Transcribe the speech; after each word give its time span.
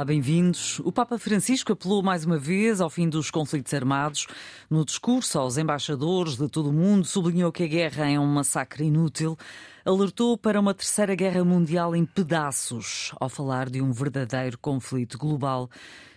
Olá, 0.00 0.04
bem-vindos. 0.06 0.80
O 0.80 0.90
Papa 0.90 1.18
Francisco 1.18 1.74
apelou 1.74 2.02
mais 2.02 2.24
uma 2.24 2.38
vez 2.38 2.80
ao 2.80 2.88
fim 2.88 3.06
dos 3.06 3.30
conflitos 3.30 3.74
armados. 3.74 4.26
No 4.70 4.82
discurso 4.82 5.38
aos 5.38 5.58
embaixadores 5.58 6.38
de 6.38 6.48
todo 6.48 6.70
o 6.70 6.72
mundo, 6.72 7.04
sublinhou 7.04 7.52
que 7.52 7.64
a 7.64 7.66
guerra 7.66 8.08
é 8.08 8.18
um 8.18 8.24
massacre 8.24 8.84
inútil. 8.84 9.36
Alertou 9.84 10.38
para 10.38 10.58
uma 10.58 10.72
terceira 10.72 11.14
guerra 11.14 11.44
mundial 11.44 11.94
em 11.94 12.06
pedaços, 12.06 13.12
ao 13.20 13.28
falar 13.28 13.68
de 13.68 13.82
um 13.82 13.92
verdadeiro 13.92 14.56
conflito 14.56 15.18
global 15.18 15.68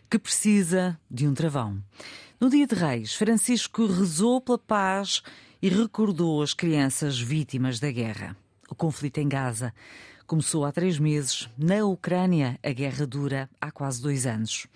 que 0.09 0.17
precisa 0.17 0.97
de 1.11 1.27
um 1.27 1.33
travão. 1.33 1.83
No 2.39 2.49
Dia 2.49 2.65
de 2.65 2.75
Reis, 2.75 3.13
Francisco 3.13 3.85
rezou 3.85 4.39
pela 4.39 4.57
paz 4.57 5.21
e 5.61 5.67
recordou 5.67 6.41
as 6.41 6.53
crianças 6.53 7.19
vítimas 7.19 7.81
da 7.81 7.91
guerra. 7.91 8.33
O 8.69 8.75
conflito 8.75 9.17
em 9.17 9.27
Gaza 9.27 9.73
Começou 10.25 10.63
há 10.63 10.71
três 10.71 10.97
meses. 10.97 11.49
Na 11.57 11.83
Ucrânia, 11.85 12.57
a 12.63 12.71
guerra 12.71 13.05
dura 13.05 13.49
há 13.59 13.69
quase 13.71 14.01
dois 14.01 14.25
anos. 14.25 14.67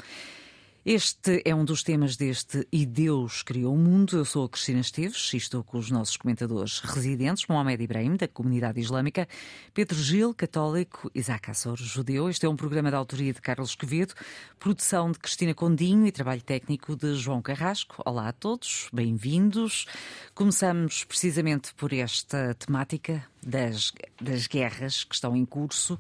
Este 0.89 1.41
é 1.43 1.53
um 1.53 1.65
dos 1.65 1.83
temas 1.83 2.15
deste 2.15 2.65
E 2.71 2.85
Deus 2.85 3.43
Criou 3.43 3.75
o 3.75 3.77
Mundo. 3.77 4.15
Eu 4.15 4.23
sou 4.23 4.45
a 4.45 4.49
Cristina 4.49 4.79
Esteves 4.79 5.33
e 5.33 5.35
estou 5.35 5.61
com 5.61 5.77
os 5.77 5.91
nossos 5.91 6.15
comentadores 6.15 6.79
residentes, 6.79 7.45
Mohamed 7.45 7.83
Ibrahim, 7.83 8.15
da 8.15 8.25
comunidade 8.25 8.79
islâmica, 8.79 9.27
Pedro 9.73 9.97
Gil, 9.97 10.33
católico, 10.33 11.11
Isaac 11.13 11.51
Assor, 11.51 11.75
judeu. 11.75 12.29
Este 12.29 12.45
é 12.45 12.49
um 12.49 12.55
programa 12.55 12.89
da 12.89 12.95
autoria 12.95 13.33
de 13.33 13.41
Carlos 13.41 13.75
Quevedo, 13.75 14.13
produção 14.57 15.11
de 15.11 15.19
Cristina 15.19 15.53
Condinho 15.53 16.07
e 16.07 16.11
trabalho 16.13 16.41
técnico 16.41 16.95
de 16.95 17.15
João 17.15 17.41
Carrasco. 17.41 18.01
Olá 18.05 18.29
a 18.29 18.31
todos, 18.31 18.87
bem-vindos. 18.93 19.87
Começamos 20.33 21.03
precisamente 21.03 21.73
por 21.73 21.91
esta 21.91 22.53
temática 22.53 23.25
das, 23.43 23.91
das 24.21 24.47
guerras 24.47 25.03
que 25.03 25.15
estão 25.15 25.35
em 25.35 25.43
curso. 25.43 25.99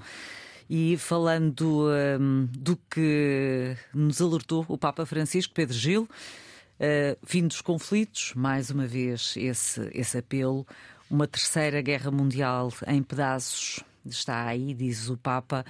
E 0.69 0.97
falando 0.97 1.87
um, 2.19 2.47
do 2.51 2.77
que 2.89 3.75
nos 3.93 4.21
alertou 4.21 4.65
o 4.67 4.77
Papa 4.77 5.05
Francisco, 5.05 5.53
Pedro 5.53 5.73
Gil, 5.73 6.03
uh, 6.03 7.17
fim 7.25 7.47
dos 7.47 7.61
conflitos, 7.61 8.33
mais 8.35 8.69
uma 8.69 8.85
vez 8.85 9.35
esse, 9.37 9.89
esse 9.93 10.17
apelo, 10.17 10.67
uma 11.09 11.25
terceira 11.25 11.81
guerra 11.81 12.11
mundial 12.11 12.71
em 12.87 13.01
pedaços 13.01 13.81
está 14.09 14.45
aí, 14.45 14.73
diz 14.73 15.09
o 15.09 15.17
Papa. 15.17 15.65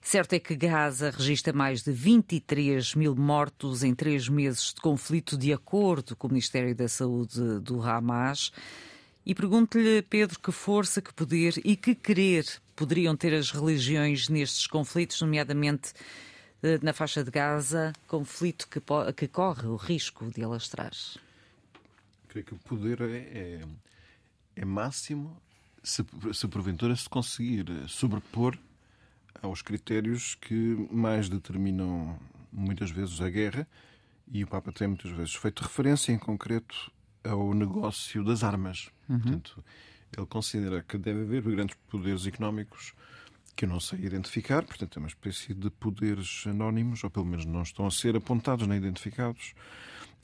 Certo 0.00 0.34
é 0.34 0.38
que 0.38 0.54
Gaza 0.54 1.10
registra 1.10 1.52
mais 1.52 1.82
de 1.82 1.90
23 1.90 2.94
mil 2.94 3.16
mortos 3.16 3.82
em 3.82 3.94
três 3.94 4.28
meses 4.28 4.74
de 4.74 4.80
conflito, 4.80 5.36
de 5.36 5.52
acordo 5.52 6.14
com 6.14 6.26
o 6.26 6.30
Ministério 6.30 6.74
da 6.74 6.88
Saúde 6.88 7.60
do 7.60 7.82
Hamas. 7.82 8.52
E 9.26 9.34
pergunto-lhe, 9.34 10.02
Pedro, 10.02 10.38
que 10.38 10.52
força, 10.52 11.00
que 11.00 11.12
poder 11.14 11.54
e 11.64 11.76
que 11.76 11.94
querer 11.94 12.44
poderiam 12.76 13.16
ter 13.16 13.32
as 13.32 13.50
religiões 13.50 14.28
nestes 14.28 14.66
conflitos, 14.66 15.20
nomeadamente 15.20 15.92
eh, 16.62 16.78
na 16.82 16.92
faixa 16.92 17.24
de 17.24 17.30
Gaza, 17.30 17.92
conflito 18.06 18.68
que, 18.68 18.80
que 19.16 19.28
corre 19.28 19.66
o 19.66 19.76
risco 19.76 20.30
de 20.30 20.42
alastrar? 20.42 20.92
Creio 22.28 22.44
que 22.44 22.54
o 22.54 22.58
poder 22.58 23.00
é, 23.00 23.16
é, 23.16 23.60
é 24.56 24.64
máximo 24.64 25.40
se, 25.82 26.04
se 26.32 26.48
porventura 26.48 26.94
se 26.96 27.08
conseguir 27.08 27.66
sobrepor 27.88 28.58
aos 29.40 29.62
critérios 29.62 30.34
que 30.34 30.88
mais 30.90 31.28
determinam 31.28 32.18
muitas 32.52 32.90
vezes 32.90 33.20
a 33.20 33.28
guerra, 33.28 33.66
e 34.30 34.42
o 34.42 34.46
Papa 34.46 34.72
tem 34.72 34.88
muitas 34.88 35.10
vezes 35.10 35.34
feito 35.34 35.62
referência 35.62 36.12
em 36.12 36.18
concreto 36.18 36.90
ao 37.24 37.54
negócio 37.54 38.24
das 38.24 38.44
armas. 38.44 38.90
Uhum. 39.08 39.20
Portanto, 39.20 39.64
ele 40.16 40.26
considera 40.26 40.82
que 40.82 40.96
deve 40.98 41.22
haver 41.22 41.42
grandes 41.42 41.76
poderes 41.88 42.26
económicos 42.26 42.94
que 43.56 43.64
eu 43.64 43.68
não 43.68 43.78
sei 43.78 44.00
identificar, 44.00 44.64
portanto, 44.64 44.96
é 44.96 45.00
uma 45.00 45.08
espécie 45.08 45.54
de 45.54 45.70
poderes 45.70 46.44
anónimos, 46.46 47.04
ou 47.04 47.10
pelo 47.10 47.24
menos 47.24 47.44
não 47.44 47.62
estão 47.62 47.86
a 47.86 47.90
ser 47.90 48.16
apontados 48.16 48.66
nem 48.66 48.78
identificados, 48.78 49.54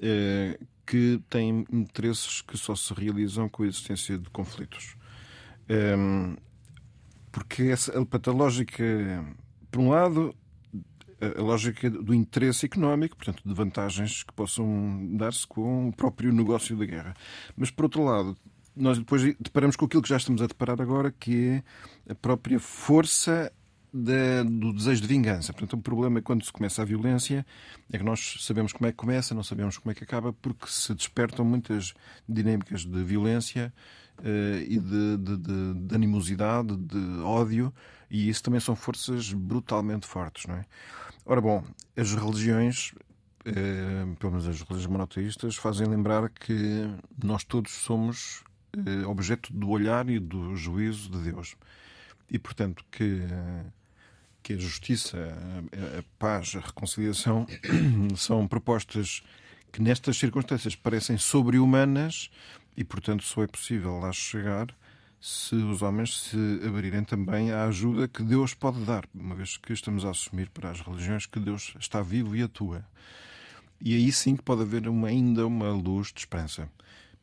eh, 0.01 0.59
que 0.85 1.23
têm 1.31 1.65
interesses 1.71 2.43
que 2.43 2.59
só 2.59 2.75
se 2.75 2.93
realizam 2.93 3.49
com 3.49 3.63
a 3.63 3.67
existência 3.67 4.19
de 4.19 4.29
conflitos. 4.31 4.97
Eh, 5.69 6.37
porque 7.31 7.65
essa, 7.65 7.93
a 7.97 8.31
lógica, 8.33 8.85
por 9.71 9.81
um 9.81 9.91
lado, 9.91 10.35
a 11.39 11.43
lógica 11.43 11.91
do 11.91 12.15
interesse 12.15 12.67
económico, 12.67 13.17
portanto, 13.17 13.43
de 13.45 13.55
vantagens 13.55 14.23
que 14.23 14.33
possam 14.33 15.17
dar-se 15.17 15.47
com 15.47 15.89
o 15.89 15.93
próprio 15.93 16.33
negócio 16.33 16.77
da 16.77 16.85
guerra. 16.85 17.15
Mas, 17.57 17.71
por 17.71 17.85
outro 17.85 18.05
lado, 18.05 18.37
nós 18.75 18.99
depois 18.99 19.23
deparamos 19.39 19.77
com 19.77 19.85
aquilo 19.85 20.03
que 20.03 20.09
já 20.09 20.17
estamos 20.17 20.41
a 20.43 20.47
deparar 20.47 20.81
agora, 20.81 21.13
que 21.13 21.63
é 22.07 22.13
a 22.13 22.15
própria 22.15 22.59
força 22.59 23.53
da, 23.93 24.43
do 24.45 24.73
desejo 24.73 25.03
de 25.03 25.09
vingança. 25.09 25.53
Portanto, 25.53 25.75
o 25.75 25.83
problema 25.83 26.19
é 26.19 26.23
quando 26.23 26.45
se 26.45 26.53
começa 26.53 26.83
a 26.83 26.85
violência 26.85 27.45
é 27.93 27.99
que 27.99 28.05
nós 28.05 28.37
sabemos 28.41 28.73
como 28.73 28.87
é 28.87 28.93
que 28.93 28.97
começa, 28.97 29.35
não 29.35 29.43
sabemos 29.43 29.79
como 29.79 29.91
é 29.91 29.95
que 29.95 30.05
acaba, 30.05 30.33
porque 30.33 30.67
se 30.69 30.95
despertam 30.95 31.45
muitas 31.45 31.93
dinâmicas 32.29 32.85
de 32.85 33.03
violência 33.03 33.73
uh, 34.19 34.63
e 34.63 34.79
de, 34.79 35.17
de, 35.17 35.37
de, 35.37 35.75
de, 35.75 35.95
animosidade, 35.95 36.77
de 36.77 37.21
ódio, 37.23 37.75
e 38.11 38.29
isso 38.29 38.43
também 38.43 38.61
são 38.61 38.77
forças 38.77 39.33
brutalmente 39.33 40.07
fortes, 40.07 40.47
não 40.47 40.55
é? 40.55 40.65
Ora 41.25 41.41
bom, 41.41 41.63
as 41.97 42.15
religiões, 42.15 42.93
eh, 43.45 44.07
pelo 44.19 44.33
menos 44.33 44.49
as 44.49 44.61
religiões 44.63 44.87
monoteístas, 44.87 45.57
fazem 45.57 45.87
lembrar 45.87 46.29
que 46.31 46.89
nós 47.23 47.45
todos 47.45 47.73
somos 47.73 48.43
eh, 48.73 49.07
objeto 49.07 49.53
do 49.53 49.69
olhar 49.69 50.09
e 50.09 50.19
do 50.19 50.57
juízo 50.57 51.11
de 51.11 51.31
Deus. 51.31 51.57
E, 52.31 52.39
portanto, 52.39 52.85
que, 52.91 53.21
que 54.43 54.55
a 54.55 54.59
justiça, 54.59 55.19
a, 55.19 55.99
a 55.99 56.03
paz, 56.19 56.55
a 56.57 56.61
reconciliação 56.61 57.47
são 58.17 58.47
propostas 58.47 59.23
que 59.73 59.83
nestas 59.83 60.17
circunstâncias 60.17 60.75
parecem 60.75 61.19
sobre-humanas 61.19 62.31
e, 62.77 62.85
portanto, 62.85 63.25
só 63.25 63.43
é 63.43 63.47
possível 63.47 63.99
lá 63.99 64.13
chegar 64.13 64.75
se 65.21 65.55
os 65.55 65.83
homens 65.83 66.19
se 66.19 66.61
abrirem 66.67 67.05
também 67.05 67.53
à 67.53 67.65
ajuda 67.65 68.09
que 68.09 68.23
Deus 68.23 68.55
pode 68.55 68.81
dar, 68.85 69.05
uma 69.15 69.35
vez 69.35 69.59
que 69.59 69.73
estamos 69.73 70.05
a 70.05 70.11
assumir 70.11 70.49
para 70.49 70.71
as 70.71 70.81
religiões 70.81 71.27
que 71.27 71.39
Deus 71.39 71.75
está 71.79 72.01
vivo 72.01 72.35
e 72.35 72.43
atua. 72.43 72.85
E 73.81 73.95
aí 73.95 74.11
sim 74.11 74.35
que 74.35 74.43
pode 74.43 74.63
haver 74.63 74.89
uma, 74.89 75.09
ainda 75.09 75.47
uma 75.47 75.71
luz 75.73 76.11
de 76.13 76.21
esperança. 76.21 76.71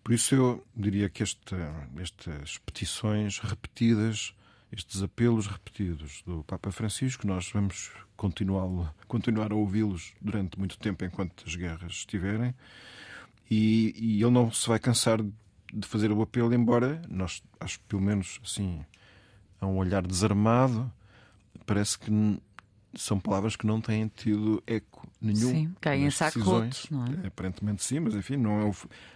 Por 0.04 0.14
isso 0.14 0.36
eu 0.36 0.66
diria 0.76 1.10
que 1.10 1.24
este, 1.24 1.56
estas 2.00 2.60
petições 2.60 3.40
repetidas, 3.40 4.34
estes 4.72 5.02
apelos 5.02 5.48
repetidos 5.48 6.22
do 6.26 6.44
Papa 6.44 6.72
Francisco, 6.72 7.26
nós 7.26 7.50
vamos 7.52 7.92
continuar, 8.16 8.94
continuar 9.08 9.52
a 9.52 9.56
ouvi-los 9.56 10.14
durante 10.22 10.58
muito 10.58 10.78
tempo 10.78 11.04
enquanto 11.04 11.44
as 11.48 11.56
guerras 11.56 11.94
estiverem, 11.94 12.54
e, 13.50 13.94
e 13.98 14.22
ele 14.22 14.32
não 14.32 14.52
se 14.52 14.68
vai 14.68 14.80
cansar 14.80 15.20
de 15.78 15.88
fazer 15.88 16.12
o 16.12 16.22
apelo, 16.22 16.54
embora 16.54 17.02
nós, 17.08 17.44
acho 17.60 17.80
que 17.80 17.86
pelo 17.86 18.02
menos 18.02 18.40
assim, 18.44 18.84
a 19.62 19.68
um 19.68 19.78
olhar 19.78 20.06
desarmado, 20.06 20.92
parece 21.66 22.00
que 22.00 22.12
são 22.96 23.20
palavras 23.20 23.56
que 23.56 23.68
não 23.68 23.80
têm 23.80 24.08
tido 24.08 24.62
eco 24.66 25.08
nenhum. 25.22 25.52
Sim, 25.52 25.76
caem 25.80 26.06
em 26.06 26.10
saco 26.10 26.40
rotos, 26.40 26.90
não 26.90 27.06
é? 27.06 27.28
Aparentemente 27.28 27.84
sim, 27.84 28.00
mas 28.00 28.16
enfim, 28.16 28.38
não 28.38 28.60
é 28.60 28.66
o... 28.66 28.76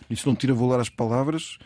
isso 0.10 0.28
não 0.28 0.36
tira 0.36 0.54
valor 0.54 0.80
às 0.80 0.90
palavras, 0.90 1.58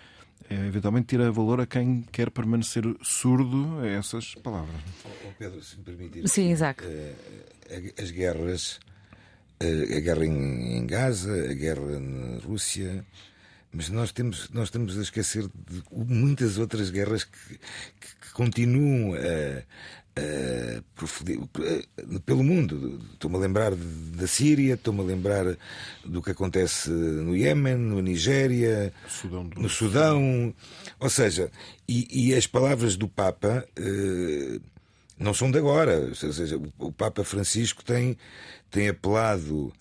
é, 0.50 0.54
eventualmente 0.68 1.08
tira 1.08 1.30
valor 1.32 1.60
a 1.60 1.66
quem 1.66 2.04
quer 2.04 2.30
permanecer 2.30 2.84
surdo 3.02 3.80
a 3.80 3.88
essas 3.88 4.36
palavras. 4.36 4.76
Oh, 5.04 5.32
Pedro, 5.38 5.62
se 5.62 5.78
me 5.78 5.84
permitir. 5.84 6.28
Sim, 6.30 6.52
Isaac. 6.52 6.84
Uh, 6.86 8.02
as 8.02 8.12
guerras, 8.12 8.80
uh, 9.62 9.98
a 9.98 10.00
guerra 10.00 10.26
em, 10.26 10.78
em 10.78 10.86
Gaza, 10.86 11.34
a 11.50 11.54
guerra 11.54 12.00
na 12.00 12.40
Rússia, 12.40 13.06
mas 13.76 13.90
nós 13.90 14.14
temos, 14.14 14.50
nós 14.52 14.70
estamos 14.70 14.98
a 14.98 15.02
esquecer 15.02 15.44
de 15.44 15.84
muitas 15.92 16.58
outras 16.58 16.90
guerras 16.90 17.26
que, 17.26 17.58
que, 17.58 18.16
que 18.22 18.32
continuam 18.34 19.14
a, 19.16 19.60
a, 20.18 20.82
pelo 22.26 22.42
mundo. 22.42 23.02
Estou-me 23.12 23.36
a 23.36 23.40
lembrar 23.40 23.74
da 23.76 24.28
Síria, 24.28 24.76
estou-me 24.76 25.02
a 25.02 25.04
lembrar 25.04 25.58
do 26.06 26.22
que 26.22 26.32
acontece 26.32 26.90
no 26.90 27.36
Iémen, 27.36 27.76
no 27.76 28.02
Nigéria, 28.02 28.94
Sudão 29.10 29.50
no 29.58 29.70
Sudão. 29.70 30.56
Ou 30.98 31.10
seja, 31.10 31.52
e, 31.86 32.30
e 32.30 32.34
as 32.34 32.48
palavras 32.48 32.96
do 32.96 33.10
Papa. 33.10 33.68
Eh, 33.76 34.60
não 35.18 35.34
são 35.34 35.50
de 35.50 35.58
agora, 35.58 36.10
ou 36.10 36.16
seja, 36.16 36.60
o 36.78 36.92
Papa 36.92 37.24
Francisco 37.24 37.86
tem, 37.86 38.18
tem 38.70 38.90
apelado 38.90 39.72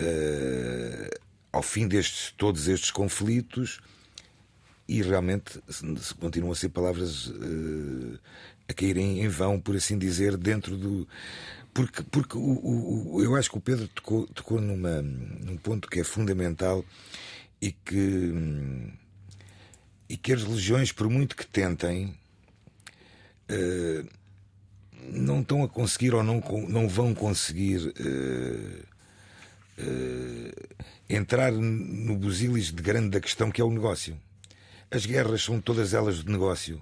uh, 0.00 1.20
ao 1.52 1.62
fim 1.62 1.88
destes 1.88 2.32
todos 2.36 2.68
estes 2.68 2.90
conflitos 2.90 3.80
e 4.90 5.02
realmente 5.02 5.60
continuam 6.18 6.52
a 6.52 6.56
ser 6.56 6.68
palavras 6.70 7.28
uh, 7.28 8.18
a 8.68 8.74
caírem 8.74 9.22
em 9.22 9.28
vão, 9.28 9.60
por 9.60 9.76
assim 9.76 9.96
dizer, 9.96 10.36
dentro 10.36 10.76
do. 10.76 11.06
porque, 11.72 12.02
porque 12.02 12.36
o, 12.36 13.14
o, 13.14 13.22
eu 13.22 13.36
acho 13.36 13.50
que 13.50 13.58
o 13.58 13.60
Pedro 13.60 13.86
tocou, 13.88 14.26
tocou 14.28 14.60
numa, 14.60 15.00
num 15.00 15.56
ponto 15.56 15.88
que 15.88 16.00
é 16.00 16.04
fundamental 16.04 16.84
e 17.62 17.70
que, 17.70 18.32
e 20.08 20.16
que 20.16 20.32
as 20.32 20.42
religiões, 20.42 20.90
por 20.90 21.08
muito 21.08 21.36
que 21.36 21.46
tentem, 21.46 22.14
uh, 23.48 24.08
não 25.12 25.40
estão 25.40 25.62
a 25.62 25.68
conseguir 25.68 26.14
ou 26.14 26.22
não, 26.24 26.42
não 26.68 26.88
vão 26.88 27.14
conseguir 27.14 27.78
uh, 27.88 28.86
entrar 31.08 31.52
no 31.52 32.16
busilis 32.16 32.72
de 32.72 32.82
grande 32.82 33.10
da 33.10 33.20
questão 33.20 33.50
que 33.50 33.60
é 33.60 33.64
o 33.64 33.70
negócio. 33.70 34.18
As 34.90 35.06
guerras 35.06 35.42
são 35.42 35.60
todas 35.60 35.94
elas 35.94 36.24
de 36.24 36.30
negócio. 36.30 36.80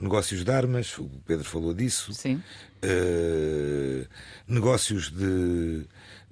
Negócios 0.00 0.44
de 0.44 0.50
armas, 0.50 0.96
o 0.98 1.08
Pedro 1.26 1.44
falou 1.44 1.74
disso. 1.74 2.12
Sim. 2.12 2.40
Uh, 2.84 4.06
negócios 4.46 5.10
de, 5.10 5.84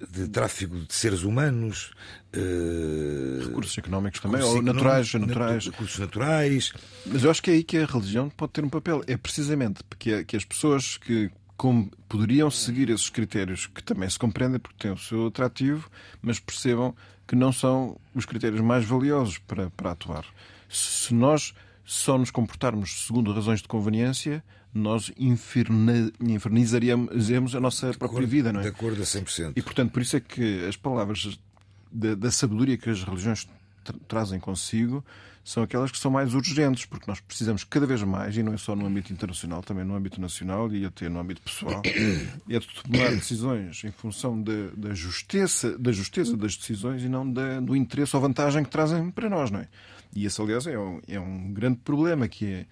de 0.09 0.29
tráfico 0.29 0.77
de 0.77 0.93
seres 0.93 1.23
humanos. 1.23 1.91
Uh, 2.33 3.45
recursos 3.45 3.77
económicos 3.77 4.21
também, 4.21 4.37
recursos 4.37 4.57
ou 4.57 4.63
naturais, 4.63 5.13
naturais. 5.13 5.65
Recursos 5.65 5.99
naturais. 5.99 6.73
Mas 7.05 7.23
eu 7.25 7.31
acho 7.31 7.43
que 7.43 7.51
é 7.51 7.53
aí 7.55 7.63
que 7.63 7.77
a 7.77 7.85
religião 7.85 8.29
pode 8.29 8.53
ter 8.53 8.63
um 8.63 8.69
papel. 8.69 9.03
É 9.05 9.17
precisamente 9.17 9.83
porque 9.83 10.23
que 10.23 10.37
as 10.37 10.45
pessoas 10.45 10.95
que 10.95 11.29
como 11.57 11.89
poderiam 12.07 12.49
seguir 12.51 12.89
esses 12.89 13.09
critérios 13.09 13.65
que 13.65 13.83
também 13.83 14.09
se 14.09 14.19
compreendem 14.19 14.59
porque 14.59 14.77
têm 14.77 14.91
o 14.91 14.97
seu 14.97 15.27
atrativo, 15.27 15.89
mas 16.21 16.39
percebam 16.39 16.95
que 17.27 17.35
não 17.35 17.51
são 17.51 17.99
os 18.13 18.25
critérios 18.25 18.61
mais 18.61 18.85
valiosos 18.85 19.39
para, 19.39 19.71
para 19.71 19.91
atuar. 19.91 20.25
Se 20.69 21.13
nós 21.13 21.53
só 21.83 22.17
nos 22.17 22.31
comportarmos 22.31 23.05
segundo 23.05 23.33
razões 23.33 23.61
de 23.61 23.67
conveniência, 23.67 24.41
nós 24.73 25.11
infernizaríamos 25.17 27.55
a 27.55 27.59
nossa 27.59 27.87
própria 27.87 28.07
acordo, 28.07 28.27
vida, 28.27 28.53
não 28.53 28.59
é? 28.59 28.63
De 28.63 28.69
acordo 28.69 29.01
a 29.01 29.05
100%. 29.05 29.53
E, 29.55 29.61
portanto, 29.61 29.91
por 29.91 30.01
isso 30.01 30.15
é 30.15 30.19
que 30.19 30.65
as 30.65 30.75
palavras 30.75 31.39
da, 31.91 32.13
da 32.13 32.29
sabedoria 32.29 32.77
que 32.77 32.89
as 32.89 33.03
religiões 33.03 33.47
tra 33.83 33.95
trazem 34.07 34.39
consigo 34.39 35.03
são 35.47 35.63
aquelas 35.63 35.89
que 35.89 35.97
são 35.97 36.11
mais 36.11 36.33
urgentes, 36.33 36.83
porque 36.83 37.09
nós 37.09 37.21
precisamos 37.21 37.63
cada 37.63 37.85
vez 37.85 38.03
mais, 38.03 38.35
e 38.35 38.43
não 38.43 38.53
é 38.53 38.57
só 38.57 38.75
no 38.75 38.85
âmbito 38.85 39.13
internacional, 39.13 39.63
também 39.63 39.85
no 39.85 39.95
âmbito 39.95 40.19
nacional 40.19 40.69
e 40.75 40.85
até 40.85 41.07
no 41.07 41.21
âmbito 41.21 41.41
pessoal, 41.41 41.81
é 42.49 42.59
de 42.59 42.67
tomar 42.67 43.11
decisões 43.11 43.81
em 43.85 43.91
função 43.91 44.41
da, 44.43 44.67
da, 44.75 44.93
justeza, 44.93 45.79
da 45.79 45.93
justeza 45.93 46.35
das 46.35 46.57
decisões 46.57 47.01
e 47.01 47.07
não 47.07 47.31
da, 47.31 47.61
do 47.61 47.77
interesse 47.77 48.13
ou 48.13 48.21
vantagem 48.21 48.61
que 48.61 48.69
trazem 48.69 49.09
para 49.09 49.29
nós, 49.29 49.49
não 49.49 49.61
é? 49.61 49.69
E 50.13 50.25
esse, 50.25 50.41
aliás, 50.41 50.67
é 50.67 50.77
um, 50.77 50.99
é 51.07 51.17
um 51.17 51.53
grande 51.53 51.77
problema, 51.77 52.27
que 52.27 52.45
é 52.45 52.65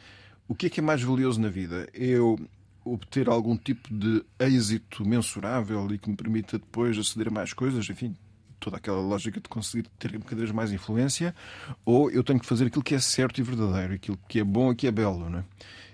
o 0.45 0.53
que 0.53 0.65
é 0.65 0.69
que 0.69 0.81
é 0.81 0.83
mais 0.83 1.01
valioso 1.01 1.39
na 1.39 1.47
vida? 1.47 1.87
É 1.93 2.03
eu 2.03 2.37
obter 2.83 3.29
algum 3.29 3.55
tipo 3.55 3.87
de 3.89 4.21
êxito 4.37 5.07
mensurável 5.07 5.87
e 5.93 5.97
que 5.97 6.09
me 6.09 6.15
permita 6.17 6.59
depois 6.59 6.97
aceder 6.97 7.29
a 7.29 7.31
mais 7.31 7.53
coisas, 7.53 7.89
enfim, 7.89 8.17
toda 8.65 8.77
aquela 8.77 8.99
lógica 8.99 9.39
de 9.39 9.47
conseguir 9.47 9.87
ter 9.99 10.19
cada 10.23 10.37
vez 10.37 10.51
mais 10.51 10.71
influência, 10.71 11.35
ou 11.85 12.09
eu 12.09 12.23
tenho 12.23 12.39
que 12.39 12.47
fazer 12.47 12.65
aquilo 12.65 12.83
que 12.83 12.95
é 12.95 12.99
certo 12.99 13.39
e 13.39 13.43
verdadeiro, 13.43 13.93
aquilo 13.93 14.17
que 14.27 14.39
é 14.39 14.43
bom 14.43 14.71
e 14.71 14.75
que 14.75 14.87
é 14.87 14.91
belo, 14.91 15.29
não 15.29 15.39
é? 15.39 15.43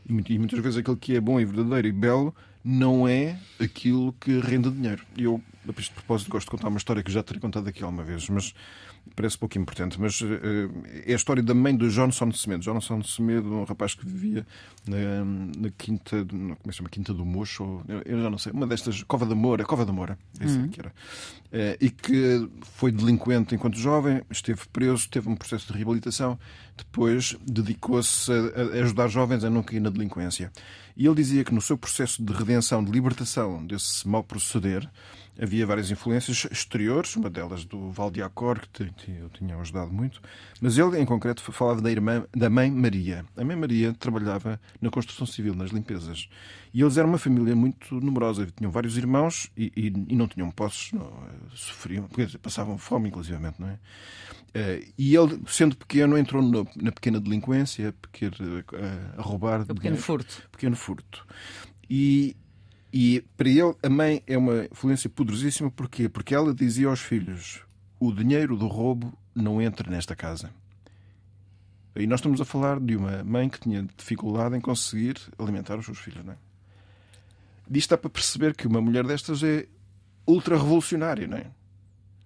E 0.07 0.39
muitas 0.39 0.59
vezes 0.59 0.77
aquilo 0.77 0.95
que 0.95 1.15
é 1.15 1.19
bom 1.19 1.37
e 1.37 1.43
verdadeiro 1.43 1.89
e 1.89 1.91
belo 1.91 2.33
não 2.63 3.05
é 3.05 3.37
aquilo 3.59 4.13
que 4.13 4.39
rende 4.39 4.71
dinheiro. 4.71 5.03
Eu, 5.17 5.41
a 5.67 5.79
este 5.79 5.93
propósito, 5.93 6.29
gosto 6.29 6.47
de 6.47 6.51
contar 6.51 6.67
uma 6.69 6.77
história 6.77 7.03
que 7.03 7.11
já 7.11 7.21
terei 7.21 7.39
contado 7.39 7.67
aqui 7.67 7.83
alguma 7.83 8.03
vez, 8.03 8.27
mas 8.29 8.53
parece 9.15 9.37
pouco 9.37 9.57
importante, 9.57 9.99
mas 9.99 10.21
uh, 10.21 10.27
é 11.05 11.13
a 11.13 11.15
história 11.15 11.41
da 11.43 11.53
mãe 11.53 11.75
de 11.75 11.89
Johnson 11.89 12.29
de 12.29 12.37
Semedo. 12.37 12.63
Johnson 12.63 12.99
de 12.99 13.09
Semedo, 13.09 13.53
um 13.53 13.63
rapaz 13.63 13.93
que 13.93 14.05
vivia 14.05 14.45
na, 14.87 15.25
na 15.57 15.69
Quinta, 15.77 16.25
como 16.25 16.53
é 16.53 16.69
que 16.69 16.73
chama? 16.73 16.89
Quinta 16.89 17.13
do 17.13 17.25
Mocho, 17.25 17.63
ou, 17.63 17.83
eu 18.05 18.21
já 18.21 18.29
não 18.29 18.37
sei, 18.37 18.51
uma 18.51 18.65
destas, 18.65 19.03
Cova 19.03 19.25
da 19.25 19.35
Moura, 19.35 19.63
Cova 19.65 19.85
da 19.85 19.93
Moura, 19.93 20.17
esse 20.39 20.57
uhum. 20.57 20.69
que 20.69 20.79
era. 20.79 20.89
Uh, 20.89 21.77
e 21.79 21.89
que 21.89 22.49
foi 22.61 22.91
delinquente 22.91 23.53
enquanto 23.53 23.77
jovem, 23.77 24.21
esteve 24.29 24.61
preso, 24.71 25.09
teve 25.09 25.29
um 25.29 25.35
processo 25.35 25.71
de 25.71 25.73
reabilitação, 25.73 26.39
depois 26.77 27.35
dedicou-se 27.45 28.31
a, 28.31 28.79
a 28.79 28.83
ajudar 28.83 29.07
jovens 29.07 29.43
a 29.43 29.49
não 29.49 29.61
cair 29.61 29.79
na 29.79 29.89
delinquência. 29.89 30.51
E 30.95 31.05
ele 31.05 31.15
dizia 31.15 31.43
que 31.43 31.53
no 31.53 31.61
seu 31.61 31.77
processo 31.77 32.23
de 32.23 32.33
redenção, 32.33 32.83
de 32.83 32.91
libertação 32.91 33.65
desse 33.65 34.07
mau 34.07 34.23
proceder, 34.23 34.89
havia 35.39 35.65
várias 35.65 35.91
influências 35.91 36.47
exteriores, 36.51 37.15
uma 37.15 37.29
delas 37.29 37.65
do 37.65 37.89
Valdiacor, 37.91 38.61
que 38.71 38.83
eu 39.11 39.29
tinha 39.29 39.57
ajudado 39.57 39.91
muito, 39.91 40.21
mas 40.59 40.77
ele, 40.77 40.99
em 40.99 41.05
concreto, 41.05 41.41
falava 41.51 41.81
da 41.81 41.91
irmã, 41.91 42.25
da 42.35 42.49
mãe 42.49 42.69
Maria. 42.71 43.25
A 43.35 43.43
mãe 43.43 43.55
Maria 43.55 43.93
trabalhava 43.93 44.59
na 44.81 44.89
construção 44.89 45.25
civil, 45.25 45.55
nas 45.55 45.71
limpezas. 45.71 46.29
E 46.73 46.81
eles 46.81 46.97
eram 46.97 47.09
uma 47.09 47.17
família 47.17 47.55
muito 47.55 47.95
numerosa. 47.95 48.47
Tinham 48.55 48.71
vários 48.71 48.97
irmãos 48.97 49.51
e, 49.57 49.71
e, 49.75 49.87
e 49.87 50.15
não 50.15 50.27
tinham 50.27 50.49
posses, 50.51 50.91
não, 50.93 51.11
sofriam, 51.53 52.07
passavam 52.41 52.77
fome, 52.77 53.09
inclusivamente, 53.09 53.59
não 53.59 53.67
é? 53.67 53.79
Uh, 54.53 54.85
e 54.97 55.15
ele, 55.15 55.41
sendo 55.47 55.77
pequeno, 55.77 56.17
entrou 56.17 56.41
no, 56.41 56.67
na 56.75 56.91
pequena 56.91 57.21
delinquência, 57.21 57.93
pequeno, 58.01 58.59
uh, 58.59 59.19
a 59.19 59.21
roubar. 59.21 59.61
O 59.61 59.67
pequeno 59.67 59.79
dinheiro, 59.79 60.01
furto. 60.01 60.49
Pequeno 60.51 60.75
furto. 60.75 61.25
E, 61.89 62.35
e 62.93 63.23
para 63.37 63.49
ele, 63.49 63.73
a 63.81 63.89
mãe 63.89 64.21
é 64.27 64.37
uma 64.37 64.65
influência 64.65 65.09
poderosíssima. 65.09 65.71
Porquê? 65.71 66.09
Porque 66.09 66.35
ela 66.35 66.53
dizia 66.53 66.87
aos 66.87 66.99
filhos: 66.99 67.61
o 67.99 68.11
dinheiro 68.11 68.57
do 68.57 68.67
roubo 68.67 69.17
não 69.33 69.61
entra 69.61 69.89
nesta 69.89 70.15
casa. 70.15 70.51
E 71.95 72.07
nós 72.07 72.19
estamos 72.19 72.39
a 72.39 72.45
falar 72.45 72.79
de 72.79 72.95
uma 72.95 73.23
mãe 73.23 73.49
que 73.49 73.59
tinha 73.59 73.87
dificuldade 73.97 74.55
em 74.55 74.61
conseguir 74.61 75.17
alimentar 75.37 75.77
os 75.77 75.85
seus 75.85 75.99
filhos, 75.99 76.23
não 76.23 76.33
é? 76.33 76.37
Disto 77.69 77.89
dá 77.91 77.97
para 77.97 78.09
perceber 78.09 78.55
que 78.55 78.67
uma 78.67 78.81
mulher 78.81 79.05
destas 79.05 79.43
é 79.43 79.67
ultra-revolucionária, 80.25 81.27
não 81.27 81.37
é? 81.37 81.47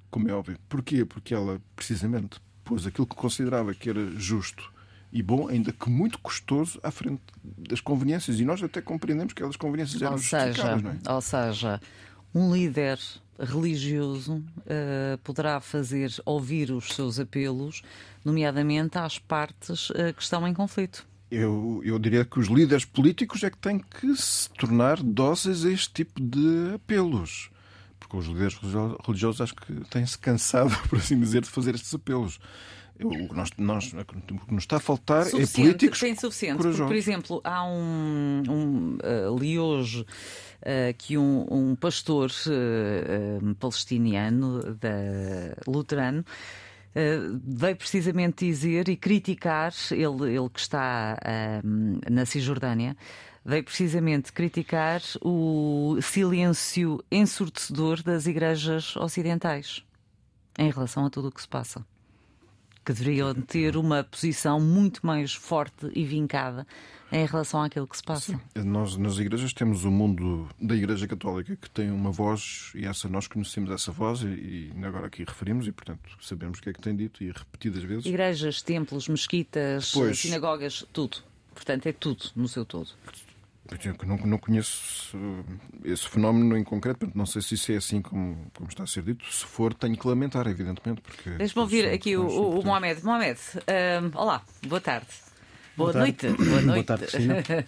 Como 0.10 0.30
é 0.30 0.34
óbvio. 0.34 0.58
Porquê? 0.70 1.04
Porque 1.04 1.34
ela, 1.34 1.60
precisamente, 1.76 2.40
pôs 2.64 2.86
aquilo 2.86 3.08
que 3.08 3.16
considerava 3.16 3.74
que 3.74 3.90
era 3.90 4.12
justo 4.12 4.72
e 5.12 5.24
bom, 5.24 5.48
ainda 5.48 5.72
que 5.72 5.90
muito 5.90 6.20
custoso, 6.20 6.80
à 6.84 6.92
frente 6.92 7.22
das 7.44 7.80
conveniências. 7.80 8.40
E 8.40 8.46
nós 8.46 8.62
até 8.62 8.82
compreendemos 8.82 9.34
que 9.34 9.40
aquelas 9.40 9.56
conveniências 9.56 10.02
eram 10.02 10.14
ou 10.14 10.18
seja, 10.18 10.76
não 10.76 10.92
é? 10.92 11.14
Ou 11.14 11.22
seja, 11.22 11.82
um 12.34 12.54
líder 12.54 13.00
religioso 13.40 14.36
uh, 14.36 15.18
poderá 15.24 15.60
fazer 15.60 16.12
ouvir 16.26 16.72
os 16.72 16.90
seus 16.90 17.20
apelos, 17.20 17.82
nomeadamente 18.24 18.98
às 18.98 19.20
partes 19.20 19.90
uh, 19.90 20.14
que 20.16 20.22
estão 20.22 20.48
em 20.48 20.54
conflito. 20.54 21.06
Eu, 21.30 21.82
eu 21.84 21.98
diria 21.98 22.24
que 22.24 22.40
os 22.40 22.48
líderes 22.48 22.86
políticos 22.86 23.44
é 23.44 23.50
que 23.50 23.58
têm 23.58 23.80
que 23.80 24.16
se 24.16 24.50
tornar 24.52 25.02
dóceis 25.02 25.66
a 25.66 25.72
este 25.72 25.92
tipo 25.92 26.22
de 26.22 26.76
apelos. 26.76 27.50
Porque 28.00 28.18
os 28.18 28.28
líderes 28.28 28.58
religiosos 29.06 29.42
acho 29.42 29.56
que 29.56 29.74
têm-se 29.90 30.18
cansado, 30.18 30.76
por 30.88 31.00
assim 31.00 31.20
dizer, 31.20 31.42
de 31.42 31.50
fazer 31.50 31.76
estes 31.76 31.94
apelos. 31.94 32.40
O 33.04 33.10
que 33.10 33.36
nós, 33.36 33.50
nós, 33.58 33.94
o 33.94 34.06
que 34.06 34.54
nos 34.54 34.64
está 34.64 34.78
a 34.78 34.80
faltar 34.80 35.28
é 35.28 35.32
políticos. 35.32 36.00
Tem 36.00 36.16
suficiente. 36.16 36.62
Porque, 36.62 36.78
por 36.78 36.96
exemplo, 36.96 37.42
há 37.44 37.66
um. 37.66 38.44
um 38.48 38.98
uh, 39.04 39.38
li 39.38 39.60
hoje 39.60 40.02
uh, 40.02 40.94
que 40.98 41.18
um, 41.18 41.46
um 41.52 41.76
pastor 41.76 42.32
uh, 42.32 43.56
palestiniano, 43.56 44.76
da, 44.76 44.90
luterano, 45.68 46.24
Uh, 46.98 47.42
veio 47.46 47.76
precisamente 47.76 48.46
dizer 48.46 48.88
e 48.88 48.96
criticar, 48.96 49.74
ele, 49.92 50.34
ele 50.34 50.50
que 50.50 50.62
está 50.62 51.18
uh, 51.22 52.10
na 52.10 52.26
Cisjordânia, 52.26 52.96
veio 53.44 53.66
precisamente 53.66 54.32
criticar 54.32 55.02
o 55.22 55.98
silêncio 56.02 57.04
ensurdecedor 57.12 58.02
das 58.02 58.28
igrejas 58.28 58.96
ocidentais 58.96 59.84
em 60.58 60.72
relação 60.72 61.06
a 61.06 61.10
tudo 61.10 61.28
o 61.28 61.32
que 61.34 61.42
se 61.42 61.50
passa 61.50 61.86
que 62.86 62.94
deveriam 62.94 63.34
ter 63.34 63.76
uma 63.76 64.04
posição 64.04 64.60
muito 64.60 65.06
mais 65.06 65.34
forte 65.34 65.90
e 65.94 66.06
vincada 66.06 66.68
em 67.12 67.26
relação 67.26 67.62
àquilo 67.62 67.88
que 67.88 67.98
se 67.98 68.04
passa. 68.04 68.34
Sim. 68.34 68.64
Nós, 68.64 68.98
nas 68.98 69.18
igrejas, 69.18 69.54
temos 69.54 69.84
o 69.86 69.92
mundo 69.92 70.48
da 70.60 70.76
Igreja 70.76 71.08
Católica 71.08 71.56
que 71.56 71.70
tem 71.70 71.90
uma 71.90 72.12
voz, 72.12 72.72
e 72.76 72.86
essa 72.86 73.08
nós 73.08 73.28
conhecemos 73.28 73.72
essa 73.72 73.92
voz, 73.92 74.22
e, 74.22 74.72
e 74.76 74.86
agora 74.86 75.08
aqui 75.08 75.24
referimos, 75.24 75.68
e 75.68 75.72
portanto 75.72 76.02
sabemos 76.22 76.60
o 76.60 76.62
que 76.62 76.70
é 76.70 76.74
que 76.74 76.82
tem 76.82 76.96
dito, 76.96 77.24
e 77.24 77.28
repetidas 77.28 77.84
vezes. 77.84 78.06
Igrejas, 78.06 78.62
templos, 78.62 79.08
mesquitas, 79.08 79.92
pois, 79.92 80.20
sinagogas, 80.20 80.86
tudo. 80.92 81.18
Portanto, 81.54 81.88
é 81.88 81.94
tudo 81.94 82.26
no 82.36 82.48
seu 82.48 82.66
todo. 82.66 82.90
Eu 83.72 84.08
não, 84.08 84.18
não 84.18 84.38
conheço 84.38 85.18
esse 85.84 86.08
fenómeno 86.08 86.56
em 86.56 86.64
concreto, 86.64 87.00
portanto, 87.00 87.18
não 87.18 87.26
sei 87.26 87.42
se 87.42 87.56
isso 87.56 87.72
é 87.72 87.78
assim 87.78 88.00
como, 88.00 88.38
como 88.54 88.70
está 88.70 88.84
a 88.84 88.88
ser 88.88 89.02
dito. 89.02 89.26
Se 89.32 89.44
for, 89.44 89.74
tenho 89.74 89.98
que 89.98 90.08
lamentar, 90.08 90.46
evidentemente. 90.48 91.02
Deixa-me 91.38 91.62
ouvir 91.62 91.88
aqui 91.88 92.16
o, 92.16 92.28
o, 92.28 92.60
o 92.60 92.64
Mohamed. 92.64 93.04
Mohamed, 93.04 93.40
uh, 93.58 94.18
olá, 94.18 94.44
boa 94.68 94.80
tarde. 94.80 95.08
Boa, 95.76 95.92
boa 95.92 96.04
noite. 96.04 96.28
Tarde. 96.28 96.46
Boa 96.46 96.62
noite. 96.62 96.86
Boa 96.86 96.98
tarde, 96.98 97.66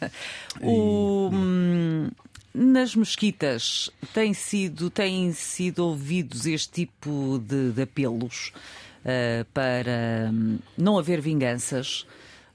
o, 0.61 1.29
hum, 1.33 2.09
nas 2.53 2.95
mesquitas 2.95 3.89
têm 4.13 4.33
sido, 4.33 4.91
têm 4.91 5.31
sido 5.33 5.79
ouvidos 5.79 6.45
este 6.45 6.85
tipo 6.85 7.41
de, 7.45 7.71
de 7.71 7.81
apelos 7.81 8.53
uh, 9.01 9.43
para 9.51 10.29
hum, 10.31 10.59
não 10.77 10.97
haver 10.99 11.21
vinganças 11.21 12.05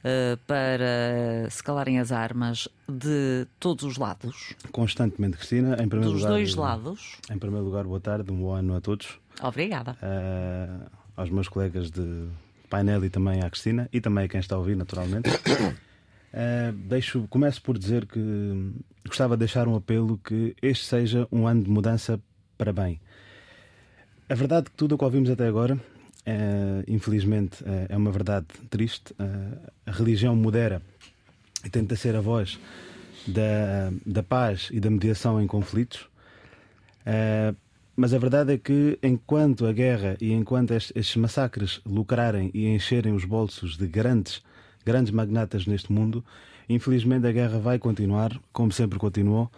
uh, 0.04 0.36
para 0.46 1.48
se 1.50 1.62
calarem 1.62 1.98
as 1.98 2.12
armas 2.12 2.68
de 2.88 3.46
todos 3.58 3.84
os 3.84 3.96
lados? 3.96 4.54
Constantemente, 4.70 5.36
Cristina. 5.36 5.74
Em 5.82 5.88
primeiro 5.88 6.12
Dos 6.12 6.22
lugar, 6.22 6.28
dois 6.30 6.54
lados. 6.54 7.16
Em 7.30 7.38
primeiro 7.38 7.64
lugar, 7.64 7.84
boa 7.84 8.00
tarde, 8.00 8.30
um 8.30 8.36
bom 8.36 8.52
ano 8.52 8.76
a 8.76 8.80
todos. 8.80 9.18
Obrigada. 9.42 9.96
Uh, 10.02 10.90
aos 11.16 11.30
meus 11.30 11.48
colegas 11.48 11.90
de 11.90 12.28
painel 12.68 13.04
e 13.04 13.10
também 13.10 13.42
à 13.42 13.50
Cristina 13.50 13.88
e 13.92 14.00
também 14.00 14.24
a 14.24 14.28
quem 14.28 14.40
está 14.40 14.56
a 14.56 14.58
ouvir, 14.58 14.76
naturalmente. 14.76 15.28
Uh, 15.30 16.72
deixo, 16.88 17.26
começo 17.28 17.60
por 17.62 17.78
dizer 17.78 18.06
que 18.06 18.72
gostava 19.06 19.36
de 19.36 19.40
deixar 19.40 19.68
um 19.68 19.76
apelo 19.76 20.18
que 20.18 20.54
este 20.62 20.86
seja 20.86 21.26
um 21.30 21.46
ano 21.46 21.62
de 21.62 21.70
mudança 21.70 22.20
para 22.56 22.72
bem. 22.72 23.00
A 24.28 24.34
verdade 24.34 24.70
que 24.70 24.76
tudo 24.76 24.94
o 24.94 24.98
que 24.98 25.04
ouvimos 25.04 25.28
até 25.28 25.46
agora, 25.46 25.78
uh, 26.26 26.84
infelizmente, 26.86 27.62
uh, 27.62 27.86
é 27.88 27.96
uma 27.96 28.10
verdade 28.10 28.46
triste. 28.70 29.14
a 29.86 29.90
religião 29.90 30.34
modera 30.36 30.82
e 31.64 31.70
tenta 31.70 31.96
ser 31.96 32.16
a 32.16 32.20
voz 32.20 32.58
da, 33.26 33.92
da 34.04 34.22
paz 34.22 34.68
e 34.72 34.80
da 34.80 34.90
mediação 34.90 35.40
em 35.40 35.46
conflitos. 35.46 36.08
mas 37.96 38.12
a 38.14 38.18
verdade 38.18 38.54
é 38.54 38.58
que, 38.58 38.98
enquanto 39.02 39.66
a 39.66 39.72
guerra 39.72 40.16
e 40.20 40.32
enquanto 40.32 40.72
estes 40.72 41.16
massacres 41.16 41.80
lucrarem 41.86 42.50
e 42.52 42.66
encherem 42.66 43.12
os 43.12 43.24
bolsos 43.24 43.76
de 43.76 43.86
grandes 43.86 44.42
grandes 44.84 45.12
magnatas 45.12 45.66
neste 45.66 45.92
mundo. 45.92 46.24
Infelizmente, 46.68 47.26
a 47.26 47.32
guerra 47.32 47.58
vai 47.58 47.78
continuar, 47.78 48.38
como 48.52 48.72
sempre 48.72 48.98
continuou, 48.98 49.50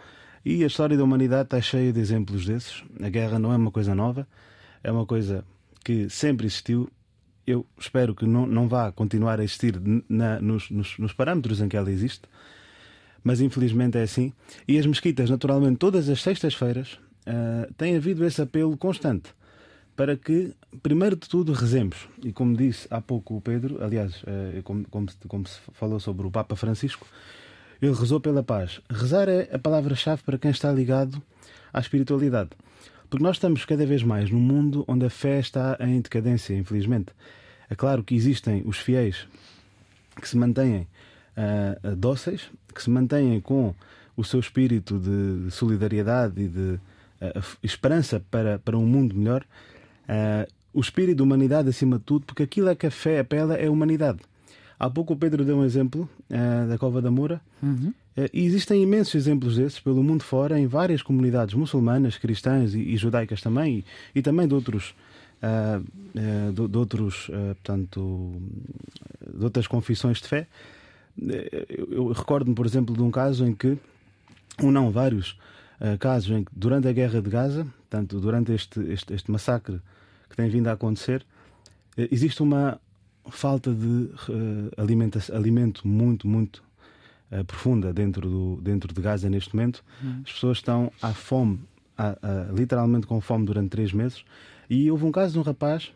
e 0.43 0.63
a 0.63 0.67
história 0.67 0.97
da 0.97 1.03
humanidade 1.03 1.43
está 1.43 1.61
cheia 1.61 1.91
de 1.91 1.99
exemplos 1.99 2.45
desses. 2.45 2.83
A 3.01 3.09
guerra 3.09 3.39
não 3.39 3.51
é 3.51 3.57
uma 3.57 3.71
coisa 3.71 3.95
nova, 3.95 4.27
é 4.83 4.91
uma 4.91 5.05
coisa 5.05 5.43
que 5.85 6.09
sempre 6.09 6.47
existiu. 6.47 6.89
Eu 7.45 7.63
espero 7.79 8.15
que 8.15 8.25
não, 8.25 8.47
não 8.47 8.67
vá 8.67 8.91
continuar 8.91 9.39
a 9.39 9.43
existir 9.43 9.79
na, 10.09 10.41
nos, 10.41 10.71
nos, 10.71 10.97
nos 10.97 11.13
parâmetros 11.13 11.61
em 11.61 11.69
que 11.69 11.77
ela 11.77 11.91
existe, 11.91 12.23
mas 13.23 13.39
infelizmente 13.39 13.97
é 13.97 14.01
assim. 14.01 14.33
E 14.67 14.79
as 14.79 14.85
mesquitas, 14.87 15.29
naturalmente, 15.29 15.77
todas 15.77 16.09
as 16.09 16.21
sextas-feiras, 16.23 16.93
uh, 17.27 17.71
têm 17.75 17.95
havido 17.95 18.25
esse 18.25 18.41
apelo 18.41 18.75
constante 18.75 19.29
para 19.95 20.17
que, 20.17 20.55
primeiro 20.81 21.15
de 21.15 21.29
tudo, 21.29 21.53
rezemos. 21.53 22.09
E 22.23 22.33
como 22.33 22.57
disse 22.57 22.87
há 22.89 22.99
pouco 22.99 23.37
o 23.37 23.41
Pedro, 23.41 23.81
aliás, 23.81 24.23
eh, 24.27 24.61
como, 24.61 24.85
como, 24.89 25.07
como 25.27 25.47
se 25.47 25.57
falou 25.71 26.01
sobre 26.01 26.27
o 26.27 26.31
Papa 26.31 26.55
Francisco, 26.57 27.07
ele 27.81 27.93
rezou 27.93 28.19
pela 28.19 28.43
paz. 28.43 28.81
Rezar 28.89 29.29
é 29.29 29.49
a 29.53 29.59
palavra-chave 29.59 30.21
para 30.23 30.37
quem 30.37 30.51
está 30.51 30.69
ligado 30.71 31.21
à 31.71 31.79
espiritualidade. 31.79 32.49
Porque 33.15 33.23
nós 33.23 33.37
estamos 33.37 33.63
cada 33.63 33.85
vez 33.85 34.03
mais 34.03 34.29
num 34.29 34.41
mundo 34.41 34.83
onde 34.89 35.05
a 35.05 35.09
fé 35.09 35.39
está 35.39 35.77
em 35.79 36.01
decadência, 36.01 36.53
infelizmente. 36.53 37.13
É 37.69 37.73
claro 37.73 38.03
que 38.03 38.13
existem 38.13 38.61
os 38.65 38.77
fiéis 38.77 39.25
que 40.19 40.27
se 40.27 40.35
mantêm 40.35 40.85
uh, 41.37 41.95
dóceis, 41.95 42.51
que 42.73 42.83
se 42.83 42.89
mantêm 42.89 43.39
com 43.39 43.73
o 44.17 44.23
seu 44.25 44.37
espírito 44.37 44.99
de 44.99 45.49
solidariedade 45.49 46.41
e 46.41 46.49
de 46.49 46.73
uh, 47.21 47.57
esperança 47.63 48.21
para, 48.29 48.59
para 48.59 48.77
um 48.77 48.85
mundo 48.85 49.15
melhor, 49.15 49.45
uh, 50.09 50.51
o 50.73 50.81
espírito 50.81 51.19
da 51.19 51.23
humanidade 51.23 51.69
acima 51.69 51.97
de 51.97 52.03
tudo, 52.03 52.25
porque 52.25 52.43
aquilo 52.43 52.67
é 52.67 52.75
que 52.75 52.85
a 52.85 52.91
fé 52.91 53.19
apela 53.19 53.55
é 53.55 53.67
a 53.67 53.71
humanidade. 53.71 54.19
Há 54.77 54.89
pouco 54.89 55.13
o 55.13 55.15
Pedro 55.15 55.45
deu 55.45 55.57
um 55.57 55.65
exemplo 55.65 56.09
uh, 56.29 56.67
da 56.67 56.77
Cova 56.77 57.01
da 57.01 57.09
Moura. 57.09 57.41
Uhum. 57.63 57.93
Uh, 58.17 58.29
e 58.33 58.45
existem 58.45 58.83
imensos 58.83 59.15
exemplos 59.15 59.55
desses 59.55 59.79
pelo 59.79 60.03
mundo 60.03 60.23
fora, 60.23 60.59
em 60.59 60.67
várias 60.67 61.01
comunidades 61.01 61.55
muçulmanas, 61.55 62.17
cristãs 62.17 62.73
e, 62.73 62.79
e 62.79 62.97
judaicas 62.97 63.41
também, 63.41 63.79
e, 64.13 64.19
e, 64.19 64.21
também 64.21 64.47
de 64.47 64.53
outros, 64.53 64.93
uh, 65.41 66.51
de, 66.53 66.67
de, 66.67 66.77
outros 66.77 67.27
portanto, 67.27 68.33
de 69.37 69.43
outras 69.43 69.67
confissões 69.67 70.21
de 70.21 70.27
fé. 70.27 70.47
Eu, 71.69 71.87
eu 71.91 72.07
recordo-me, 72.11 72.53
por 72.53 72.65
exemplo, 72.65 72.93
de 72.93 73.01
um 73.01 73.09
caso 73.09 73.45
em 73.45 73.53
que, 73.53 73.77
ou 74.61 74.71
não, 74.71 74.91
vários 74.91 75.37
casos 75.99 76.29
em 76.31 76.43
que, 76.43 76.51
durante 76.53 76.89
a 76.89 76.91
guerra 76.91 77.21
de 77.21 77.29
Gaza, 77.29 77.65
portanto, 77.89 78.19
durante 78.19 78.51
este, 78.51 78.81
este, 78.91 79.13
este 79.13 79.31
massacre 79.31 79.79
que 80.29 80.35
tem 80.35 80.49
vindo 80.49 80.67
a 80.67 80.73
acontecer, 80.73 81.25
existe 81.97 82.43
uma 82.43 82.79
falta 83.29 83.73
de 83.73 83.85
uh, 83.85 84.71
alimento 84.77 85.87
muito, 85.87 86.27
muito 86.27 86.63
uh, 87.31 87.43
profunda 87.45 87.93
dentro, 87.93 88.29
do, 88.29 88.61
dentro 88.61 88.93
de 88.93 89.01
Gaza 89.01 89.29
neste 89.29 89.55
momento. 89.55 89.83
Uhum. 90.03 90.21
As 90.25 90.33
pessoas 90.33 90.57
estão 90.57 90.91
à 91.01 91.13
fome, 91.13 91.59
à, 91.97 92.17
à, 92.21 92.51
literalmente 92.51 93.07
com 93.07 93.19
fome 93.21 93.45
durante 93.45 93.69
três 93.69 93.91
meses. 93.91 94.23
E 94.69 94.89
houve 94.89 95.05
um 95.05 95.11
caso 95.11 95.33
de 95.33 95.39
um 95.39 95.41
rapaz 95.41 95.91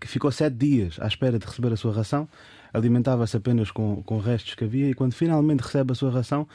que 0.00 0.08
ficou 0.08 0.30
sete 0.32 0.56
dias 0.56 0.98
à 1.00 1.06
espera 1.06 1.38
de 1.38 1.46
receber 1.46 1.72
a 1.72 1.76
sua 1.76 1.92
ração, 1.92 2.28
alimentava-se 2.72 3.36
apenas 3.36 3.70
com, 3.70 4.02
com 4.02 4.18
restos 4.18 4.54
que 4.54 4.64
havia, 4.64 4.88
e 4.90 4.94
quando 4.94 5.12
finalmente 5.12 5.60
recebe 5.60 5.92
a 5.92 5.94
sua 5.94 6.10
ração, 6.10 6.48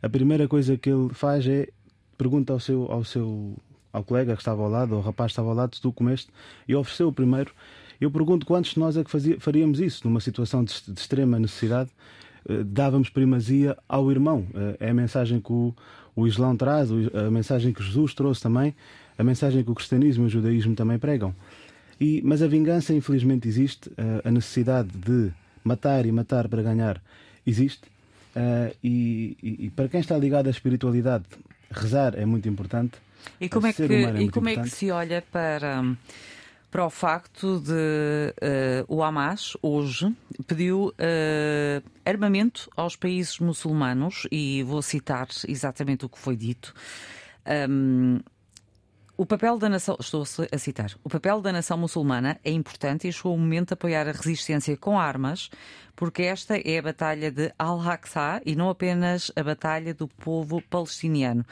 a 0.00 0.08
primeira 0.08 0.46
coisa 0.48 0.76
que 0.76 0.90
ele 0.90 1.12
faz 1.12 1.46
é 1.46 1.68
pergunta 2.16 2.52
ao 2.52 2.60
seu, 2.60 2.90
ao 2.90 3.04
seu 3.04 3.56
ao 3.92 4.02
colega 4.02 4.34
que 4.34 4.40
estava 4.40 4.60
ao 4.60 4.68
lado, 4.68 4.94
ao 4.94 5.00
rapaz 5.00 5.28
que 5.28 5.32
estava 5.32 5.48
ao 5.48 5.54
lado, 5.54 5.76
se 5.76 5.80
tu 5.80 5.92
comeste, 5.92 6.28
e 6.66 6.74
ofereceu 6.74 7.08
o 7.08 7.12
primeiro. 7.12 7.52
Eu 8.00 8.10
pergunto 8.10 8.46
quantos 8.46 8.72
de 8.72 8.78
nós 8.78 8.96
é 8.96 9.04
que 9.04 9.10
fazia, 9.10 9.38
faríamos 9.38 9.80
isso 9.80 10.06
numa 10.06 10.20
situação 10.20 10.64
de, 10.64 10.74
de 10.88 11.00
extrema 11.00 11.38
necessidade? 11.38 11.90
Uh, 12.48 12.64
dávamos 12.64 13.08
primazia 13.08 13.76
ao 13.88 14.10
irmão. 14.10 14.46
Uh, 14.50 14.76
é 14.80 14.90
a 14.90 14.94
mensagem 14.94 15.40
que 15.40 15.52
o, 15.52 15.74
o 16.14 16.26
Islão 16.26 16.56
traz, 16.56 16.90
a 16.90 17.30
mensagem 17.30 17.72
que 17.72 17.82
Jesus 17.82 18.14
trouxe 18.14 18.42
também, 18.42 18.74
a 19.16 19.24
mensagem 19.24 19.62
que 19.62 19.70
o 19.70 19.74
cristianismo 19.74 20.24
e 20.24 20.26
o 20.26 20.30
judaísmo 20.30 20.74
também 20.74 20.98
pregam. 20.98 21.34
E, 22.00 22.20
mas 22.24 22.42
a 22.42 22.46
vingança, 22.46 22.92
infelizmente, 22.92 23.48
existe. 23.48 23.88
Uh, 23.90 24.20
a 24.24 24.30
necessidade 24.30 24.88
de 24.88 25.30
matar 25.62 26.04
e 26.04 26.12
matar 26.12 26.48
para 26.48 26.62
ganhar 26.62 27.00
existe. 27.46 27.82
E, 28.82 29.36
e, 29.40 29.66
e 29.66 29.70
para 29.70 29.88
quem 29.88 30.00
está 30.00 30.18
ligado 30.18 30.48
à 30.48 30.50
espiritualidade, 30.50 31.24
rezar 31.70 32.14
é 32.16 32.26
muito 32.26 32.48
importante. 32.48 32.98
E 33.40 33.48
como, 33.48 33.66
é 33.66 33.72
que, 33.72 33.82
é 33.82 34.22
e 34.22 34.28
como 34.28 34.48
é 34.48 34.56
que 34.56 34.70
se 34.70 34.90
olha 34.90 35.22
para, 35.22 35.84
para 36.74 36.84
o 36.84 36.90
facto 36.90 37.60
de 37.60 37.70
uh, 37.70 38.84
o 38.88 39.00
Hamas 39.00 39.56
hoje 39.62 40.12
pediu 40.44 40.88
uh, 40.88 41.90
armamento 42.04 42.68
aos 42.76 42.96
países 42.96 43.38
muçulmanos 43.38 44.26
e 44.28 44.60
vou 44.64 44.82
citar 44.82 45.28
exatamente 45.46 46.04
o 46.04 46.08
que 46.08 46.18
foi 46.18 46.36
dito. 46.36 46.74
Um, 47.70 48.18
o 49.16 49.24
papel 49.24 49.58
da 49.58 49.68
nação, 49.68 49.96
estou 50.00 50.24
a 50.50 50.58
citar, 50.58 50.90
o 51.04 51.08
papel 51.08 51.40
da 51.40 51.52
nação 51.52 51.78
muçulmana 51.78 52.36
é 52.44 52.50
importante 52.50 53.06
e 53.06 53.12
chegou 53.12 53.34
o 53.34 53.38
momento 53.38 53.68
de 53.68 53.74
apoiar 53.74 54.08
a 54.08 54.12
resistência 54.12 54.76
com 54.76 54.98
armas, 54.98 55.50
porque 55.94 56.22
esta 56.22 56.56
é 56.58 56.78
a 56.78 56.82
batalha 56.82 57.30
de 57.30 57.52
Al-Aqsa 57.56 58.42
e 58.44 58.56
não 58.56 58.68
apenas 58.68 59.30
a 59.36 59.42
batalha 59.44 59.94
do 59.94 60.08
povo 60.08 60.60
palestiniano. 60.62 61.44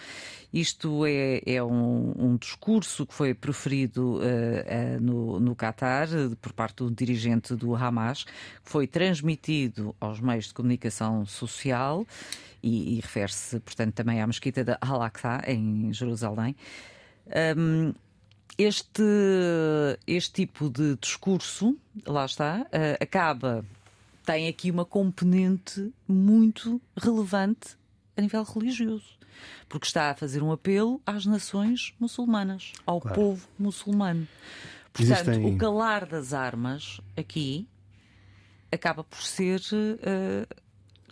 Isto 0.52 1.06
é, 1.06 1.40
é 1.46 1.62
um, 1.62 2.12
um, 2.18 2.36
discurso 2.36 3.06
que 3.06 3.14
foi 3.14 3.32
proferido 3.32 4.16
uh, 4.16 4.18
uh, 4.18 5.00
no, 5.00 5.38
no 5.38 5.54
Qatar 5.54 6.08
por 6.40 6.52
parte 6.52 6.78
do 6.78 6.90
dirigente 6.90 7.54
do 7.54 7.76
Hamas, 7.76 8.24
que 8.24 8.70
foi 8.70 8.88
transmitido 8.88 9.94
aos 10.00 10.18
meios 10.18 10.46
de 10.46 10.54
comunicação 10.54 11.24
social 11.24 12.04
e, 12.60 12.96
e 12.96 13.00
refere-se, 13.00 13.60
portanto, 13.60 13.94
também 13.94 14.20
à 14.20 14.26
mesquita 14.26 14.64
de 14.64 14.76
Al-Aqsa, 14.80 15.42
em 15.46 15.92
Jerusalém. 15.92 16.56
Um, 17.26 17.94
este, 18.58 19.02
este 20.06 20.32
tipo 20.32 20.68
de 20.68 20.96
discurso, 20.96 21.76
lá 22.06 22.24
está, 22.24 22.60
uh, 22.60 23.02
acaba, 23.02 23.64
tem 24.24 24.48
aqui 24.48 24.70
uma 24.70 24.84
componente 24.84 25.92
muito 26.06 26.80
relevante 26.96 27.76
a 28.16 28.20
nível 28.20 28.42
religioso, 28.42 29.18
porque 29.68 29.86
está 29.86 30.10
a 30.10 30.14
fazer 30.14 30.42
um 30.42 30.52
apelo 30.52 31.00
às 31.06 31.24
nações 31.24 31.94
muçulmanas, 31.98 32.72
ao 32.86 33.00
claro. 33.00 33.14
povo 33.14 33.48
muçulmano. 33.58 34.28
Portanto, 34.92 35.30
Existem... 35.30 35.54
o 35.54 35.56
calar 35.56 36.06
das 36.06 36.34
armas 36.34 37.00
aqui 37.16 37.66
acaba 38.70 39.02
por 39.02 39.22
ser 39.22 39.60
uh, 39.60 40.61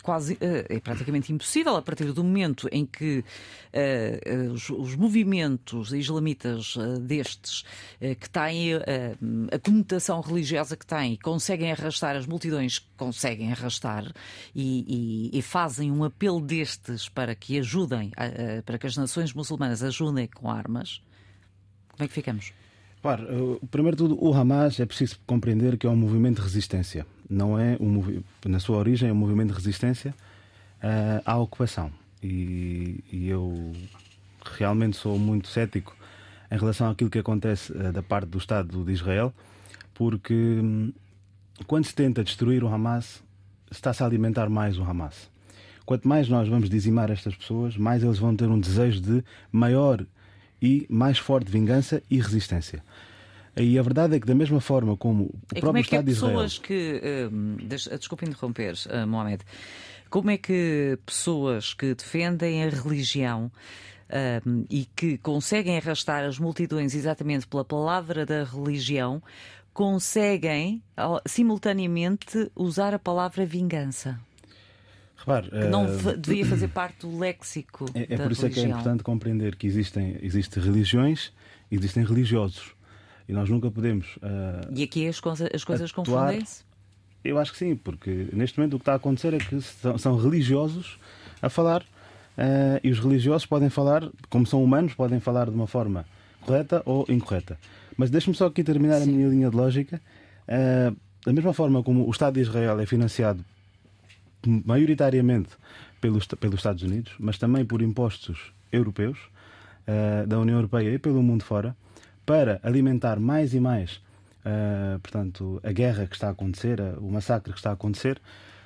quase 0.03 0.37
eh, 0.41 0.67
é 0.69 0.81
praticamente 0.81 1.33
impossível 1.33 1.77
a 1.77 1.83
partir 1.83 2.13
do 2.13 2.25
momento 2.25 2.69
em 2.73 2.87
que 2.87 3.19
uh, 3.21 4.53
os, 4.53 4.71
os, 4.71 4.97
movimentos 4.97 5.93
islamitas 5.93 6.77
uh, 6.77 6.99
destes 6.99 7.61
uh, 8.01 8.15
que 8.19 8.29
têm 8.29 8.75
a 8.75 9.59
conotação 9.59 10.21
religiosa 10.21 10.77
que 10.77 10.87
têm 10.87 11.17
conseguem 11.17 11.73
arrastar 11.73 12.17
as 12.17 12.27
multidões 12.27 12.79
conseguem 12.97 13.53
arrastar 13.53 14.13
e, 14.55 15.31
e, 15.33 15.39
e 15.39 15.43
fazem 15.43 15.91
um 15.91 16.05
apelo 16.05 16.41
destes 16.41 17.09
para 17.09 17.35
que 17.35 17.59
ajudem 17.59 18.11
para 18.65 18.79
que 18.79 18.87
as 18.87 18.97
nações 18.97 19.33
muçulmanas 19.33 19.83
ajudem 19.83 20.27
com 20.27 20.51
armas 20.51 21.03
como 21.93 22.05
é 22.05 22.09
que 22.09 22.15
ficamos? 22.15 22.53
Claro, 23.03 23.59
primeiro 23.71 23.97
de 23.97 24.03
tudo, 24.03 24.23
o 24.23 24.35
Hamas 24.35 24.79
é 24.79 24.85
preciso 24.85 25.19
compreender 25.27 25.79
que 25.79 25.87
é 25.87 25.91
um 25.91 25.97
movimento 25.97 26.37
de 26.37 26.43
resistência. 26.43 27.07
Não 27.29 27.59
é 27.59 27.77
um 27.81 28.23
na 28.45 28.61
sua 28.61 28.77
origem 28.77 29.09
é 29.09 29.13
um 29.13 29.17
movimento 29.17 29.49
de 29.49 29.55
resistência 29.55 30.15
uh, 30.83 31.23
à 31.25 31.39
ocupação. 31.39 31.91
E, 32.23 33.03
e, 33.11 33.29
eu 33.29 33.73
realmente 34.59 34.99
sou 34.99 35.19
muito 35.19 35.49
cético 35.49 35.97
em 36.51 36.59
relação 36.59 36.91
àquilo 36.91 37.09
que 37.09 37.19
acontece 37.19 37.73
uh, 37.73 37.91
da 37.91 38.03
parte 38.03 38.29
do 38.29 38.37
Estado 38.37 38.85
de 38.85 38.93
Israel, 38.93 39.33
porque 39.95 40.35
um, 40.35 40.93
quando 41.67 41.87
se 41.87 41.95
tenta 41.95 42.23
destruir 42.23 42.63
o 42.63 42.69
Hamas, 42.69 43.23
está-se 43.71 44.03
a 44.03 44.07
alimentar 44.07 44.51
mais 44.51 44.79
o 44.79 44.83
Hamas. 44.83 45.31
Quanto 45.87 46.07
mais 46.07 46.29
nós 46.29 46.49
vamos 46.49 46.69
dizimar 46.69 47.11
estas 47.11 47.35
pessoas, 47.35 47.79
mais 47.79 48.03
eles 48.03 48.19
vão 48.19 48.37
ter 48.37 48.49
um 48.49 48.61
desejo 48.61 49.01
de 49.01 49.25
maior 49.51 50.05
e 50.61 50.87
mais 50.89 51.19
forte 51.19 51.51
vingança 51.51 52.03
e 52.11 52.19
resistência. 52.19 52.83
E 53.57 53.79
a 53.79 53.83
verdade 53.83 54.17
é 54.17 54.21
que, 54.21 54.27
da 54.27 54.35
mesma 54.35 54.61
forma 54.61 54.97
como 54.97 55.25
o 55.25 55.35
e 55.55 55.61
próprio 55.61 55.67
como 55.67 55.79
é 55.79 55.83
que 55.83 55.89
Estado 55.89 56.05
de 56.05 56.13
Israel. 56.13 56.33
pessoas 56.33 56.59
que. 56.59 57.03
Uh, 57.31 57.99
desculpe 57.99 58.25
interromper, 58.25 58.75
uh, 58.75 59.07
Mohamed. 59.07 59.45
Como 60.09 60.31
é 60.31 60.39
que 60.39 60.99
pessoas 61.05 61.75
que 61.75 61.95
defendem 61.95 62.65
a 62.65 62.69
religião 62.69 63.51
uh, 64.09 64.67
e 64.69 64.87
que 64.97 65.19
conseguem 65.19 65.77
arrastar 65.77 66.25
as 66.25 66.39
multidões 66.39 66.95
exatamente 66.95 67.47
pela 67.47 67.65
palavra 67.65 68.25
da 68.25 68.45
religião 68.45 69.23
conseguem 69.73 70.83
simultaneamente 71.27 72.51
usar 72.57 72.93
a 72.93 72.99
palavra 72.99 73.47
vingança? 73.47 74.21
Repare, 75.21 75.51
que 75.51 75.69
não 75.69 75.85
uh, 75.85 76.17
devia 76.17 76.47
fazer 76.47 76.69
parte 76.73 77.07
do 77.07 77.19
léxico. 77.19 77.85
É, 77.95 78.15
é 78.15 78.17
por 78.17 78.33
isso 78.33 78.43
religião. 78.43 78.47
é 78.47 78.51
que 78.51 78.61
é 78.61 78.69
importante 78.69 79.03
compreender 79.03 79.55
que 79.57 79.67
existem, 79.67 80.19
existem 80.23 80.63
religiões 80.63 81.33
existem 81.71 82.05
religiosos. 82.05 82.75
E 83.29 83.33
nós 83.33 83.49
nunca 83.49 83.71
podemos. 83.71 84.17
Uh, 84.17 84.75
e 84.75 84.83
aqui 84.83 85.07
as, 85.07 85.21
coisa, 85.21 85.49
as 85.55 85.63
coisas 85.63 85.93
confundem-se? 85.93 86.65
Eu 87.23 87.39
acho 87.39 87.53
que 87.53 87.59
sim, 87.59 87.77
porque 87.77 88.29
neste 88.33 88.59
momento 88.59 88.75
o 88.75 88.79
que 88.79 88.83
está 88.83 88.95
a 88.95 88.97
acontecer 88.97 89.35
é 89.35 89.39
que 89.39 89.61
são, 89.61 89.97
são 89.99 90.17
religiosos 90.17 90.99
a 91.41 91.49
falar 91.49 91.83
uh, 91.83 92.81
e 92.83 92.91
os 92.91 92.99
religiosos 92.99 93.47
podem 93.47 93.69
falar, 93.69 94.11
como 94.29 94.47
são 94.47 94.65
humanos, 94.65 94.95
podem 94.95 95.21
falar 95.21 95.45
de 95.45 95.55
uma 95.55 95.67
forma 95.67 96.05
correta 96.41 96.83
ou 96.85 97.05
incorreta. 97.09 97.59
Mas 97.97 98.11
deixe-me 98.11 98.35
só 98.35 98.47
aqui 98.47 98.65
terminar 98.65 99.01
sim. 99.01 99.11
a 99.11 99.13
minha 99.13 99.29
linha 99.29 99.51
de 99.51 99.57
lógica. 99.57 100.01
Uh, 100.49 100.97
da 101.25 101.33
mesma 101.33 101.53
forma 101.53 101.83
como 101.83 102.09
o 102.09 102.11
Estado 102.11 102.35
de 102.35 102.41
Israel 102.41 102.81
é 102.81 102.87
financiado 102.87 103.45
maioritariamente 104.47 105.51
pelos, 106.01 106.27
pelos 106.27 106.57
Estados 106.57 106.83
Unidos, 106.83 107.13
mas 107.19 107.39
também 107.39 107.65
por 107.65 107.83
impostos 107.83 108.53
europeus, 108.73 109.19
uh, 109.87 110.27
da 110.27 110.39
União 110.39 110.57
Europeia 110.57 110.95
e 110.95 110.99
pelo 110.99 111.23
mundo 111.23 111.45
fora, 111.45 111.77
para 112.25 112.61
alimentar 112.63 113.19
mais 113.19 113.55
e 113.55 113.61
mais 113.61 114.01
uh, 114.41 114.99
portanto, 115.01 115.61
a 115.63 115.73
guerra 115.73 116.07
que 116.07 116.15
está 116.15 116.29
a 116.29 116.31
acontecer, 116.31 116.81
o 116.99 117.11
massacre 117.11 117.53
que 117.53 117.59
está 117.59 117.71
a 117.71 117.75
acontecer, 117.75 118.21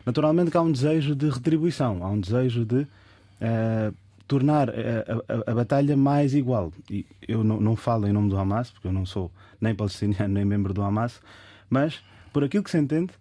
naturalmente 0.04 0.50
que 0.50 0.56
há 0.56 0.62
um 0.62 0.72
desejo 0.72 1.14
de 1.14 1.28
retribuição, 1.28 2.04
há 2.04 2.10
um 2.10 2.20
desejo 2.20 2.64
de 2.64 2.82
uh, 2.82 3.94
tornar 4.26 4.70
a, 4.70 4.72
a, 4.72 5.50
a, 5.50 5.54
batalha 5.54 5.96
mais 5.96 6.34
igual. 6.34 6.72
E 6.90 7.06
eu 7.26 7.44
não, 7.44 7.60
não 7.60 7.76
falo 7.76 8.06
em 8.06 8.12
nome 8.12 8.30
do 8.30 8.38
Hamas, 8.38 8.70
porque 8.70 8.88
eu 8.88 8.92
não 8.92 9.04
sou 9.04 9.30
nem 9.60 9.74
palestiniano 9.74 10.32
nem 10.32 10.44
membro 10.44 10.72
do 10.72 10.82
Hamas, 10.82 11.20
mas 11.68 12.02
por 12.32 12.44
aquilo 12.44 12.64
que 12.64 12.70
se 12.70 12.78
entende 12.78 13.12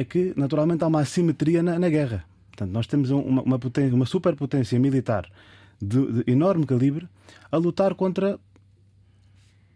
é 0.00 0.04
que 0.04 0.32
naturalmente 0.34 0.82
há 0.82 0.86
uma 0.86 1.00
assimetria 1.00 1.62
na, 1.62 1.78
na 1.78 1.88
guerra. 1.90 2.24
Portanto, 2.48 2.72
nós 2.72 2.86
temos 2.86 3.10
uma, 3.10 3.42
uma, 3.42 3.58
potência, 3.58 3.94
uma 3.94 4.06
superpotência 4.06 4.78
militar 4.78 5.30
de, 5.80 6.24
de, 6.24 6.30
enorme 6.30 6.64
calibre 6.64 7.06
a 7.52 7.56
lutar 7.58 7.94
contra 7.94 8.38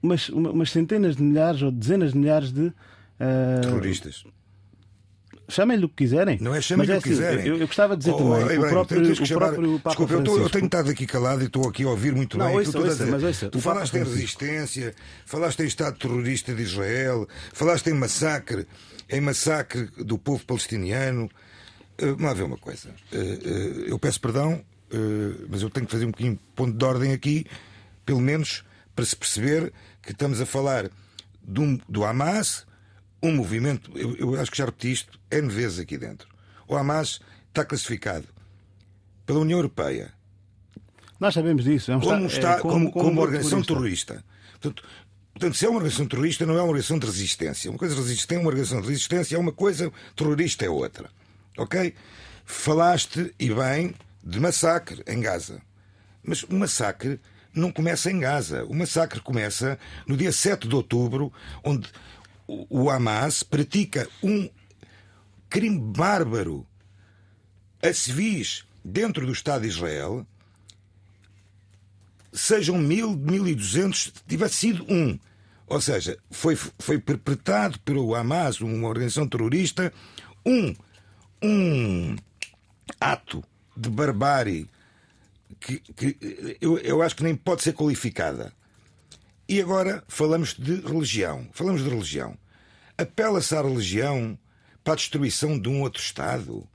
umas, 0.02 0.30
umas, 0.30 0.70
centenas 0.70 1.16
de 1.16 1.22
milhares 1.22 1.60
ou 1.60 1.70
dezenas 1.70 2.12
de 2.12 2.18
milhares 2.18 2.52
de 2.52 2.68
uh, 2.68 2.72
terroristas. 3.62 4.24
Chamem-lhe 5.46 5.84
o 5.84 5.90
que 5.90 5.96
quiserem. 5.96 6.38
Não 6.40 6.54
é 6.54 6.60
chamem-lhe 6.62 6.92
é 6.92 6.96
o 6.96 7.02
que 7.02 7.10
assim, 7.10 7.18
quiserem. 7.18 7.46
Eu, 7.46 7.58
eu, 7.58 7.66
gostava 7.66 7.94
de 7.94 8.04
dizer 8.04 8.12
oh, 8.12 8.16
também. 8.16 8.58
Oh, 8.58 8.64
o 8.64 8.68
próprio, 8.70 9.12
o 9.12 9.28
próprio 9.28 9.80
Papa 9.80 9.90
Desculpa, 9.90 10.14
eu, 10.14 10.24
tô, 10.24 10.38
eu, 10.38 10.48
tenho 10.48 10.64
estado 10.64 10.90
aqui 10.90 11.06
calado 11.06 11.42
e 11.42 11.46
estou 11.46 11.68
aqui 11.68 11.84
a 11.84 11.88
ouvir 11.88 12.14
muito 12.14 12.38
não, 12.38 12.46
bem. 12.46 12.56
Ouça, 12.56 12.78
ouça, 12.78 13.06
mas 13.06 13.22
ouça, 13.22 13.50
tu 13.50 13.60
falaste 13.60 13.94
em 13.94 14.04
resistência, 14.04 14.94
falaste 15.26 15.60
em 15.60 15.66
Estado 15.66 15.98
terrorista 15.98 16.54
de 16.54 16.62
Israel, 16.62 17.28
falaste 17.52 17.88
em 17.88 17.92
massacre, 17.92 18.66
em 19.08 19.20
massacre 19.20 19.86
do 19.96 20.18
povo 20.18 20.44
palestiniano. 20.44 21.24
Uh, 22.00 22.06
vamos 22.06 22.22
lá 22.22 22.34
ver 22.34 22.42
uma 22.44 22.58
coisa. 22.58 22.90
Uh, 23.12 23.16
uh, 23.16 23.80
eu 23.86 23.98
peço 23.98 24.20
perdão, 24.20 24.64
mas 25.48 25.62
eu 25.62 25.70
tenho 25.70 25.86
que 25.86 25.92
fazer 25.92 26.04
um 26.04 26.12
bocadinho 26.12 26.34
de 26.34 26.40
ponto 26.54 26.76
de 26.76 26.84
ordem 26.84 27.12
aqui, 27.12 27.46
pelo 28.06 28.20
menos 28.20 28.64
para 28.94 29.04
se 29.04 29.16
perceber 29.16 29.72
que 30.00 30.12
estamos 30.12 30.40
a 30.40 30.46
falar 30.46 30.88
do, 31.42 31.80
do 31.88 32.04
Hamas, 32.04 32.64
um 33.20 33.34
movimento, 33.34 33.90
eu, 33.96 34.14
eu 34.16 34.40
acho 34.40 34.50
que 34.52 34.58
já 34.58 34.66
repeti 34.66 34.92
isto 34.92 35.18
N 35.30 35.48
vezes 35.48 35.80
aqui 35.80 35.98
dentro. 35.98 36.28
O 36.68 36.76
Hamas 36.76 37.20
está 37.48 37.64
classificado 37.64 38.26
pela 39.26 39.40
União 39.40 39.58
Europeia. 39.58 40.12
Nós 41.18 41.34
sabemos 41.34 41.64
disso. 41.64 41.90
É 41.90 41.96
um 41.96 42.00
como, 42.00 42.26
está, 42.26 42.54
é, 42.54 42.60
como, 42.60 42.72
como, 42.72 42.92
como, 42.92 43.10
uma 43.10 43.22
organização 43.22 43.62
terrorista. 43.62 44.24
Portanto, 44.52 44.84
portanto, 45.34 45.56
se 45.56 45.66
é 45.66 45.68
uma 45.68 45.76
organização 45.76 46.06
terrorista, 46.06 46.46
não 46.46 46.54
é 46.54 46.58
uma 46.58 46.68
organização 46.68 46.98
de 46.98 47.06
resistência. 47.06 47.70
Uma 47.70 47.78
coisa 47.78 47.94
resistente, 47.94 48.40
uma 48.40 48.48
organização 48.48 48.80
de 48.80 48.88
resistência 48.88 49.36
é 49.36 49.38
uma 49.38 49.52
coisa, 49.52 49.92
terrorista 50.16 50.64
é 50.64 50.70
outra. 50.70 51.10
Ok? 51.58 51.94
Falaste, 52.46 53.34
e 53.38 53.52
bem, 53.52 53.94
de 54.22 54.40
massacre 54.40 55.02
em 55.06 55.20
Gaza. 55.20 55.60
Mas 56.22 56.42
o 56.44 56.54
massacre 56.54 57.20
não 57.54 57.70
começa 57.70 58.10
em 58.10 58.18
Gaza. 58.18 58.64
O 58.64 58.74
massacre 58.74 59.20
começa 59.20 59.78
no 60.06 60.16
dia 60.16 60.32
7 60.32 60.66
de 60.66 60.74
outubro, 60.74 61.32
onde 61.62 61.88
o 62.46 62.90
Hamas 62.90 63.42
pratica 63.42 64.08
um 64.22 64.48
crime 65.48 65.78
bárbaro 65.78 66.66
a 67.82 67.92
civis 67.92 68.64
dentro 68.84 69.24
do 69.26 69.32
Estado 69.32 69.62
de 69.62 69.68
Israel, 69.68 70.26
sejam 72.34 72.76
mil, 72.76 73.16
mil 73.16 73.46
e 73.46 73.54
duzentos, 73.54 74.12
tivesse 74.26 74.56
sido 74.56 74.84
um. 74.92 75.18
Ou 75.66 75.80
seja, 75.80 76.18
foi, 76.30 76.56
foi 76.56 76.98
perpetrado 76.98 77.78
pelo 77.80 78.14
Hamas, 78.14 78.60
uma 78.60 78.88
organização 78.88 79.26
terrorista, 79.26 79.92
um, 80.44 80.74
um 81.42 82.16
ato 83.00 83.42
de 83.76 83.88
barbárie 83.88 84.68
que, 85.58 85.78
que 85.78 86.58
eu, 86.60 86.76
eu 86.78 87.00
acho 87.00 87.16
que 87.16 87.22
nem 87.22 87.34
pode 87.34 87.62
ser 87.62 87.72
qualificada. 87.72 88.52
E 89.48 89.60
agora 89.60 90.02
falamos 90.08 90.54
de 90.54 90.76
religião. 90.80 91.48
Falamos 91.52 91.82
de 91.82 91.88
religião. 91.88 92.36
Apela-se 92.96 93.54
à 93.54 93.62
religião 93.62 94.38
para 94.82 94.94
a 94.94 94.96
destruição 94.96 95.58
de 95.58 95.68
um 95.68 95.82
outro 95.82 96.02
Estado. 96.02 96.66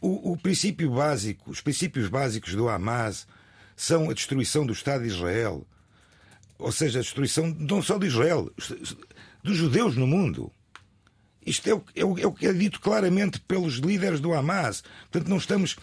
O, 0.00 0.32
o, 0.32 0.36
princípio 0.36 0.90
básico, 0.90 1.50
os 1.50 1.60
princípios 1.60 2.08
básicos 2.08 2.54
do 2.54 2.68
Hamas 2.68 3.26
são 3.80 4.10
a 4.10 4.12
destruição 4.12 4.66
do 4.66 4.74
Estado 4.74 5.04
de 5.04 5.08
Israel. 5.08 5.66
Ou 6.58 6.70
seja, 6.70 6.98
a 6.98 7.02
destruição 7.02 7.46
não 7.58 7.82
só 7.82 7.96
de 7.96 8.08
Israel, 8.08 8.52
dos 9.42 9.56
judeus 9.56 9.96
no 9.96 10.06
mundo. 10.06 10.52
Isto 11.46 11.70
é 11.70 11.74
o, 11.74 11.84
é 11.94 12.04
o, 12.04 12.18
é 12.18 12.26
o 12.26 12.32
que 12.32 12.46
é 12.46 12.52
dito 12.52 12.78
claramente 12.78 13.40
pelos 13.40 13.76
líderes 13.76 14.20
do 14.20 14.34
Hamas. 14.34 14.82
Portanto, 15.10 15.30
não 15.30 15.38
estamos, 15.38 15.78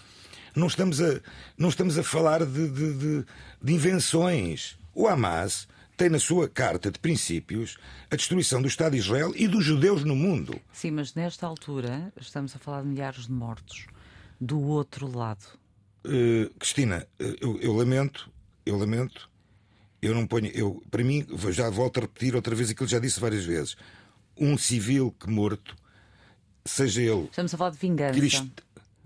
não 0.56 0.68
estamos, 0.68 1.02
a, 1.02 1.20
não 1.58 1.70
estamos 1.70 1.98
a 1.98 2.04
falar 2.04 2.46
de, 2.46 2.70
de, 2.70 2.94
de, 2.94 3.26
de 3.64 3.74
invenções. 3.74 4.78
O 4.94 5.08
Hamas 5.08 5.68
tem 5.98 6.08
na 6.08 6.20
sua 6.20 6.48
carta 6.48 6.92
de 6.92 7.00
princípios 7.00 7.78
a 8.12 8.16
destruição 8.16 8.62
do 8.62 8.68
Estado 8.68 8.92
de 8.92 9.00
Israel 9.00 9.34
e 9.36 9.48
dos 9.48 9.66
judeus 9.66 10.04
no 10.04 10.16
mundo. 10.16 10.62
Sim, 10.72 10.92
mas 10.92 11.16
nesta 11.16 11.48
altura 11.48 12.14
estamos 12.22 12.56
a 12.56 12.60
falar 12.60 12.84
de 12.84 12.90
milhares 12.90 13.26
de 13.26 13.32
mortos 13.32 13.88
do 14.40 14.62
outro 14.62 15.08
lado. 15.08 15.58
Uh, 16.08 16.50
Cristina, 16.58 17.06
eh, 17.20 17.36
eu, 17.42 17.60
eu, 17.60 17.74
lamento, 17.74 18.32
eu 18.66 18.78
lamento, 18.78 19.30
eu 20.02 20.16
não 20.16 20.26
ponho, 20.26 20.48
eu, 20.54 20.82
para 20.90 21.04
mim, 21.04 21.26
já 21.50 21.70
volto 21.70 21.98
a 21.98 22.02
repetir 22.02 22.34
outra 22.34 22.56
vez 22.56 22.70
aquilo 22.70 22.88
que 22.88 22.92
já 22.94 23.00
disse 23.00 23.20
várias 23.20 23.44
vezes. 23.44 23.76
Um 24.38 24.58
civil 24.58 25.14
que 25.20 25.30
morto, 25.30 25.76
seja 26.64 27.02
ele. 27.02 27.26
Estamos 27.26 27.54
a 27.54 27.58
falar 27.58 27.72
de 27.72 27.78
vingança. 27.78 28.14
Crist 28.18 28.46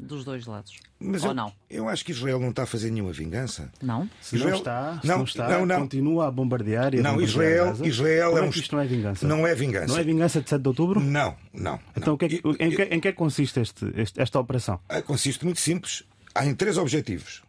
dos 0.02 0.26
dois 0.26 0.46
lados. 0.46 0.74
Mas 1.00 1.24
Ou 1.24 1.30
eu, 1.30 1.34
não? 1.34 1.54
Eu 1.70 1.90
acho 1.90 2.04
que 2.04 2.12
Israel 2.12 2.40
não 2.40 2.50
está 2.50 2.64
a 2.64 2.66
fazer 2.66 2.92
nenhuma 2.92 3.12
vingança. 3.12 3.72
Não? 3.82 4.10
Se 4.20 4.36
Israel... 4.36 4.52
não 4.52 4.58
está, 4.60 5.00
se 5.02 5.08
não, 5.08 5.18
não 5.18 5.24
está 5.24 5.50
não, 5.50 5.66
não. 5.66 5.80
continua 5.82 6.28
a 6.28 6.32
bombardear 6.32 6.94
e 6.94 7.00
a 7.00 7.04
Não, 7.04 7.12
bombardear 7.12 7.74
Israel. 7.74 7.88
Israel 7.88 8.38
é, 8.38 8.42
um... 8.42 8.50
isto 8.50 8.76
não 8.76 8.82
é 8.82 8.86
vingança. 8.86 9.28
Não 9.28 9.48
é 9.48 9.56
vingança. 9.56 9.88
Não 9.88 9.98
é 9.98 10.04
vingança 10.04 10.42
de 10.42 10.50
7 10.50 10.62
de 10.62 10.68
outubro? 10.68 11.00
Não, 11.00 11.36
não. 11.54 11.80
Então, 11.96 12.08
não. 12.08 12.14
O 12.14 12.18
que 12.18 12.26
é 12.26 12.30
que, 12.30 12.42
em, 12.60 12.70
que, 12.72 12.84
em 12.84 13.00
que 13.00 13.08
é 13.08 13.12
que 13.12 13.18
consiste 13.18 13.60
este, 13.60 13.92
este, 13.96 14.22
esta 14.22 14.40
operação? 14.40 14.80
Ah, 14.90 15.02
consiste 15.02 15.44
muito 15.46 15.60
simples. 15.60 16.04
Há 16.34 16.46
em 16.46 16.56
três 16.56 16.78
objetivos: 16.78 17.44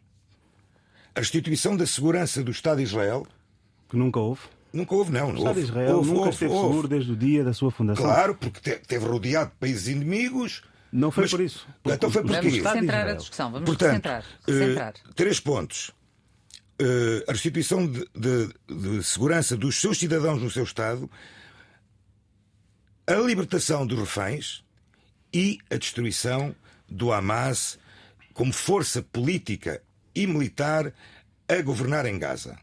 a 1.14 1.20
restituição 1.20 1.76
da 1.76 1.86
segurança 1.86 2.42
do 2.42 2.50
Estado 2.50 2.78
de 2.78 2.84
Israel. 2.84 3.26
Que 3.88 3.96
nunca 3.96 4.20
houve. 4.20 4.42
Nunca 4.72 4.94
houve, 4.94 5.12
não. 5.12 5.32
O 5.32 5.36
Estado 5.36 5.54
de 5.54 5.60
Israel 5.60 5.96
houve, 5.96 6.08
nunca 6.08 6.20
houve, 6.20 6.30
esteve 6.30 6.52
houve. 6.52 6.68
seguro 6.68 6.88
desde 6.88 7.12
o 7.12 7.16
dia 7.16 7.44
da 7.44 7.52
sua 7.52 7.70
fundação. 7.70 8.04
Claro, 8.04 8.34
porque 8.34 8.70
teve 8.78 9.06
rodeado 9.06 9.50
de 9.50 9.56
países 9.56 9.88
inimigos 9.88 10.62
não 10.92 11.10
foi 11.10 11.24
mas, 11.24 11.30
por 11.30 11.40
isso. 11.40 11.66
Porque 11.82 11.96
então 11.96 12.10
foi 12.10 12.22
porque... 12.22 12.60
Vamos 12.60 12.80
centrar 12.80 13.08
a 13.08 13.14
discussão. 13.14 13.50
Vamos 13.50 13.66
Portanto, 13.66 13.94
centrar. 13.94 14.24
Uh, 14.46 15.14
três 15.14 15.40
pontos. 15.40 15.90
Uh, 16.80 17.24
a 17.26 17.32
restituição 17.32 17.86
de, 17.86 18.06
de, 18.14 18.54
de, 18.68 19.02
segurança 19.02 19.56
dos 19.56 19.80
seus 19.80 19.98
cidadãos 19.98 20.42
no 20.42 20.50
seu 20.50 20.64
Estado, 20.64 21.10
a 23.06 23.14
libertação 23.14 23.86
dos 23.86 23.98
reféns 23.98 24.62
e 25.32 25.58
a 25.70 25.76
destruição 25.76 26.54
do 26.88 27.10
Hamas 27.10 27.78
como 28.32 28.52
força 28.52 29.02
política 29.02 29.82
e 30.14 30.26
militar 30.26 30.92
a 31.48 31.62
governar 31.62 32.06
em 32.06 32.18
Gaza. 32.18 32.58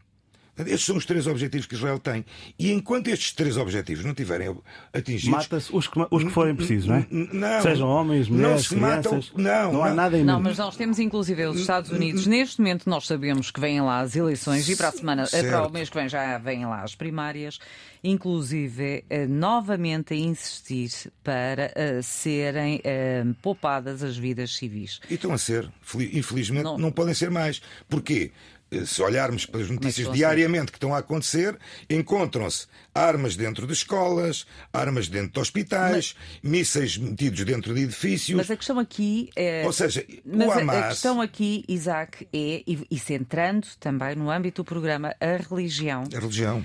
Estes 0.66 0.84
são 0.84 0.96
os 0.96 1.06
três 1.06 1.26
objetivos 1.26 1.66
que 1.66 1.74
Israel 1.74 1.98
tem. 1.98 2.24
E 2.58 2.72
enquanto 2.72 3.08
estes 3.08 3.32
três 3.32 3.56
objetivos 3.56 4.04
não 4.04 4.14
tiverem 4.14 4.56
atingidos. 4.92 5.28
Mata-se 5.28 5.74
os, 5.74 5.86
que, 5.86 5.98
os 6.10 6.24
que 6.24 6.30
forem 6.30 6.54
precisos, 6.54 6.86
não 6.86 6.96
é? 6.96 7.06
Não, 7.10 7.62
Sejam 7.62 7.88
homens, 7.88 8.28
mulheres, 8.28 8.68
crianças. 8.68 9.30
Matam, 9.30 9.44
não, 9.44 9.72
não 9.72 9.84
há 9.84 9.94
nada 9.94 10.18
em 10.18 10.24
Não, 10.24 10.40
mas 10.40 10.58
nós 10.58 10.76
temos 10.76 10.98
inclusive 10.98 11.46
os 11.46 11.60
Estados 11.60 11.90
Unidos. 11.90 12.26
Neste 12.26 12.60
momento 12.60 12.88
nós 12.88 13.06
sabemos 13.06 13.50
que 13.50 13.60
vêm 13.60 13.80
lá 13.80 14.00
as 14.00 14.16
eleições 14.16 14.68
e 14.68 14.76
para 14.76 14.88
a 14.88 14.92
semana, 14.92 15.26
certo. 15.26 15.48
para 15.48 15.66
o 15.66 15.70
mês 15.70 15.88
que 15.88 15.98
vem 15.98 16.08
já 16.08 16.38
vêm 16.38 16.66
lá 16.66 16.82
as 16.82 16.94
primárias. 16.94 17.58
Inclusive, 18.02 19.04
eh, 19.10 19.26
novamente 19.26 20.14
a 20.14 20.16
insistir 20.16 21.12
para 21.22 21.70
uh, 21.76 22.02
serem 22.02 22.76
uh, 22.76 23.34
poupadas 23.42 24.02
as 24.02 24.16
vidas 24.16 24.56
civis. 24.56 25.00
E 25.10 25.14
estão 25.14 25.32
a 25.32 25.38
ser. 25.38 25.70
Infelizmente, 26.12 26.64
não, 26.64 26.78
não 26.78 26.90
podem 26.90 27.12
ser 27.12 27.30
mais. 27.30 27.60
Porquê? 27.88 28.32
Eh, 28.70 28.86
se 28.86 29.02
olharmos 29.02 29.46
para 29.46 29.60
as 29.60 29.68
notícias 29.68 30.12
diariamente 30.12 30.70
que 30.70 30.76
estão 30.76 30.94
a 30.94 30.98
acontecer, 30.98 31.58
encontram-se 31.88 32.68
armas 32.94 33.34
dentro 33.34 33.66
de 33.66 33.72
escolas, 33.72 34.46
armas 34.72 35.08
dentro 35.08 35.32
de 35.32 35.40
hospitais, 35.40 36.14
mas, 36.14 36.50
mísseis 36.50 36.96
metidos 36.96 37.44
dentro 37.44 37.74
de 37.74 37.82
edifícios. 37.82 38.36
Mas 38.36 38.50
a 38.50 38.56
questão 38.56 38.78
aqui 38.78 39.28
é. 39.34 39.66
Ou 39.66 39.72
seja, 39.72 40.04
mas 40.24 40.48
o 40.48 40.52
Hamas... 40.52 40.76
a 40.76 40.88
questão 40.88 41.20
aqui, 41.20 41.64
Isaac, 41.68 42.28
é, 42.32 42.62
e, 42.66 42.98
centrando 42.98 43.66
também 43.80 44.14
no 44.14 44.30
âmbito 44.30 44.62
do 44.62 44.66
programa, 44.66 45.16
a 45.20 45.36
religião. 45.36 46.04
A 46.14 46.20
religião. 46.20 46.64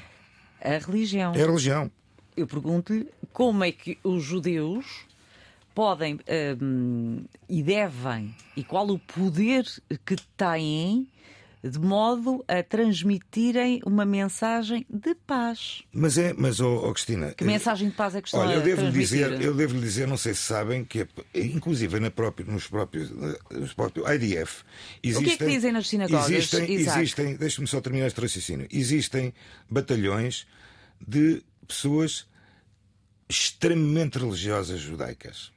A 0.61 0.77
religião. 0.77 1.33
É 1.33 1.41
a 1.41 1.45
religião. 1.45 1.91
Eu 2.37 2.45
pergunto-lhe 2.45 3.07
como 3.33 3.63
é 3.63 3.71
que 3.71 3.97
os 4.03 4.23
judeus 4.23 5.05
podem 5.73 6.19
um, 6.61 7.25
e 7.49 7.63
devem, 7.63 8.35
e 8.55 8.63
qual 8.63 8.87
o 8.89 8.99
poder 8.99 9.65
que 10.05 10.15
têm 10.37 11.07
de 11.69 11.79
modo 11.79 12.45
a 12.47 12.61
transmitirem 12.61 13.81
uma 13.85 14.05
mensagem 14.05 14.85
de 14.87 15.15
paz. 15.15 15.81
Mas 15.91 16.17
é, 16.17 16.31
mas 16.33 16.59
oh, 16.59 16.87
oh 16.87 16.93
Cristina, 16.93 17.33
que 17.33 17.43
mensagem 17.43 17.89
de 17.89 17.95
paz 17.95 18.13
é 18.13 18.21
que 18.21 18.27
estão 18.27 18.41
olha, 18.41 18.53
eu 18.53 18.61
devo 18.61 18.91
dizer, 18.91 19.41
eu 19.41 19.53
devo 19.55 19.73
lhe 19.73 19.81
dizer, 19.81 20.07
não 20.07 20.17
sei 20.17 20.35
se 20.35 20.41
sabem 20.41 20.85
que 20.85 21.01
é, 21.01 21.07
inclusive 21.33 21.99
na 21.99 22.11
própria, 22.11 22.45
nos 22.45 22.67
próprios, 22.67 23.09
nos 23.49 23.73
próprios 23.73 24.07
IDF 24.11 24.63
existem. 25.01 25.33
O 25.33 25.37
que 25.37 25.43
é 25.43 25.47
que 25.47 25.53
dizem 25.53 25.71
nas 25.71 25.87
sinagogas? 25.87 26.29
Existem, 26.29 26.71
existem, 26.71 27.35
deixe-me 27.35 27.67
só 27.67 27.81
terminar 27.81 28.07
este 28.07 28.21
raciocínio. 28.21 28.67
Existem 28.71 29.33
batalhões 29.69 30.45
de 31.05 31.41
pessoas 31.67 32.27
extremamente 33.27 34.19
religiosas 34.19 34.79
judaicas. 34.79 35.51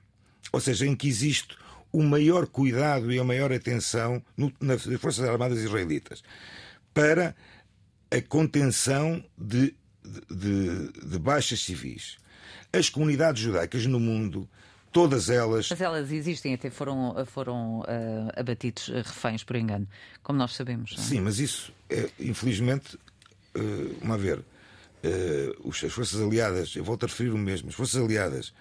Ou 0.50 0.60
seja, 0.60 0.86
em 0.86 0.96
que 0.96 1.06
existe 1.06 1.54
o 1.98 2.02
maior 2.02 2.46
cuidado 2.46 3.12
e 3.12 3.18
a 3.18 3.24
maior 3.24 3.52
atenção 3.52 4.22
no, 4.36 4.52
nas 4.60 4.84
Forças 5.00 5.28
Armadas 5.28 5.58
israelitas 5.58 6.22
para 6.94 7.34
a 8.08 8.20
contenção 8.22 9.24
de, 9.36 9.74
de, 10.30 10.92
de 10.92 11.18
baixas 11.18 11.60
civis. 11.60 12.16
As 12.72 12.88
comunidades 12.88 13.42
judaicas 13.42 13.84
no 13.86 13.98
mundo 13.98 14.48
todas 14.92 15.28
elas. 15.28 15.68
Mas 15.70 15.80
elas 15.80 16.12
existem, 16.12 16.54
até 16.54 16.70
foram, 16.70 17.14
foram 17.26 17.80
uh, 17.80 17.84
abatidos 18.36 18.88
uh, 18.88 18.94
reféns 18.98 19.42
por 19.42 19.56
engano, 19.56 19.88
como 20.22 20.38
nós 20.38 20.54
sabemos. 20.54 20.94
É? 20.96 21.00
Sim, 21.00 21.20
mas 21.20 21.40
isso, 21.40 21.72
é, 21.90 22.08
infelizmente, 22.20 22.94
uh, 22.94 23.98
uma 24.00 24.14
a 24.14 24.18
ver, 24.18 24.38
uh, 24.38 25.68
as 25.68 25.92
Forças 25.92 26.20
Aliadas, 26.20 26.76
eu 26.76 26.84
volto 26.84 27.04
a 27.04 27.06
referir 27.06 27.30
o 27.30 27.38
mesmo, 27.38 27.70
as 27.70 27.74
Forças 27.74 28.00
Aliadas 28.00 28.54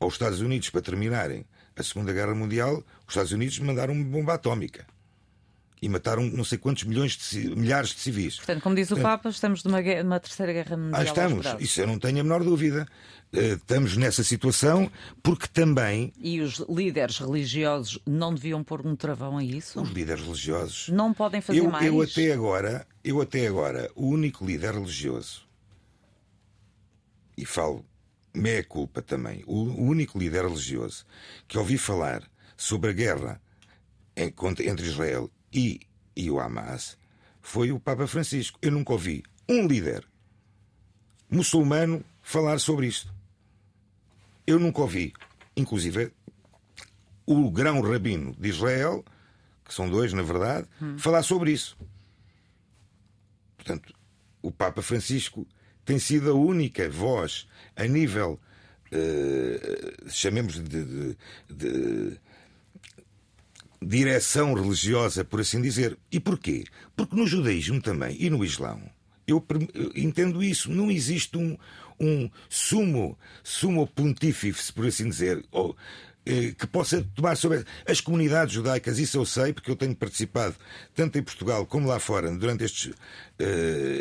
aos 0.00 0.14
Estados 0.14 0.40
Unidos 0.40 0.68
para 0.68 0.82
terminarem 0.82 1.46
a 1.76 1.82
Segunda 1.82 2.12
Guerra 2.12 2.34
Mundial, 2.34 2.82
os 3.06 3.12
Estados 3.12 3.32
Unidos 3.32 3.58
mandaram 3.58 3.94
uma 3.94 4.04
bomba 4.04 4.34
atómica 4.34 4.86
e 5.80 5.88
mataram 5.88 6.24
não 6.24 6.42
sei 6.42 6.56
quantos 6.58 6.84
milhões 6.84 7.16
de 7.16 7.54
milhares 7.54 7.90
de 7.90 8.00
civis. 8.00 8.36
Portanto, 8.36 8.62
como 8.62 8.74
diz 8.74 8.90
o 8.90 8.96
Papa, 8.96 9.28
estamos 9.28 9.62
numa, 9.62 9.80
numa 10.02 10.18
terceira 10.18 10.52
guerra 10.52 10.76
mundial. 10.76 11.00
Ah, 11.00 11.04
estamos, 11.04 11.46
isso 11.60 11.80
eu 11.80 11.86
não 11.86 11.98
tenho 11.98 12.20
a 12.20 12.22
menor 12.22 12.42
dúvida. 12.42 12.86
Eh, 13.32 13.52
estamos 13.52 13.96
nessa 13.96 14.24
situação 14.24 14.90
porque 15.22 15.46
também. 15.46 16.12
E 16.18 16.40
os 16.40 16.64
líderes 16.68 17.18
religiosos 17.18 17.98
não 18.06 18.34
deviam 18.34 18.64
pôr 18.64 18.86
um 18.86 18.96
travão 18.96 19.36
a 19.36 19.44
isso? 19.44 19.80
Os 19.80 19.90
líderes 19.90 20.24
religiosos 20.24 20.88
não 20.88 21.12
podem 21.12 21.40
fazer 21.40 21.58
eu, 21.58 21.70
mais. 21.70 21.84
Eu 21.84 22.00
até 22.00 22.32
agora, 22.32 22.86
eu 23.04 23.20
até 23.20 23.46
agora, 23.46 23.90
o 23.94 24.06
único 24.08 24.46
líder 24.46 24.74
religioso 24.74 25.46
e 27.36 27.44
falo 27.44 27.84
meia 28.36 28.62
culpa 28.62 29.00
também, 29.00 29.42
o 29.46 29.62
único 29.82 30.18
líder 30.18 30.44
religioso 30.44 31.04
que 31.48 31.58
ouvi 31.58 31.78
falar 31.78 32.22
sobre 32.56 32.90
a 32.90 32.92
guerra 32.92 33.40
entre 34.16 34.86
Israel 34.86 35.30
e, 35.52 35.80
e 36.14 36.30
o 36.30 36.38
Hamas 36.38 36.98
foi 37.40 37.72
o 37.72 37.80
Papa 37.80 38.06
Francisco. 38.06 38.58
Eu 38.60 38.72
nunca 38.72 38.92
ouvi 38.92 39.22
um 39.48 39.66
líder 39.66 40.06
muçulmano 41.30 42.04
falar 42.22 42.58
sobre 42.58 42.86
isto. 42.86 43.14
Eu 44.46 44.58
nunca 44.58 44.80
ouvi, 44.80 45.12
inclusive, 45.56 46.12
o 47.26 47.50
grão 47.50 47.80
rabino 47.80 48.34
de 48.38 48.48
Israel, 48.48 49.04
que 49.64 49.74
são 49.74 49.88
dois, 49.88 50.12
na 50.12 50.22
verdade, 50.22 50.68
hum. 50.80 50.98
falar 50.98 51.22
sobre 51.22 51.52
isso. 51.52 51.76
Portanto, 53.56 53.92
o 54.40 54.52
Papa 54.52 54.82
Francisco 54.82 55.46
tem 55.86 55.98
sido 56.00 56.30
a 56.30 56.34
única 56.34 56.90
voz 56.90 57.46
a 57.76 57.84
nível, 57.84 58.38
uh, 58.92 60.10
chamemos 60.10 60.54
de, 60.54 60.84
de, 60.84 61.16
de, 61.48 62.20
direção 63.80 64.52
religiosa, 64.52 65.24
por 65.24 65.40
assim 65.40 65.62
dizer. 65.62 65.96
E 66.10 66.18
porquê? 66.18 66.64
Porque 66.96 67.14
no 67.14 67.26
judaísmo 67.26 67.80
também 67.80 68.16
e 68.18 68.28
no 68.28 68.44
islão, 68.44 68.82
eu, 69.26 69.44
entendo 69.94 70.42
isso, 70.42 70.70
não 70.72 70.90
existe 70.90 71.38
um, 71.38 71.56
um 72.00 72.28
sumo, 72.48 73.16
sumo 73.44 73.86
pontífice, 73.86 74.72
por 74.72 74.86
assim 74.86 75.08
dizer, 75.08 75.44
ou, 75.52 75.70
eh, 75.70 75.76
que 76.58 76.66
possa 76.66 77.06
tomar 77.14 77.36
sobre 77.36 77.64
as 77.86 78.00
comunidades 78.00 78.52
judaicas, 78.52 78.98
isso 78.98 79.16
eu 79.16 79.24
sei, 79.24 79.52
porque 79.52 79.70
eu 79.70 79.76
tenho 79.76 79.94
participado 79.94 80.56
tanto 80.92 81.16
em 81.16 81.22
Portugal 81.22 81.64
como 81.64 81.86
lá 81.86 82.00
fora 82.00 82.30
durante 82.36 82.64
estes, 82.64 82.86
uh, 82.86 82.96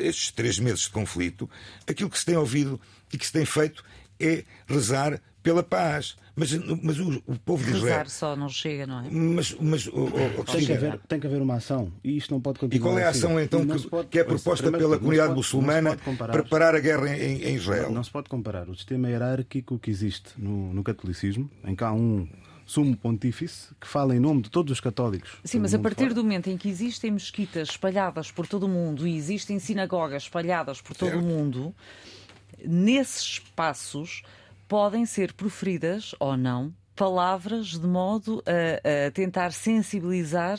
estes 0.01 0.31
três 0.31 0.57
meses 0.57 0.81
de 0.81 0.89
conflito. 0.89 1.47
Aquilo 1.87 2.09
que 2.09 2.17
se 2.17 2.25
tem 2.25 2.35
ouvido 2.35 2.81
e 3.13 3.17
que 3.17 3.25
se 3.25 3.31
tem 3.31 3.45
feito 3.45 3.83
é 4.19 4.43
rezar 4.67 5.21
pela 5.43 5.61
paz. 5.61 6.15
Mas, 6.35 6.51
mas 6.83 6.99
o, 6.99 7.23
o 7.25 7.39
povo 7.39 7.63
de 7.63 7.71
Israel. 7.71 7.99
Rezar 7.99 8.09
só 8.09 8.35
não 8.35 8.49
chega, 8.49 8.85
não 8.85 8.99
é? 8.99 9.09
Mas, 9.09 9.55
mas 9.59 9.87
o, 9.87 10.03
o, 10.03 10.43
tem, 10.43 10.65
que 10.65 10.73
haver, 10.73 10.99
tem 11.07 11.19
que 11.19 11.27
haver 11.27 11.41
uma 11.41 11.55
ação 11.55 11.93
e 12.03 12.17
isto 12.17 12.33
não 12.33 12.41
pode 12.41 12.59
continuar. 12.59 12.77
E 12.77 12.79
qual 12.81 12.99
é 12.99 13.05
a 13.05 13.09
ação 13.09 13.37
assim. 13.37 13.45
então 13.45 13.65
que, 13.65 13.87
pode, 13.87 14.07
que, 14.09 14.19
é 14.19 14.23
proposta 14.23 14.69
pela 14.69 14.97
comunidade 14.97 15.29
pode, 15.29 15.37
muçulmana 15.37 15.95
para 15.95 16.43
parar 16.43 16.75
a 16.75 16.79
guerra 16.79 17.15
em, 17.17 17.41
em 17.43 17.55
Israel? 17.55 17.85
Não, 17.85 17.95
não, 17.95 18.03
se 18.03 18.11
pode 18.11 18.27
comparar. 18.27 18.69
O 18.69 18.75
sistema 18.75 19.09
hierárquico 19.09 19.79
que 19.79 19.89
existe 19.89 20.31
no, 20.37 20.73
no 20.73 20.83
catolicismo, 20.83 21.49
em 21.63 21.73
que 21.73 21.83
há 21.83 21.93
um 21.93 22.27
sumo 22.65 22.97
pontífice 22.97 23.73
que 23.79 23.87
fala 23.87 24.15
em 24.15 24.19
nome 24.19 24.41
de 24.41 24.49
todos 24.49 24.71
os 24.73 24.79
católicos. 24.81 25.37
Sim, 25.43 25.59
mas 25.59 25.73
a 25.73 25.79
partir 25.79 26.03
fora. 26.03 26.15
do 26.15 26.23
momento 26.23 26.49
em 26.49 26.57
que 26.57 26.67
existem 26.67 27.11
mesquitas 27.11 27.69
espalhadas 27.69 28.31
por 28.31 28.47
todo 28.47 28.63
o 28.63 28.69
mundo 28.69 29.07
e 29.07 29.15
existem 29.15 29.59
sinagogas 29.59 30.23
espalhadas 30.23 30.81
por 30.81 30.97
todo 30.97 31.11
certo. 31.11 31.23
o 31.23 31.25
mundo, 31.25 31.73
nesses 32.65 33.23
espaços 33.23 34.23
podem 34.67 35.05
ser 35.05 35.33
proferidas 35.33 36.13
ou 36.19 36.35
não 36.35 36.73
palavras 36.95 37.77
de 37.77 37.85
modo 37.85 38.41
a, 38.45 39.07
a 39.07 39.11
tentar 39.11 39.51
sensibilizar 39.51 40.57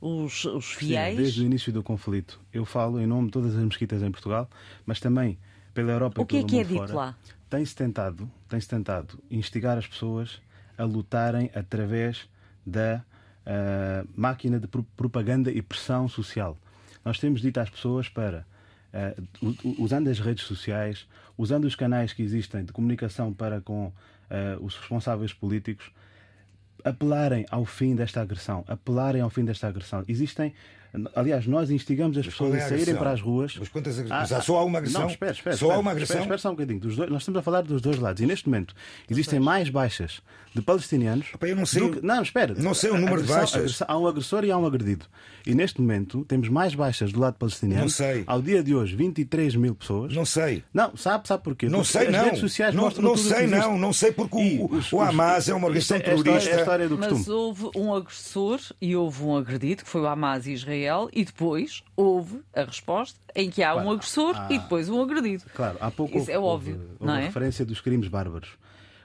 os, 0.00 0.44
os 0.44 0.72
fiéis. 0.72 1.16
Sim, 1.16 1.22
desde 1.22 1.42
o 1.42 1.44
início 1.44 1.72
do 1.72 1.82
conflito. 1.82 2.40
Eu 2.52 2.64
falo 2.64 3.00
em 3.00 3.06
nome 3.06 3.26
de 3.26 3.32
todas 3.32 3.54
as 3.54 3.62
mesquitas 3.62 4.02
em 4.02 4.10
Portugal, 4.10 4.48
mas 4.84 4.98
também 4.98 5.38
pela 5.72 5.92
Europa 5.92 6.22
o 6.22 6.26
que 6.26 6.36
e 6.36 6.40
é 6.40 6.44
que 6.44 6.58
é 6.58 6.64
dito 6.64 6.78
fora. 6.78 6.94
lá? 6.94 7.18
Tem-se 7.48 7.74
tentado, 7.74 8.30
tem-se 8.48 8.68
tentado 8.68 9.18
instigar 9.30 9.76
as 9.78 9.86
pessoas 9.86 10.40
a 10.76 10.84
lutarem 10.84 11.50
através 11.54 12.28
da 12.64 13.04
uh, 13.46 14.08
máquina 14.16 14.58
de 14.58 14.66
propaganda 14.68 15.50
e 15.50 15.60
pressão 15.60 16.08
social. 16.08 16.56
Nós 17.04 17.18
temos 17.18 17.40
dito 17.40 17.58
às 17.58 17.68
pessoas 17.68 18.08
para 18.08 18.46
uh, 18.94 19.82
usando 19.82 20.08
as 20.08 20.18
redes 20.18 20.44
sociais, 20.44 21.06
usando 21.40 21.64
os 21.64 21.74
canais 21.74 22.12
que 22.12 22.22
existem 22.22 22.62
de 22.62 22.70
comunicação 22.70 23.32
para 23.32 23.62
com 23.62 23.86
uh, 23.86 23.92
os 24.62 24.76
responsáveis 24.76 25.32
políticos, 25.32 25.90
apelarem 26.84 27.46
ao 27.50 27.64
fim 27.64 27.96
desta 27.96 28.20
agressão, 28.20 28.62
apelarem 28.68 29.22
ao 29.22 29.30
fim 29.30 29.42
desta 29.42 29.66
agressão. 29.66 30.04
Existem 30.06 30.52
Aliás, 31.14 31.46
nós 31.46 31.70
instigamos 31.70 32.18
as 32.18 32.26
pessoas 32.26 32.54
é 32.54 32.64
a, 32.64 32.68
saírem 32.68 32.96
para 32.96 33.12
as 33.12 33.20
ruas. 33.20 33.56
Mas 33.56 33.68
quantas 33.68 33.98
agressões? 33.98 34.32
Ah, 34.32 34.40
só 34.40 34.58
há 34.58 34.64
uma 34.64 34.78
agressão? 34.78 35.02
Não, 35.02 35.08
espera, 35.08 35.32
espera. 35.32 35.56
Só 35.56 35.66
espera, 35.66 35.76
há 35.76 35.80
uma 35.80 35.90
agressão? 35.92 36.16
Espera, 36.16 36.22
espera 36.22 36.38
só 36.38 36.48
um 36.48 36.52
bocadinho. 36.52 36.80
Dos 36.80 36.96
dois, 36.96 37.10
nós 37.10 37.22
estamos 37.22 37.38
a 37.38 37.42
falar 37.42 37.62
dos 37.62 37.80
dois 37.80 37.98
lados. 37.98 38.20
E 38.20 38.26
neste 38.26 38.48
momento 38.48 38.74
existem 39.08 39.38
mais 39.38 39.70
baixas 39.70 40.20
de 40.52 40.60
palestinianos. 40.60 41.28
eu 41.40 41.56
não 41.56 41.64
sei. 41.64 41.90
Que... 41.90 42.04
Não, 42.04 42.22
espera. 42.22 42.54
Não 42.54 42.74
sei 42.74 42.90
o 42.90 42.94
número 42.94 43.20
agressão, 43.20 43.44
de 43.44 43.52
baixas. 43.52 43.82
Há 43.86 43.96
um 43.96 44.06
agressor 44.06 44.44
e 44.44 44.50
há 44.50 44.58
um 44.58 44.66
agredido. 44.66 45.06
E 45.46 45.54
neste 45.54 45.80
momento 45.80 46.24
temos 46.24 46.48
mais 46.48 46.74
baixas 46.74 47.12
do 47.12 47.20
lado 47.20 47.34
palestiniano. 47.34 47.82
Não 47.82 47.88
sei. 47.88 48.24
Ao 48.26 48.42
dia 48.42 48.62
de 48.62 48.74
hoje, 48.74 48.96
23 48.96 49.54
mil 49.54 49.74
pessoas. 49.74 50.12
Não 50.12 50.24
sei. 50.24 50.64
Não, 50.74 50.96
sabe, 50.96 51.28
sabe 51.28 51.44
porquê? 51.44 51.68
Não 51.68 51.80
porque 51.80 51.92
sei, 51.92 52.06
as 52.08 52.12
não. 52.12 52.24
redes 52.24 52.40
sociais 52.40 52.74
não, 52.74 52.90
não 52.90 53.16
sei, 53.16 53.46
não. 53.46 53.78
Não 53.78 53.92
sei 53.92 54.10
porque 54.10 54.36
o, 54.36 54.74
os, 54.74 54.92
o 54.92 55.00
Hamas 55.00 55.48
é 55.48 55.54
uma 55.54 55.66
organização 55.68 55.98
é, 55.98 56.00
terrorista. 56.00 56.50
É 56.50 56.54
a 56.54 56.58
história 56.58 56.88
do 56.88 56.96
costume. 56.96 57.20
Mas 57.20 57.28
houve 57.28 57.70
um 57.76 57.94
agressor 57.94 58.60
e 58.80 58.96
houve 58.96 59.22
um 59.22 59.36
agredido, 59.36 59.84
que 59.84 59.88
foi 59.88 60.00
o 60.00 60.06
Hamas 60.06 60.46
israel 60.46 60.79
Israel 60.80 61.08
e 61.12 61.24
depois 61.24 61.82
houve 61.96 62.40
a 62.54 62.62
resposta 62.64 63.18
em 63.34 63.50
que 63.50 63.62
há 63.62 63.74
um 63.76 63.90
agressor 63.90 64.34
e 64.50 64.58
depois 64.58 64.88
um 64.88 65.00
agredido. 65.02 65.44
Claro, 65.54 65.76
há 65.80 65.90
pouco 65.90 66.12
Isso 66.18 66.20
houve, 66.20 66.32
é 66.32 66.38
óbvio, 66.38 66.74
houve, 66.74 66.86
não 67.00 67.08
houve 67.14 67.22
é? 67.22 67.26
referência 67.26 67.64
dos 67.64 67.80
crimes 67.80 68.08
bárbaros. 68.08 68.50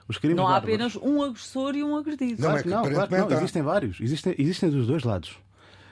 Os 0.08 0.18
crimes 0.18 0.36
Não 0.36 0.46
há 0.46 0.60
bárbaros. 0.60 0.96
apenas 0.96 0.96
um 0.96 1.22
agressor 1.22 1.74
e 1.76 1.82
um 1.82 1.96
agredido. 1.96 2.40
Não, 2.40 2.48
Claro 2.48 2.58
é 2.58 2.62
que 2.62 2.68
não, 2.68 2.82
claro 2.82 3.08
que 3.08 3.16
não. 3.16 3.28
há. 3.28 3.34
Existem 3.40 3.62
vários. 3.62 4.00
Existem, 4.00 4.34
existem 4.38 4.70
dos 4.70 4.86
dois 4.86 5.02
lados. 5.02 5.36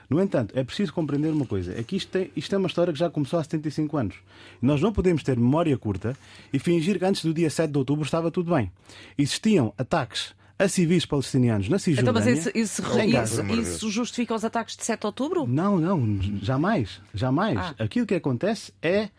No 0.09 0.21
entanto, 0.21 0.57
é 0.57 0.63
preciso 0.63 0.93
compreender 0.93 1.29
uma 1.33 1.45
coisa: 1.45 1.77
é 1.77 1.83
que 1.83 1.95
isto, 1.97 2.09
tem, 2.11 2.31
isto 2.35 2.53
é 2.53 2.57
uma 2.57 2.67
história 2.67 2.93
que 2.93 2.99
já 2.99 3.09
começou 3.09 3.39
há 3.39 3.43
75 3.43 3.97
anos. 3.97 4.15
Nós 4.61 4.79
não 4.81 4.93
podemos 4.93 5.21
ter 5.23 5.35
memória 5.37 5.77
curta 5.77 6.15
e 6.53 6.59
fingir 6.59 6.97
que 6.99 7.05
antes 7.05 7.25
do 7.25 7.33
dia 7.33 7.49
7 7.49 7.71
de 7.71 7.77
outubro 7.77 8.05
estava 8.05 8.29
tudo 8.31 8.53
bem. 8.53 8.71
Existiam 9.17 9.73
ataques 9.77 10.33
a 10.57 10.67
civis 10.67 11.05
palestinianos 11.05 11.67
na 11.67 11.75
Então, 11.75 11.79
Cisjordânia. 11.79 12.13
mas 12.13 12.39
isso, 12.39 12.51
isso, 12.55 12.81
isso- 13.21 13.43
isso 13.61 13.89
justifica 13.91 14.33
os 14.33 14.45
ataques 14.45 14.75
de 14.77 14.83
7 14.85 15.01
de 15.01 15.07
outubro? 15.07 15.45
Não, 15.47 15.77
não, 15.77 16.19
jamais, 16.41 17.01
jamais. 17.13 17.57
Ah. 17.57 17.75
Aquilo 17.79 18.05
que 18.05 18.15
acontece 18.15 18.73
é. 18.81 19.09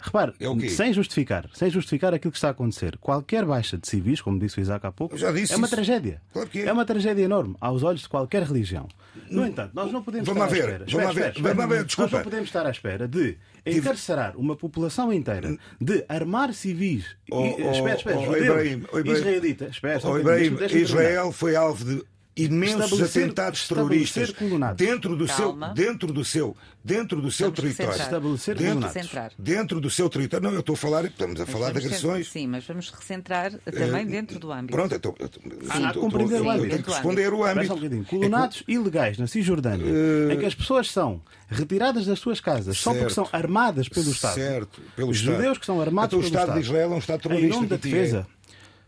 Repare, 0.00 0.32
É 0.38 0.68
sem 0.68 0.92
justificar, 0.92 1.48
sem 1.52 1.68
justificar 1.70 2.14
aquilo 2.14 2.30
que 2.30 2.38
está 2.38 2.48
a 2.48 2.50
acontecer, 2.52 2.96
qualquer 2.98 3.44
baixa 3.44 3.76
de 3.76 3.88
civis, 3.88 4.20
como 4.20 4.38
disse 4.38 4.58
o 4.58 4.60
Isaac 4.60 4.86
há 4.86 4.92
pouco, 4.92 5.16
é 5.18 5.28
uma 5.28 5.38
isso. 5.40 5.68
tragédia. 5.68 6.22
Claro 6.32 6.48
que 6.48 6.60
é. 6.60 6.72
uma 6.72 6.84
tragédia 6.84 7.22
enorme 7.24 7.56
aos 7.60 7.82
olhos 7.82 8.02
de 8.02 8.08
qualquer 8.08 8.44
religião. 8.44 8.86
No 9.28 9.44
entanto, 9.44 9.72
nós 9.74 9.90
não 9.90 10.02
podemos 10.02 10.26
Vamos 10.28 10.44
estar 10.44 10.54
lá 10.56 10.62
à 10.62 10.66
ver, 10.76 10.82
espera. 10.84 11.02
vamos 11.02 11.08
Espera, 11.10 11.12
ver, 11.12 11.36
espera, 11.36 11.54
vamos 11.54 11.68
ver, 11.70 11.76
Nós 11.78 11.86
desculpa. 11.86 12.16
não 12.16 12.22
podemos 12.24 12.46
estar 12.48 12.66
à 12.66 12.70
espera 12.70 13.08
de 13.08 13.36
encarcerar 13.66 14.36
uma 14.36 14.56
população 14.56 15.12
inteira, 15.12 15.58
de 15.80 16.04
armar 16.08 16.54
civis. 16.54 17.04
Oh, 17.30 17.40
oh, 17.42 17.70
espera, 17.72 17.96
espera, 17.96 18.18
oh, 18.18 18.24
judeus, 18.24 18.44
Ibrahim, 18.46 18.84
oh, 18.92 18.98
Ibrahim. 19.00 19.18
israelitas. 19.18 19.70
Espera, 19.70 20.00
Oh, 20.04 20.18
Ibrahim, 20.18 20.56
terminar. 20.56 20.80
Israel 20.80 21.32
foi 21.32 21.56
alvo 21.56 21.84
de 21.84 22.02
imensos 22.38 23.02
atentados 23.02 23.66
terroristas 23.68 24.32
dentro 24.76 25.16
do 25.16 25.26
seu 25.28 25.52
dentro 25.74 26.12
do 26.12 26.24
seu 26.24 26.56
dentro 26.84 27.20
do 27.20 27.30
seu 27.30 27.46
Vamos 27.48 27.60
território 27.60 27.92
recentrar. 27.92 28.06
Estabelecer 28.06 28.56
dentro, 28.56 28.90
dentro 29.38 29.80
do 29.80 29.90
seu 29.90 30.08
território 30.08 30.44
não 30.48 30.54
eu 30.54 30.60
estou 30.60 30.74
a 30.74 30.76
falar 30.76 31.04
estamos 31.04 31.40
a 31.40 31.46
falar 31.46 31.72
de 31.72 31.78
agressões 31.78 32.28
Sim, 32.30 32.46
mas 32.46 32.64
vamos 32.64 32.90
recentrar 32.90 33.52
também 33.64 34.06
dentro 34.06 34.38
do 34.38 34.52
âmbito. 34.52 34.72
pronto 34.72 34.94
então, 34.94 35.14
eu, 35.18 35.26
eu, 35.26 35.70
Há 35.70 35.80
eu, 35.80 35.92
que 35.92 35.98
compreender 35.98 36.36
eu, 36.38 36.42
o 36.42 36.46
eu 36.46 36.50
âmbito. 36.50 36.68
tenho 36.70 36.82
que 36.82 36.90
responder 36.90 37.32
o 37.32 37.44
âmbito 37.44 37.74
um. 37.74 38.04
Colonatos 38.04 38.62
ilegais 38.66 39.18
na 39.18 39.26
Cisjordânia, 39.26 39.86
em 40.32 40.38
que 40.38 40.46
as 40.46 40.54
pessoas 40.54 40.90
são 40.90 41.20
retiradas 41.48 42.06
das 42.06 42.18
suas 42.18 42.40
casas 42.40 42.78
só 42.78 42.90
porque 42.90 43.10
Certo. 43.10 43.14
são 43.14 43.28
armadas 43.32 43.88
pelo 43.88 44.10
Estado. 44.10 44.34
certo 44.34 44.80
pelo 44.94 45.10
Os 45.10 45.18
Estado 45.18 45.34
judeus 45.36 45.58
que 45.58 45.66
são 45.66 45.80
armados 45.80 46.08
então, 46.08 46.18
o 46.18 46.22
pelo 46.22 46.28
Estado 46.28 46.42
Estado. 46.48 46.60
de 46.60 46.66
Israel 46.66 46.92
é 46.92 46.94
um 46.94 46.98
Estado 46.98 47.18
Em 47.18 47.22
terrorista 47.22 47.54
nome 47.54 47.66
da 47.68 47.78
ti, 47.78 47.82
defesa. 47.90 48.26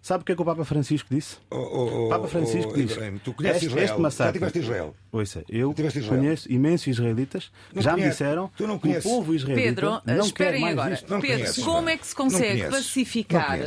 Sabe 0.02 0.22
o 0.22 0.24
que 0.24 0.32
é 0.32 0.34
que 0.34 0.40
o 0.40 0.44
Papa 0.44 0.64
Francisco 0.64 1.08
disse? 1.14 1.36
Oh, 1.50 1.56
oh, 1.56 2.06
oh, 2.06 2.08
Papa 2.08 2.26
Francisco 2.28 2.70
oh, 2.72 2.76
diz: 2.76 2.90
Ibrahim, 2.92 3.18
tu 3.18 3.34
conheces 3.34 3.56
este, 3.62 3.66
Israel 3.66 3.84
este 3.84 4.00
massacre. 4.00 4.26
já 4.28 4.32
tiveste 4.32 4.58
Israel 4.60 4.94
Ouça, 5.12 5.44
eu 5.48 5.74
Tiveste 5.74 5.98
em 5.98 6.02
Israel? 6.02 6.20
conheço 6.22 6.52
imensos 6.52 6.86
israelitas 6.86 7.50
que 7.72 7.80
já 7.82 7.90
me 7.92 7.96
conheces. 7.98 8.18
disseram 8.18 8.50
Tu 8.56 8.66
não 8.66 8.78
que 8.78 8.88
o 8.88 8.90
conheces. 8.90 9.10
povo 9.10 9.34
israelita 9.34 9.66
Pedro, 9.68 9.90
não 9.90 10.02
quer 10.04 10.24
esperem 10.24 10.60
mais 10.62 10.72
agora. 10.78 10.94
isto. 10.94 11.10
Não 11.12 11.20
Pedro, 11.20 11.36
conheces, 11.38 11.64
como 11.64 11.88
é 11.90 11.96
que 11.98 12.06
se 12.06 12.14
consegue 12.14 12.64
pacificar? 12.70 13.60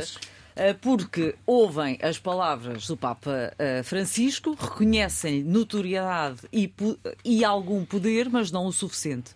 eh, 0.56 0.72
Porque 0.74 1.34
ouvem 1.46 1.98
as 2.02 2.18
palavras 2.18 2.86
do 2.88 2.96
Papa 2.96 3.52
eh, 3.58 3.82
Francisco, 3.84 4.56
reconhecem 4.60 5.42
notoriedade 5.44 6.40
e, 6.52 6.72
e 7.24 7.44
algum 7.44 7.84
poder, 7.84 8.28
mas 8.28 8.50
não 8.50 8.66
o 8.66 8.72
suficiente. 8.72 9.32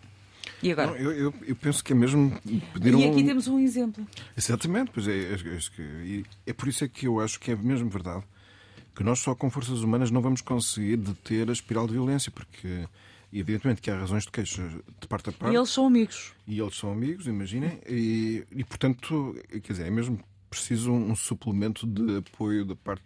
E 0.61 0.71
agora? 0.71 0.91
Não, 0.91 0.97
eu, 0.97 1.11
eu- 1.11 1.33
eu 1.47 1.55
penso 1.55 1.83
que 1.83 1.93
é 1.93 1.95
mesmo 1.95 2.31
pedir 2.73 2.93
e 2.93 2.95
um. 2.95 3.11
aqui 3.11 3.23
temos 3.23 3.47
um 3.47 3.59
exemplo. 3.59 4.05
Exatamente, 4.37 4.91
pois 4.93 5.07
é, 5.07 5.11
é, 5.17 5.33
é, 5.33 5.81
e 6.05 6.25
é 6.45 6.53
por 6.53 6.67
isso 6.67 6.83
é 6.83 6.87
que 6.87 7.07
eu 7.07 7.19
acho 7.19 7.39
que 7.39 7.51
é 7.51 7.55
mesmo 7.55 7.89
verdade 7.89 8.23
que 8.95 9.03
nós 9.03 9.19
só 9.19 9.33
com 9.33 9.49
forças 9.49 9.81
humanas 9.81 10.11
não 10.11 10.21
vamos 10.21 10.41
conseguir 10.41 10.97
deter 10.97 11.49
a 11.49 11.53
espiral 11.53 11.87
de 11.87 11.93
violência, 11.93 12.29
porque 12.31 12.85
evidentemente 13.31 13.79
que 13.81 13.89
há 13.89 13.97
razões 13.97 14.25
de 14.25 14.31
queixa 14.31 14.61
de 14.99 15.07
parte 15.07 15.29
a 15.29 15.31
parte 15.31 15.53
E 15.53 15.57
eles 15.57 15.69
são 15.69 15.85
amigos. 15.87 16.33
e 16.45 16.59
eles 16.59 16.75
são 16.75 16.91
amigos, 16.91 17.25
imaginem, 17.25 17.79
e, 17.87 18.43
e 18.51 18.63
portanto, 18.65 19.35
quer 19.63 19.71
dizer, 19.73 19.87
é 19.87 19.89
mesmo 19.89 20.19
preciso 20.49 20.91
um, 20.91 21.15
suplemento 21.15 21.87
de 21.87 22.17
apoio 22.17 22.65
da 22.65 22.75
parte 22.75 23.03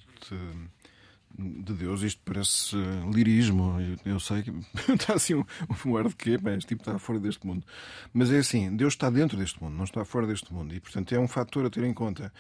de, 1.38 1.64
de 1.64 1.74
Deus. 1.74 2.02
Isto 2.02 2.22
parece 2.24 2.76
eh, 2.76 3.12
lirismo, 3.12 3.80
eu, 3.80 4.14
eu 4.14 4.20
sei 4.20 4.44
que 4.44 4.52
está 4.94 5.14
assim 5.16 5.36
um, 5.36 5.46
um 5.86 5.98
ar 5.98 6.08
de 6.08 6.16
quê, 6.16 6.38
mas 6.42 6.66
tipo 6.66 6.82
está 6.82 6.98
fora 7.00 7.20
deste 7.20 7.46
mundo. 7.46 7.66
Mas 8.14 8.32
é 8.32 8.40
assim, 8.40 8.76
Deus 8.76 8.94
está 8.94 9.10
dentro 9.10 9.38
deste 9.38 9.62
mundo, 9.62 9.76
não 9.76 9.84
está 9.84 10.04
fora 10.06 10.28
deste 10.28 10.54
mundo, 10.54 10.74
e 10.74 10.80
portanto 10.80 11.14
é 11.14 11.20
um 11.20 11.28
fator 11.28 11.66
a 11.66 11.70
ter 11.70 11.84
em 11.84 11.94
conta, 11.94 12.32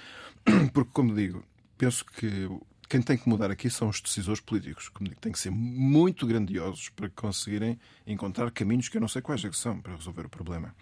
porque 0.73 0.91
como 0.93 1.13
digo, 1.13 1.43
penso 1.77 2.05
que 2.05 2.49
quem 2.89 3.01
tem 3.01 3.17
que 3.17 3.27
mudar 3.27 3.49
aqui 3.49 3.69
são 3.69 3.89
os 3.89 3.99
decisores 3.99 4.39
políticos. 4.39 4.91
Digo, 5.01 5.15
têm 5.19 5.31
que 5.31 5.39
ser 5.39 5.49
muito 5.49 6.27
grandiosos 6.27 6.89
para 6.89 7.09
conseguirem 7.09 7.79
encontrar 8.05 8.51
caminhos 8.51 8.87
que 8.87 8.97
eu 8.97 9.01
não 9.01 9.07
sei 9.07 9.21
quais 9.21 9.43
é 9.43 9.49
que 9.49 9.57
são 9.57 9.81
para 9.81 9.95
resolver 9.95 10.25
o 10.25 10.29
problema. 10.29 10.75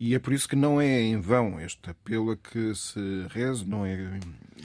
E 0.00 0.14
é 0.14 0.18
por 0.18 0.32
isso 0.32 0.48
que 0.48 0.54
não 0.54 0.80
é 0.80 1.00
em 1.00 1.18
vão 1.20 1.58
este 1.58 1.90
apelo 1.90 2.30
a 2.30 2.36
que 2.36 2.74
se 2.74 3.00
reze, 3.30 3.66
não 3.66 3.84
é, 3.84 4.20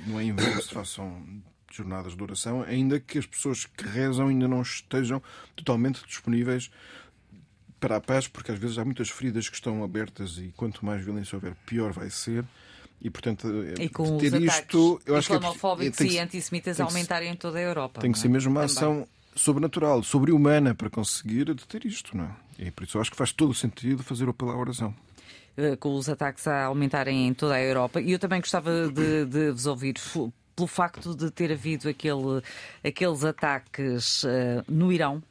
não 0.05 0.19
é 0.19 0.23
em 0.25 0.33
vão 0.33 0.45
que 0.45 0.61
se 0.61 0.73
façam 0.73 1.25
jornadas 1.75 2.15
de 2.15 2.23
oração, 2.23 2.61
ainda 2.63 2.99
que 2.99 3.17
as 3.17 3.25
pessoas 3.25 3.65
que 3.65 3.83
rezam 3.87 4.27
ainda 4.27 4.47
não 4.47 4.61
estejam 4.61 5.21
totalmente 5.55 6.05
disponíveis 6.05 6.69
para 7.79 7.97
a 7.97 8.01
paz, 8.01 8.27
porque 8.27 8.51
às 8.51 8.57
vezes 8.59 8.77
há 8.77 8.85
muitas 8.85 9.09
feridas 9.09 9.49
que 9.49 9.55
estão 9.55 9.83
abertas 9.83 10.37
e 10.37 10.53
quanto 10.55 10.85
mais 10.85 11.03
violência 11.03 11.35
houver, 11.35 11.55
pior 11.65 11.91
vai 11.91 12.09
ser. 12.09 12.45
E, 13.01 13.09
portanto, 13.09 13.47
E 13.77 13.89
com 13.89 14.17
ter 14.17 14.33
os 14.33 14.41
isto, 14.43 15.01
eu 15.05 15.17
acho 15.17 15.27
que 15.27 15.35
é, 15.35 15.91
tem 15.91 16.11
e 16.11 16.19
antissemitas 16.19 16.77
tem 16.77 16.85
aumentarem 16.85 17.29
em 17.29 17.35
toda 17.35 17.57
a 17.59 17.61
Europa. 17.61 17.99
tem 17.99 18.11
que 18.13 18.19
ser 18.19 18.27
é? 18.27 18.29
mesmo 18.29 18.51
uma 18.51 18.61
Também. 18.61 18.75
ação 18.77 19.07
sobrenatural, 19.35 20.01
sobre-humana, 20.03 20.73
para 20.73 20.89
conseguir 20.89 21.45
deter 21.53 21.85
isto, 21.85 22.15
não 22.15 22.25
é? 22.25 22.35
E 22.67 22.71
por 22.71 22.85
isso 22.85 22.95
eu 22.97 23.01
acho 23.01 23.11
que 23.11 23.17
faz 23.17 23.33
todo 23.33 23.49
o 23.49 23.53
sentido 23.53 24.01
fazer 24.03 24.25
o 24.27 24.29
apelo 24.29 24.51
à 24.51 24.55
oração. 24.57 24.95
eh, 25.57 25.75
com 25.75 25.95
os 25.95 26.07
ataques 26.07 26.47
a 26.47 26.65
aumentarem 26.65 27.27
em 27.27 27.33
toda 27.33 27.55
a 27.55 27.61
Europa. 27.61 27.99
E 27.99 28.11
eu 28.11 28.19
também 28.19 28.39
gostava 28.39 28.87
de, 28.89 29.25
de 29.25 29.51
vos 29.51 29.65
ouvir 29.65 29.95
pelo 30.55 30.67
facto 30.67 31.15
de 31.15 31.31
ter 31.31 31.51
havido 31.51 31.89
aquele, 31.89 32.41
aqueles 32.83 33.23
ataques 33.23 34.23
eh, 34.25 34.63
no 34.67 34.91
Irão. 34.91 35.21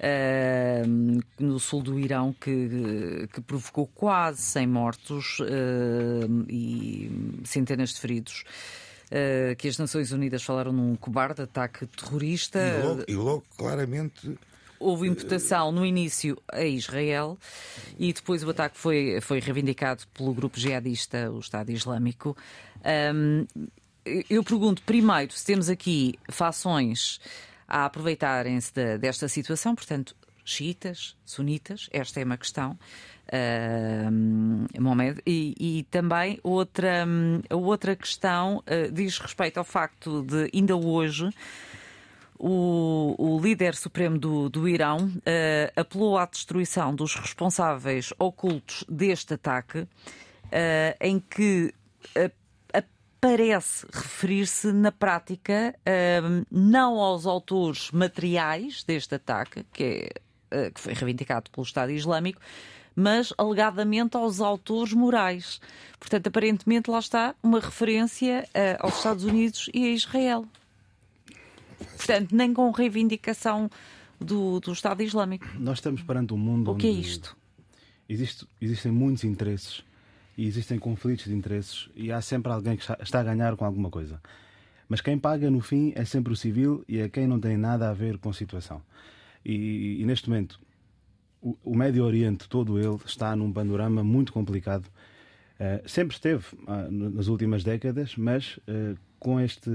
eh, 0.00 0.82
no 1.38 1.58
sul 1.58 1.82
do 1.82 1.98
Irão 1.98 2.32
que, 2.32 3.28
que 3.32 3.40
provocou 3.40 3.86
quase 3.94 4.40
100 4.42 4.66
mortos 4.66 5.38
eh, 5.42 6.26
e 6.48 7.10
centenas 7.44 7.90
de 7.90 8.00
feridos. 8.00 8.44
eh, 9.10 9.54
que 9.58 9.66
as 9.68 9.78
Nações 9.78 10.12
Unidas 10.12 10.42
falaram 10.42 10.72
num 10.72 10.94
cobarde 10.94 11.42
ataque 11.42 11.86
terrorista. 11.86 12.58
e 12.58 12.82
logo, 12.82 13.04
e 13.08 13.14
logo 13.14 13.44
claramente 13.56 14.38
Houve 14.80 15.08
imputação 15.08 15.72
no 15.72 15.84
início 15.84 16.40
a 16.52 16.62
Israel 16.62 17.36
e 17.98 18.12
depois 18.12 18.44
o 18.44 18.50
ataque 18.50 18.78
foi, 18.78 19.20
foi 19.20 19.40
reivindicado 19.40 20.04
pelo 20.14 20.32
grupo 20.32 20.56
jihadista, 20.56 21.28
o 21.32 21.40
Estado 21.40 21.72
Islâmico. 21.72 22.36
Hum, 23.12 23.44
eu 24.28 24.42
pergunto 24.44 24.82
primeiro 24.82 25.32
se 25.32 25.44
temos 25.44 25.68
aqui 25.68 26.14
fações 26.30 27.20
a 27.66 27.84
aproveitarem-se 27.84 28.72
da- 28.72 28.96
desta 28.96 29.28
situação, 29.28 29.74
portanto, 29.74 30.16
xiitas, 30.44 31.14
sunitas, 31.24 31.88
esta 31.92 32.20
é 32.20 32.24
uma 32.24 32.36
questão. 32.38 32.78
hum, 34.10 34.66
Mohamed, 34.80 35.20
e, 35.26 35.54
e 35.60 35.82
também 35.90 36.38
outra, 36.42 37.06
outra 37.50 37.94
questão 37.94 38.58
uh, 38.66 38.90
diz 38.90 39.18
respeito 39.18 39.58
ao 39.58 39.64
facto 39.64 40.22
de 40.22 40.50
ainda 40.54 40.74
hoje 40.74 41.28
o, 42.38 43.14
o 43.18 43.38
líder 43.40 43.74
supremo 43.74 44.16
do, 44.16 44.48
do 44.48 44.68
Irão 44.68 45.10
eh, 45.26 45.72
apelou 45.74 46.16
à 46.16 46.24
destruição 46.24 46.94
dos 46.94 47.16
responsáveis 47.16 48.12
ocultos 48.18 48.84
deste 48.88 49.34
ataque, 49.34 49.88
em 51.00 51.18
que 51.18 51.74
parece 53.20 53.86
referir-se 53.92 54.72
na 54.72 54.92
prática 54.92 55.74
não 56.50 57.00
aos 57.00 57.26
autores 57.26 57.90
materiais 57.90 58.82
deste 58.84 59.14
ataque, 59.16 59.64
que, 59.72 59.82
é, 59.84 60.10
eh, 60.50 60.70
que 60.70 60.80
foi 60.80 60.92
reivindicado 60.94 61.50
pelo 61.50 61.64
Estado 61.66 61.90
Islâmico, 61.90 62.40
mas 62.94 63.32
alegadamente 63.38 64.16
aos 64.16 64.40
autores 64.40 64.92
morais. 64.92 65.60
Portanto, 65.98 66.26
aparentemente 66.28 66.90
lá 66.90 66.98
está 66.98 67.34
uma 67.42 67.60
referência 67.60 68.48
eh, 68.54 68.76
aos 68.80 68.96
Estados 68.98 69.24
Unidos 69.24 69.68
e 69.74 69.84
a 69.86 69.90
Israel. 69.90 70.44
Portanto, 71.96 72.34
nem 72.34 72.52
com 72.52 72.70
reivindicação 72.70 73.70
do, 74.20 74.58
do 74.60 74.72
Estado 74.72 75.02
Islâmico. 75.02 75.46
Nós 75.58 75.78
estamos 75.78 76.02
perante 76.02 76.34
um 76.34 76.38
mundo 76.38 76.72
O 76.72 76.76
que 76.76 76.86
é 76.86 76.90
isto? 76.90 77.36
existe- 78.08 78.46
existem 78.60 78.90
muitos 78.90 79.22
interesses 79.24 79.82
e 80.38 80.46
existem 80.46 80.78
conflitos 80.78 81.24
de 81.24 81.34
interesses 81.34 81.90
e 81.96 82.12
há 82.12 82.20
sempre 82.20 82.52
alguém 82.52 82.76
que 82.76 82.84
está, 83.02 83.18
a 83.20 83.24
ganhar 83.24 83.56
com 83.56 83.64
alguma 83.64 83.90
coisa. 83.90 84.22
Mas 84.88 85.00
quem 85.00 85.18
paga 85.18 85.50
no 85.50 85.60
fim 85.60 85.92
é 85.96 86.04
sempre 86.04 86.32
o 86.32 86.36
civil 86.36 86.84
e 86.88 87.00
é 87.00 87.08
quem 87.08 87.26
não 87.26 87.40
tem 87.40 87.56
nada 87.56 87.90
a 87.90 87.92
ver 87.92 88.18
com 88.18 88.30
a 88.30 88.32
situação. 88.32 88.80
E, 89.44 90.00
e 90.00 90.04
neste 90.06 90.30
momento 90.30 90.60
o, 91.42 91.56
o 91.64 91.76
Médio 91.76 92.04
Oriente 92.04 92.48
todo 92.48 92.78
ele 92.78 92.98
está 93.04 93.34
num 93.34 93.52
panorama 93.52 94.04
muito 94.04 94.32
complicado. 94.32 94.88
Eh, 95.58 95.82
sempre 95.86 96.14
esteve 96.14 96.44
no- 96.88 97.10
nas 97.10 97.26
últimas 97.26 97.64
décadas, 97.64 98.14
mas 98.16 98.60
eh, 98.68 98.94
com 99.18 99.40
este 99.40 99.70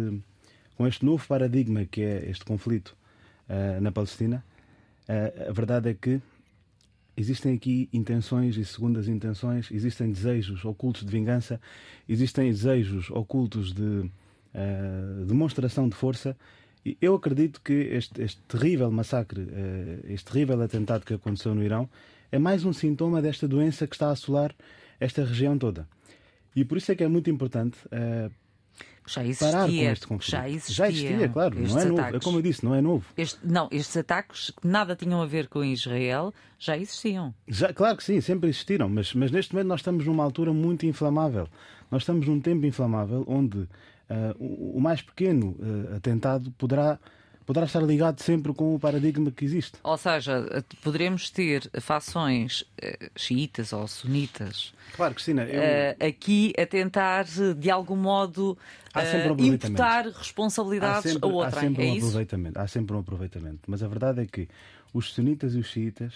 com 0.78 0.88
este 0.88 1.04
novo 1.06 1.28
paradigma 1.28 1.86
que 1.86 2.02
é 2.02 2.30
este 2.30 2.46
conflito 2.46 2.96
eh, 3.50 3.80
na 3.82 3.92
Palestina, 3.92 4.44
a 5.50 5.52
verdade 5.52 5.90
é 5.90 5.94
que 5.94 6.22
existem 7.16 7.56
aqui 7.56 7.90
intenções 7.94 8.58
e 8.58 8.66
segundas 8.66 9.08
intenções, 9.08 9.70
existem 9.72 10.12
desejos 10.12 10.66
ocultos 10.66 11.06
de 11.06 11.12
vingança, 11.12 11.60
existem 12.08 12.50
desejos 12.50 13.10
ocultos 13.12 13.74
de 13.74 13.84
uh, 13.84 15.26
demonstração 15.26 15.88
de 15.88 15.96
força. 15.96 16.36
E 16.86 16.98
eu 17.02 17.16
acredito 17.16 17.62
que 17.62 17.74
este, 17.74 18.22
este 18.22 18.42
terrível 18.42 18.92
massacre, 18.92 19.42
uh, 19.42 20.12
este 20.12 20.32
terrível 20.32 20.62
atentado 20.62 21.06
que 21.06 21.14
aconteceu 21.14 21.54
no 21.54 21.64
Irão, 21.64 21.90
é 22.32 22.40
mais 22.40 22.66
um 22.66 22.74
sintoma 22.74 23.22
desta 23.22 23.48
doença 23.48 23.86
que 23.86 23.96
está 23.96 24.08
a 24.08 24.12
assolar 24.12 24.54
esta 25.00 25.24
região 25.24 25.58
toda. 25.58 25.88
E 26.56 26.66
por 26.66 26.78
isso 26.78 26.92
é 26.92 26.96
que 26.96 27.04
é 27.04 27.08
muito 27.08 27.30
importante 27.30 27.78
uh, 27.88 28.32
já 29.06 29.24
existia, 29.24 29.52
parar 29.52 29.68
com 29.68 29.74
este 29.74 30.08
conflito. 30.08 30.32
Já 30.32 30.50
existia, 30.50 30.76
já 30.76 30.90
existia 30.90 31.30
claro, 31.30 31.60
não 31.60 31.80
é 31.80 31.86
novo. 31.86 32.16
É 32.16 32.20
como 32.20 32.38
eu 32.38 32.42
disse, 32.42 32.64
não 32.64 32.74
é 32.74 32.82
novo. 32.82 33.06
Este, 33.18 33.40
não, 33.44 33.68
estes 33.72 33.98
ataques 33.98 34.52
que 34.52 34.68
nada 34.68 34.96
tinham 34.96 35.22
a 35.22 35.26
ver 35.26 35.48
com 35.48 35.64
Israel 35.64 36.34
já 36.58 36.78
existiam. 36.78 37.34
Já, 37.48 37.74
claro 37.74 37.98
que 37.98 38.04
sim, 38.04 38.22
sempre 38.22 38.50
existiram, 38.50 38.88
mas, 38.88 39.14
mas 39.14 39.32
neste 39.32 39.54
momento 39.54 39.68
nós 39.68 39.82
estamos 39.82 40.06
numa 40.06 40.24
altura 40.24 40.54
muito 40.54 40.86
inflamável. 40.86 41.48
Nós 41.92 42.04
estamos 42.04 42.28
num 42.28 42.40
tempo 42.40 42.66
inflamável 42.66 43.26
onde 43.28 43.58
uh, 43.58 43.70
o, 44.40 44.78
o, 44.78 44.82
mais 44.82 45.02
pequeno 45.02 45.58
uh, 45.60 45.96
atentado 45.98 46.52
poderá 46.52 46.98
poderá 47.46 47.66
estar 47.66 47.82
ligado 47.82 48.20
sempre 48.22 48.54
com 48.54 48.76
o 48.76 48.80
paradigma 48.80 49.32
que 49.32 49.46
existe. 49.46 49.78
Ou 49.84 49.98
seja, 49.98 50.64
poderemos 50.82 51.30
ter 51.30 51.70
fações 51.80 52.62
uh, 52.62 53.10
xiitas 53.16 53.74
ou 53.74 53.88
sunitas. 53.88 54.74
Claro, 54.96 55.14
Cristina. 55.14 55.44
Eu... 55.44 55.62
Uh, 55.62 56.08
aqui 56.08 56.54
a 56.58 56.66
tentar, 56.66 57.26
de 57.58 57.70
algum 57.70 57.96
modo, 57.96 58.58
um 58.96 59.46
imputar 59.46 60.08
responsabilidades 60.08 61.12
sempre, 61.12 61.30
a 61.30 61.32
outra. 61.32 61.60
Há 61.60 61.62
sempre 61.62 61.88
é 61.88 61.92
um 61.92 61.96
isso? 61.96 62.08
aproveitamento. 62.08 62.60
Há 62.60 62.68
sempre 62.68 62.96
um 62.96 63.00
aproveitamento. 63.00 63.60
Mas 63.68 63.84
a 63.84 63.88
verdade 63.88 64.22
é 64.22 64.26
que 64.26 64.48
os 64.94 65.14
sunitas 65.14 65.56
e 65.56 65.60
os 65.60 65.68
xiitas, 65.68 66.14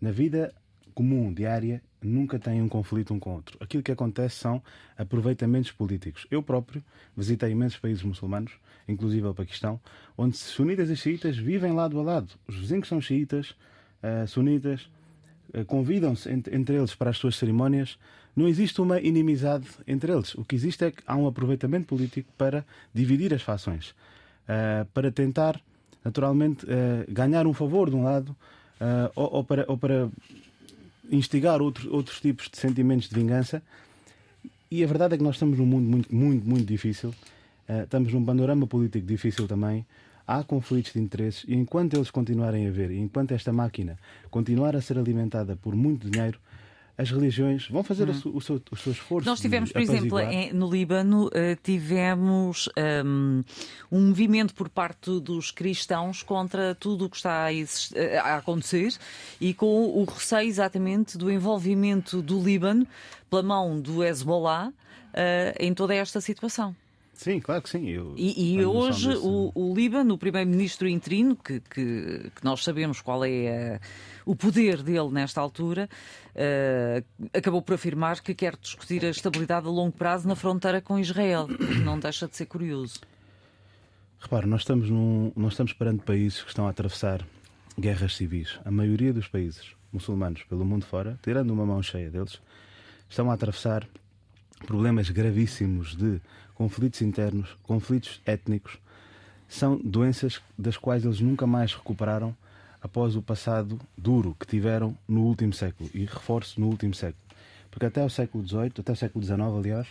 na 0.00 0.10
vida 0.10 0.52
comum, 0.92 1.32
diária, 1.32 1.82
nunca 2.02 2.38
têm 2.38 2.60
um 2.62 2.68
conflito 2.68 3.14
um 3.14 3.18
com 3.18 3.30
o 3.30 3.34
outro. 3.34 3.56
Aquilo 3.60 3.82
que 3.82 3.92
acontece 3.92 4.36
são 4.36 4.62
aproveitamentos 4.96 5.70
políticos. 5.72 6.26
Eu 6.30 6.42
próprio 6.42 6.82
visitei 7.16 7.50
imensos 7.50 7.78
países 7.78 8.02
muçulmanos, 8.02 8.52
inclusive 8.88 9.26
o 9.26 9.34
Paquistão, 9.34 9.80
onde 10.16 10.36
sunitas 10.36 10.90
e 10.90 10.96
xiitas 10.96 11.36
vivem 11.36 11.72
lado 11.72 11.98
a 11.98 12.02
lado. 12.02 12.28
Os 12.46 12.56
vizinhos 12.56 12.88
são 12.88 13.00
xiitas, 13.00 13.50
uh, 14.02 14.26
sunitas, 14.26 14.88
uh, 15.54 15.64
convidam-se 15.64 16.30
entre, 16.30 16.54
entre 16.56 16.76
eles 16.76 16.94
para 16.94 17.10
as 17.10 17.18
suas 17.18 17.36
cerimónias. 17.36 17.98
Não 18.34 18.48
existe 18.48 18.80
uma 18.80 19.00
inimizade 19.00 19.68
entre 19.86 20.12
eles. 20.12 20.34
O 20.34 20.44
que 20.44 20.54
existe 20.54 20.84
é 20.84 20.90
que 20.90 21.02
há 21.06 21.16
um 21.16 21.26
aproveitamento 21.26 21.86
político 21.86 22.32
para 22.36 22.64
dividir 22.92 23.32
as 23.34 23.42
fações, 23.42 23.90
uh, 23.90 24.84
para 24.92 25.10
tentar, 25.12 25.60
naturalmente, 26.04 26.66
ganhar 27.08 27.46
um 27.46 27.52
favor 27.52 27.88
de 27.88 27.94
um 27.94 28.02
lado 28.02 28.34
ou, 29.14 29.34
ou, 29.34 29.44
para, 29.44 29.64
ou 29.68 29.78
para 29.78 30.10
instigar 31.12 31.60
outro, 31.60 31.94
outros 31.94 32.20
tipos 32.20 32.48
de 32.50 32.58
sentimentos 32.58 33.08
de 33.08 33.14
vingança. 33.14 33.62
E 34.70 34.82
a 34.82 34.86
verdade 34.86 35.14
é 35.14 35.18
que 35.18 35.22
nós 35.22 35.36
estamos 35.36 35.58
num 35.58 35.66
mundo 35.66 35.88
muito, 35.88 36.14
muito, 36.14 36.48
muito 36.48 36.64
difícil. 36.64 37.10
Uh, 37.68 37.82
estamos 37.84 38.12
num 38.12 38.24
panorama 38.24 38.66
político 38.66 39.06
difícil 39.06 39.46
também. 39.46 39.86
Há 40.26 40.42
conflitos 40.42 40.92
de 40.94 41.00
interesses 41.00 41.44
e 41.46 41.54
enquanto 41.54 41.94
eles 41.94 42.10
continuarem 42.10 42.66
a 42.66 42.70
haver, 42.70 42.90
enquanto 42.92 43.32
esta 43.32 43.52
máquina 43.52 43.98
continuar 44.30 44.74
a 44.74 44.80
ser 44.80 44.96
alimentada 44.96 45.56
por 45.56 45.74
muito 45.76 46.08
dinheiro, 46.08 46.38
as 46.96 47.10
religiões 47.10 47.68
vão 47.68 47.82
fazer 47.82 48.08
hum. 48.08 48.12
o, 48.34 48.40
seu, 48.40 48.62
o 48.70 48.76
seu 48.76 48.92
esforço. 48.92 49.28
Nós 49.28 49.40
tivemos, 49.40 49.72
por 49.72 49.80
exemplo, 49.80 50.18
em, 50.20 50.52
no 50.52 50.70
Líbano, 50.70 51.26
uh, 51.26 51.30
tivemos 51.62 52.68
um, 53.04 53.42
um, 53.90 54.08
movimento 54.08 54.54
por 54.54 54.68
parte 54.68 55.20
dos 55.20 55.50
cristãos 55.50 56.22
contra 56.22 56.74
tudo 56.74 57.06
o 57.06 57.10
que 57.10 57.16
está 57.16 57.44
a, 57.44 57.52
eh, 57.52 58.18
a, 58.18 58.36
acontecer 58.36 58.92
e 59.40 59.54
com 59.54 59.86
o 59.86 60.04
receio 60.04 60.48
exatamente 60.48 61.16
do 61.16 61.30
envolvimento 61.30 62.20
do 62.20 62.42
Líbano 62.42 62.86
pela 63.30 63.42
mão 63.42 63.80
do 63.80 64.04
Hezbollah 64.04 64.68
uh, 64.68 64.72
em 65.58 65.72
toda 65.72 65.94
esta 65.94 66.20
situação. 66.20 66.76
Sim, 67.22 67.38
claro 67.38 67.62
que 67.62 67.70
sim. 67.70 67.88
Eu, 67.88 68.14
e, 68.16 68.56
e 68.56 68.64
hoje 68.64 69.14
o, 69.14 69.52
o 69.54 69.72
Líbano, 69.72 70.14
o 70.14 70.18
primeiro-ministro 70.18 70.88
interino, 70.88 71.36
que, 71.36 71.60
que, 71.60 72.32
que, 72.34 72.44
nós 72.44 72.64
sabemos 72.64 73.00
qual 73.00 73.24
é 73.24 73.76
a, 73.76 73.80
o 74.26 74.34
poder 74.34 74.82
dele 74.82 75.08
nesta 75.12 75.40
altura, 75.40 75.88
uh, 76.34 77.28
acabou 77.32 77.62
por 77.62 77.74
afirmar 77.74 78.20
que 78.20 78.34
quer 78.34 78.56
discutir 78.56 79.04
a 79.04 79.10
estabilidade 79.10 79.68
a 79.68 79.70
longo 79.70 79.92
prazo 79.92 80.26
na 80.26 80.34
fronteira 80.34 80.80
com 80.80 80.98
Israel, 80.98 81.46
não 81.84 81.96
deixa 81.96 82.26
de 82.26 82.36
ser 82.36 82.46
curioso. 82.46 82.98
Repare, 84.18 84.46
nós 84.46 84.62
estamos, 84.62 84.90
num, 84.90 85.30
nós 85.36 85.52
estamos 85.52 85.72
perante 85.72 86.02
países 86.02 86.42
que 86.42 86.48
estão 86.48 86.66
a 86.66 86.70
atravessar 86.70 87.24
guerras 87.78 88.16
civis. 88.16 88.58
A 88.64 88.70
maioria 88.72 89.12
dos 89.12 89.28
países 89.28 89.76
muçulmanos 89.92 90.42
pelo 90.42 90.64
mundo 90.64 90.84
fora, 90.86 91.16
tirando 91.22 91.52
uma 91.52 91.64
mão 91.64 91.80
cheia 91.84 92.10
deles, 92.10 92.40
estão 93.08 93.30
a 93.30 93.34
atravessar 93.34 93.86
problemas 94.62 95.10
gravíssimos 95.10 95.94
de 95.94 96.20
conflitos 96.54 97.02
internos, 97.02 97.56
conflitos 97.62 98.20
étnicos, 98.24 98.78
são 99.48 99.76
doenças 99.76 100.40
das 100.58 100.76
quais 100.76 101.04
eles 101.04 101.20
nunca 101.20 101.46
mais 101.46 101.74
recuperaram 101.74 102.34
após 102.80 103.14
o 103.16 103.22
passado 103.22 103.78
duro 103.96 104.36
que 104.38 104.46
tiveram 104.46 104.96
no 105.06 105.22
último 105.22 105.52
século. 105.52 105.90
E 105.94 106.04
reforço 106.04 106.60
no 106.60 106.68
último 106.68 106.94
século. 106.94 107.22
Porque 107.70 107.86
até 107.86 108.04
o 108.04 108.10
século 108.10 108.46
XVIII, 108.46 108.72
até 108.78 108.92
o 108.92 108.96
século 108.96 109.24
XIX, 109.24 109.40
aliás, 109.40 109.88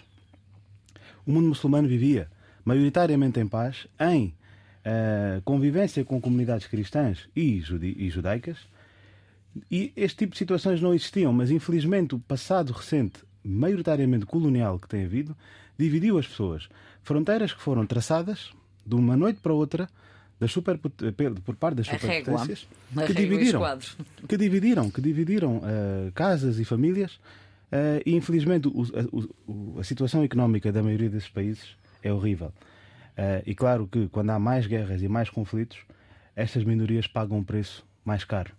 o 1.25 1.31
mundo 1.31 1.47
muçulmano 1.47 1.87
vivia 1.87 2.29
maioritariamente 2.65 3.39
em 3.39 3.47
paz, 3.47 3.87
em 3.99 4.27
uh, 4.27 5.41
convivência 5.43 6.03
com 6.03 6.19
comunidades 6.19 6.67
cristãs 6.67 7.27
e, 7.35 7.63
e 7.81 8.09
judaicas. 8.09 8.57
E 9.69 9.91
este 9.95 10.19
tipo 10.19 10.33
de 10.33 10.39
situações 10.39 10.81
não 10.81 10.93
existiam, 10.93 11.33
mas 11.33 11.51
infelizmente 11.51 12.15
o 12.15 12.19
passado 12.19 12.71
recente, 12.71 13.19
maioritariamente 13.43 14.25
colonial, 14.25 14.79
que 14.79 14.87
tem 14.87 15.05
havido, 15.05 15.35
dividiu 15.77 16.17
as 16.17 16.27
pessoas. 16.27 16.69
Fronteiras 17.03 17.53
que 17.53 17.61
foram 17.61 17.85
traçadas 17.85 18.51
de 18.85 18.95
uma 18.95 19.15
noite 19.15 19.39
para 19.41 19.53
outra 19.53 19.87
das 20.39 20.51
super, 20.51 20.79
por 20.79 21.55
parte 21.55 21.75
das 21.75 21.85
superpotências 21.85 22.67
que 23.05 23.13
dividiram, 23.13 23.61
que 24.27 24.37
dividiram, 24.37 24.89
que 24.89 25.01
dividiram 25.01 25.57
uh, 25.57 26.11
casas 26.15 26.57
e 26.57 26.65
famílias 26.65 27.13
uh, 27.71 28.01
e 28.03 28.15
infelizmente 28.15 28.67
o, 28.67 28.81
a, 28.81 29.79
a, 29.79 29.83
situação 29.83 30.23
económica 30.23 30.71
da 30.71 30.81
maioria 30.81 31.11
desses 31.11 31.29
países 31.29 31.75
é 32.01 32.11
horrível. 32.11 32.47
Uh, 33.11 33.43
e 33.45 33.53
claro 33.53 33.87
que 33.87 34.07
quando 34.07 34.31
há 34.31 34.39
mais 34.39 34.65
guerras 34.65 35.03
e 35.03 35.07
mais 35.07 35.29
conflitos, 35.29 35.77
estas 36.35 36.63
minorias 36.63 37.05
pagam 37.05 37.37
um 37.37 37.43
preço 37.43 37.85
mais 38.03 38.23
caro. 38.23 38.51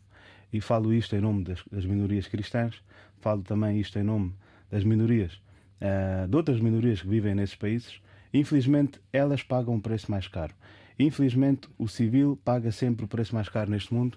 E 0.52 0.60
falo 0.60 0.92
isto 0.92 1.16
em 1.16 1.20
nome 1.20 1.42
das, 1.42 1.64
das 1.68 1.84
minorias 1.84 2.28
cristãs, 2.28 2.76
falo 3.20 3.42
também 3.42 3.80
isto 3.80 3.98
em 3.98 4.04
nome 4.04 4.32
das 4.72 4.82
minorias 4.82 5.34
uh, 5.80 6.26
de 6.26 6.34
outras 6.34 6.58
minorias 6.58 7.02
que 7.02 7.08
vivem 7.08 7.34
nesses 7.34 7.54
países, 7.54 8.00
infelizmente 8.32 8.98
elas 9.12 9.42
pagam 9.42 9.74
um 9.74 9.80
preço 9.80 10.10
mais 10.10 10.26
caro. 10.26 10.54
Infelizmente 10.98 11.68
o 11.78 11.86
civil 11.86 12.38
paga 12.42 12.72
sempre 12.72 13.04
o 13.04 13.08
preço 13.08 13.34
mais 13.34 13.48
caro 13.48 13.70
neste 13.70 13.92
mundo 13.92 14.16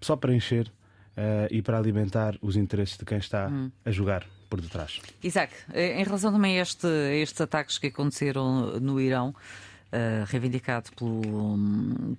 só 0.00 0.16
para 0.16 0.34
encher 0.34 0.66
uh, 0.66 1.46
e 1.50 1.62
para 1.62 1.78
alimentar 1.78 2.36
os 2.42 2.56
interesses 2.56 2.98
de 2.98 3.04
quem 3.04 3.18
está 3.18 3.48
hum. 3.48 3.70
a 3.84 3.90
jogar 3.90 4.26
por 4.48 4.60
detrás. 4.60 5.00
Isaac, 5.22 5.54
eh, 5.72 6.00
em 6.00 6.04
relação 6.04 6.32
também 6.32 6.58
a, 6.58 6.62
este, 6.62 6.86
a 6.86 7.14
estes 7.14 7.40
ataques 7.40 7.78
que 7.78 7.86
aconteceram 7.86 8.80
no 8.80 9.00
Irão, 9.00 9.34
Uh, 9.92 10.22
reivindicado 10.26 10.88
pelo, 10.96 11.58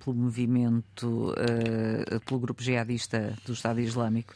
pelo 0.04 0.14
movimento, 0.14 1.32
uh, 1.32 2.20
pelo 2.26 2.38
grupo 2.42 2.62
jihadista 2.62 3.34
do 3.46 3.54
Estado 3.54 3.80
Islâmico 3.80 4.34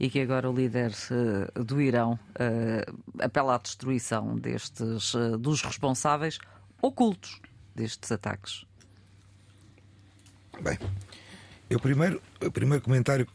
e 0.00 0.08
que 0.08 0.20
agora 0.20 0.48
o 0.48 0.54
líder 0.54 0.92
uh, 1.10 1.64
do 1.64 1.80
Irão 1.80 2.12
uh, 2.12 2.98
apela 3.18 3.56
à 3.56 3.58
destruição 3.58 4.36
destes, 4.36 5.14
uh, 5.14 5.36
dos 5.36 5.62
responsáveis 5.62 6.38
ocultos 6.80 7.40
destes 7.74 8.12
ataques. 8.12 8.64
Bem, 10.60 10.78
eu 11.68 11.80
primeiro, 11.80 12.22
o 12.40 12.50
primeiro 12.50 12.82
comentário 12.82 13.26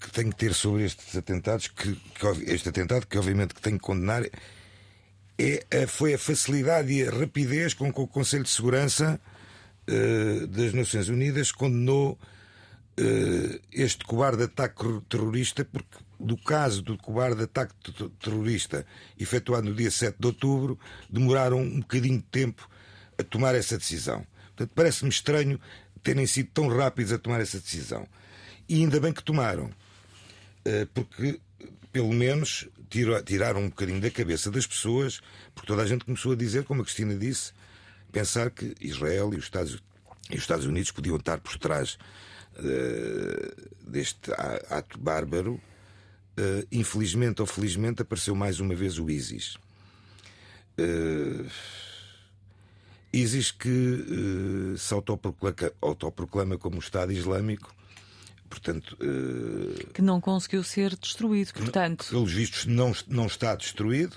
que 0.00 0.10
tenho 0.10 0.30
que 0.30 0.36
ter 0.36 0.52
sobre 0.52 0.84
estes 0.84 1.16
atentados, 1.16 1.68
que, 1.68 1.94
que 1.94 2.26
este 2.52 2.68
atentado, 2.68 3.06
que 3.06 3.16
obviamente 3.16 3.54
que 3.54 3.60
tenho 3.60 3.78
que 3.78 3.84
condenar, 3.84 4.24
é, 5.38 5.86
foi 5.86 6.14
a 6.14 6.18
facilidade 6.18 6.92
e 6.92 7.08
a 7.08 7.10
rapidez 7.10 7.74
com 7.74 7.92
que 7.92 8.00
o 8.00 8.06
Conselho 8.06 8.44
de 8.44 8.50
Segurança 8.50 9.20
das 10.50 10.72
Nações 10.72 11.08
Unidas 11.08 11.50
condenou 11.50 12.18
este 13.72 14.04
cobarde 14.04 14.44
ataque 14.44 15.00
terrorista, 15.08 15.64
porque 15.64 15.98
do 16.18 16.36
caso 16.36 16.82
do 16.82 16.96
cobarde 16.96 17.42
ataque 17.42 17.74
terrorista 18.20 18.86
efetuado 19.18 19.68
no 19.68 19.74
dia 19.74 19.90
7 19.90 20.16
de 20.18 20.26
outubro, 20.26 20.78
demoraram 21.10 21.60
um 21.60 21.80
bocadinho 21.80 22.18
de 22.18 22.24
tempo 22.24 22.68
a 23.18 23.22
tomar 23.22 23.54
essa 23.54 23.76
decisão. 23.76 24.26
Portanto, 24.48 24.70
parece-me 24.74 25.10
estranho 25.10 25.60
terem 26.02 26.26
sido 26.26 26.50
tão 26.52 26.68
rápidos 26.68 27.12
a 27.12 27.18
tomar 27.18 27.40
essa 27.40 27.58
decisão. 27.58 28.06
E 28.68 28.76
ainda 28.76 29.00
bem 29.00 29.12
que 29.12 29.22
tomaram, 29.22 29.66
uh, 29.66 30.86
porque 30.92 31.40
pelo 31.92 32.12
menos 32.12 32.68
tiraram 33.24 33.60
um 33.60 33.68
bocadinho 33.68 34.00
da 34.00 34.10
cabeça 34.10 34.50
das 34.50 34.66
pessoas, 34.66 35.20
porque 35.54 35.66
toda 35.66 35.82
a 35.82 35.86
gente 35.86 36.04
começou 36.04 36.32
a 36.32 36.36
dizer, 36.36 36.64
como 36.64 36.82
a 36.82 36.84
Cristina 36.84 37.14
disse, 37.16 37.52
pensar 38.12 38.50
que 38.50 38.74
Israel 38.80 39.32
e 39.34 39.36
os 39.36 39.44
Estados, 39.44 39.82
e 40.30 40.34
os 40.34 40.42
Estados 40.42 40.66
Unidos 40.66 40.90
podiam 40.90 41.16
estar 41.16 41.38
por 41.38 41.56
trás 41.58 41.98
uh, 42.58 43.90
deste 43.90 44.32
ato 44.70 44.98
bárbaro, 44.98 45.54
uh, 46.38 46.66
infelizmente 46.70 47.40
ou 47.40 47.46
felizmente, 47.46 48.02
apareceu 48.02 48.34
mais 48.34 48.60
uma 48.60 48.74
vez 48.74 48.98
o 48.98 49.10
ISIS. 49.10 49.56
Uh, 50.78 51.46
ISIS 53.12 53.52
que 53.52 54.74
se 54.76 54.92
autoproclama, 54.92 55.72
autoproclama 55.80 56.58
como 56.58 56.80
Estado 56.80 57.12
Islâmico 57.12 57.72
portanto 58.48 58.96
que 59.92 60.02
não 60.02 60.20
conseguiu 60.20 60.64
ser 60.64 60.96
destruído 60.96 61.52
portanto. 61.52 62.06
pelos 62.10 62.32
vistos 62.32 62.66
não 62.66 62.92
não 63.06 63.26
está 63.26 63.54
destruído. 63.54 64.16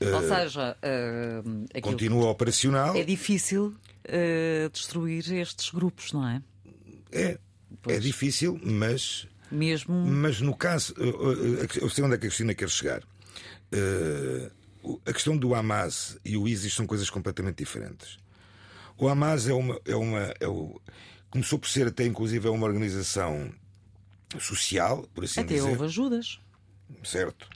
Ou 0.00 0.22
seja 0.22 0.76
uh, 0.82 1.80
continua 1.80 2.30
operacional. 2.30 2.94
É 2.96 3.02
difícil 3.04 3.66
uh, 3.66 4.70
destruir 4.70 5.30
estes 5.32 5.70
grupos 5.70 6.12
não 6.12 6.26
é? 6.26 6.42
É 7.12 7.38
Pois. 7.82 7.96
É 7.96 8.00
difícil, 8.00 8.60
mas. 8.62 9.26
Mesmo. 9.50 9.94
Mas 9.94 10.40
no 10.40 10.56
caso. 10.56 10.94
Eu 11.80 11.88
sei 11.90 12.04
onde 12.04 12.14
é 12.14 12.18
que 12.18 12.26
a 12.26 12.28
Cristina 12.28 12.54
quer 12.54 12.68
chegar. 12.68 13.02
Uh, 13.72 15.00
a 15.04 15.12
questão 15.12 15.36
do 15.36 15.54
Hamas 15.54 16.18
e 16.24 16.36
o 16.36 16.46
ISIS 16.46 16.74
são 16.74 16.86
coisas 16.86 17.10
completamente 17.10 17.58
diferentes. 17.58 18.18
O 18.96 19.08
Hamas 19.08 19.48
é 19.48 19.52
uma. 19.52 19.80
É 19.84 19.96
uma 19.96 20.34
é 20.40 20.48
o, 20.48 20.80
começou 21.30 21.58
por 21.58 21.68
ser 21.68 21.88
até, 21.88 22.04
inclusive, 22.04 22.46
é 22.46 22.50
uma 22.50 22.66
organização 22.66 23.52
social, 24.40 25.06
por 25.14 25.24
assim 25.24 25.40
até 25.40 25.54
dizer. 25.54 25.66
Até 25.66 25.72
houve 25.72 25.84
ajudas. 25.84 26.40
Certo. 27.04 27.48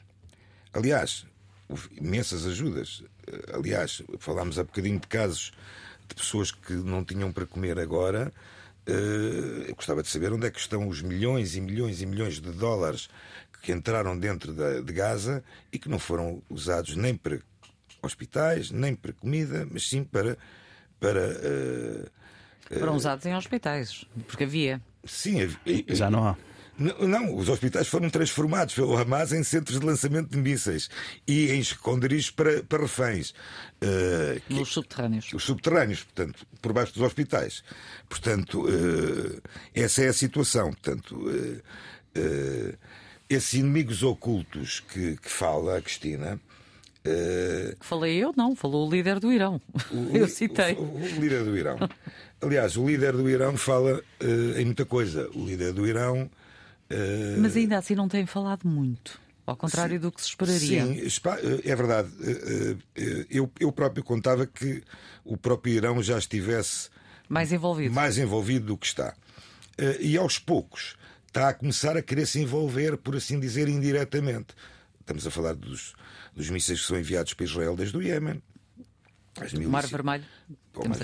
Aliás, 0.73 1.27
houve 1.69 1.89
imensas 1.97 2.47
ajudas. 2.47 3.03
Aliás, 3.53 4.03
falámos 4.19 4.59
há 4.59 4.65
bocadinho 4.65 4.99
de 4.99 5.07
casos 5.07 5.53
de 6.09 6.15
pessoas 6.15 6.51
que 6.51 6.73
não 6.73 7.05
tinham 7.05 7.33
para 7.33 7.47
comer 7.47 7.79
agora 7.79 8.33
eh, 8.33 8.60
eu 8.93 9.75
gostava 9.75 10.03
de 10.03 10.09
saber 10.09 10.33
onde 10.33 10.47
é 10.47 10.51
que 10.51 10.59
estão 10.59 10.89
os 10.89 11.03
milhões 11.03 11.57
e 11.57 11.61
milhões 11.61 12.01
e 12.03 12.07
milhões 12.07 12.41
de 12.41 12.51
dólares 12.53 13.09
que 13.63 13.73
entraram 13.73 14.19
dentro 14.19 14.53
de 14.55 14.93
Gaza 14.93 15.45
e 15.73 15.79
que 15.79 15.89
não 15.89 15.99
foram 15.99 16.43
usados 16.49 16.97
nem 16.97 17.15
para 17.15 17.39
hospitais, 18.03 18.71
nem 18.71 18.95
para 18.95 19.13
comida, 19.13 19.67
mas 19.71 19.89
sim 19.89 20.05
para. 20.05 20.37
para 20.99 21.21
uh, 21.21 22.79
foram 22.79 22.95
usados 22.95 23.27
em 23.27 23.35
hospitais, 23.35 24.05
porque 24.27 24.45
havia. 24.45 24.81
Sim, 25.05 25.43
havia, 25.43 25.85
já 25.89 26.11
não 26.11 26.29
há. 26.29 26.37
Não, 26.81 27.37
os 27.37 27.51
hospitais 27.51 27.89
foram 27.89 28.09
transformados 28.09 28.75
pelo 28.75 28.97
Hamas 28.97 29.35
em 29.35 29.45
centros 29.45 29.79
de 29.79 29.85
lançamento 29.85 30.31
de 30.31 30.39
mísseis 30.39 30.89
e 31.29 31.51
em 31.51 31.61
esconderijos 31.61 32.31
para, 32.31 32.63
para 32.63 32.81
reféns. 32.81 33.35
Uh, 33.83 34.41
Nos 34.49 34.69
que, 34.69 34.75
subterrâneos. 34.75 35.31
Os 35.35 35.45
subterrâneos, 35.45 36.05
portanto, 36.05 36.47
por 36.63 36.73
baixo 36.73 36.95
dos 36.95 37.03
hospitais. 37.03 37.63
Portanto, 38.09 38.65
uh, 38.65 39.43
essa 39.75 40.03
é 40.05 40.09
a 40.09 40.13
situação. 40.15 40.71
Portanto, 40.71 41.17
uh, 41.17 42.79
esses 43.29 43.53
inimigos 43.53 44.03
ocultos 44.03 44.81
que, 44.81 45.19
que 45.19 45.31
fala 45.31 45.77
a 45.77 45.83
Cristina. 45.83 46.41
Uh, 47.07 47.77
Falei 47.81 48.17
eu, 48.17 48.33
não, 48.35 48.57
falou 48.57 48.89
o 48.89 48.91
líder 48.91 49.21
do 49.21 49.31
Irão. 49.31 49.61
O, 49.91 50.17
eu 50.17 50.27
citei. 50.29 50.73
O, 50.73 50.81
o, 50.81 50.97
o, 50.97 51.21
líder 51.21 51.45
do 51.45 51.55
Irão. 51.59 51.79
Aliás, 52.41 52.79
o 52.79 52.87
líder 52.87 53.13
do 53.13 53.29
Irão 53.29 53.55
fala 53.59 54.03
em 54.57 54.65
muita 54.65 54.87
coisa. 54.87 55.29
O 55.35 55.45
líder 55.45 55.75
do 55.75 55.87
Irão 55.87 56.31
mas 57.39 57.57
ainda 57.57 57.79
assim 57.79 57.95
não 57.95 58.09
tem 58.09 58.27
falado 58.27 58.69
muito. 58.69 59.21
Ao 59.51 59.57
contrário 59.57 59.97
sim, 59.97 60.01
do 60.01 60.13
que 60.13 60.21
se 60.21 60.29
esperaria. 60.29 60.87
Sim, 60.87 61.61
é 61.65 61.75
verdade. 61.75 62.09
Eh, 62.23 62.77
eh, 62.95 63.27
eu, 63.29 63.51
eu 63.59 63.73
próprio 63.73 64.05
contava 64.05 64.47
que 64.47 64.83
o 65.25 65.37
próprio 65.37 65.75
Irão 65.75 66.01
já 66.01 66.19
estivesse 66.19 66.89
mais 67.29 67.53
envolvido. 67.53 67.93
mais 67.93 68.17
envolvido 68.17 68.67
do 68.67 68.77
que 68.77 68.87
está. 68.87 69.15
Eh, 69.77 69.99
e 70.01 70.17
aos 70.17 70.39
poucos 70.39 70.97
está 71.27 71.49
a 71.49 71.55
começar 71.55 71.97
a 71.97 72.03
querer 72.03 72.27
se 72.27 72.41
envolver, 72.41 72.97
por 72.97 73.17
assim 73.17 73.41
dizer, 73.41 73.69
indiretamente. 73.69 74.55
Estamos 75.01 75.27
a 75.27 75.31
falar 75.33 75.55
dos, 75.55 75.95
dos 76.35 76.49
mísseis 76.49 76.81
que 76.81 76.87
são 76.87 76.99
enviados 76.99 77.35
para 77.35 77.45
Israel 77.45 77.75
desde 77.75 77.97
o 77.97 78.03
Iémen. 78.03 78.41
O 79.37 79.69
Mar 79.69 79.87
Vermelho. 79.87 80.25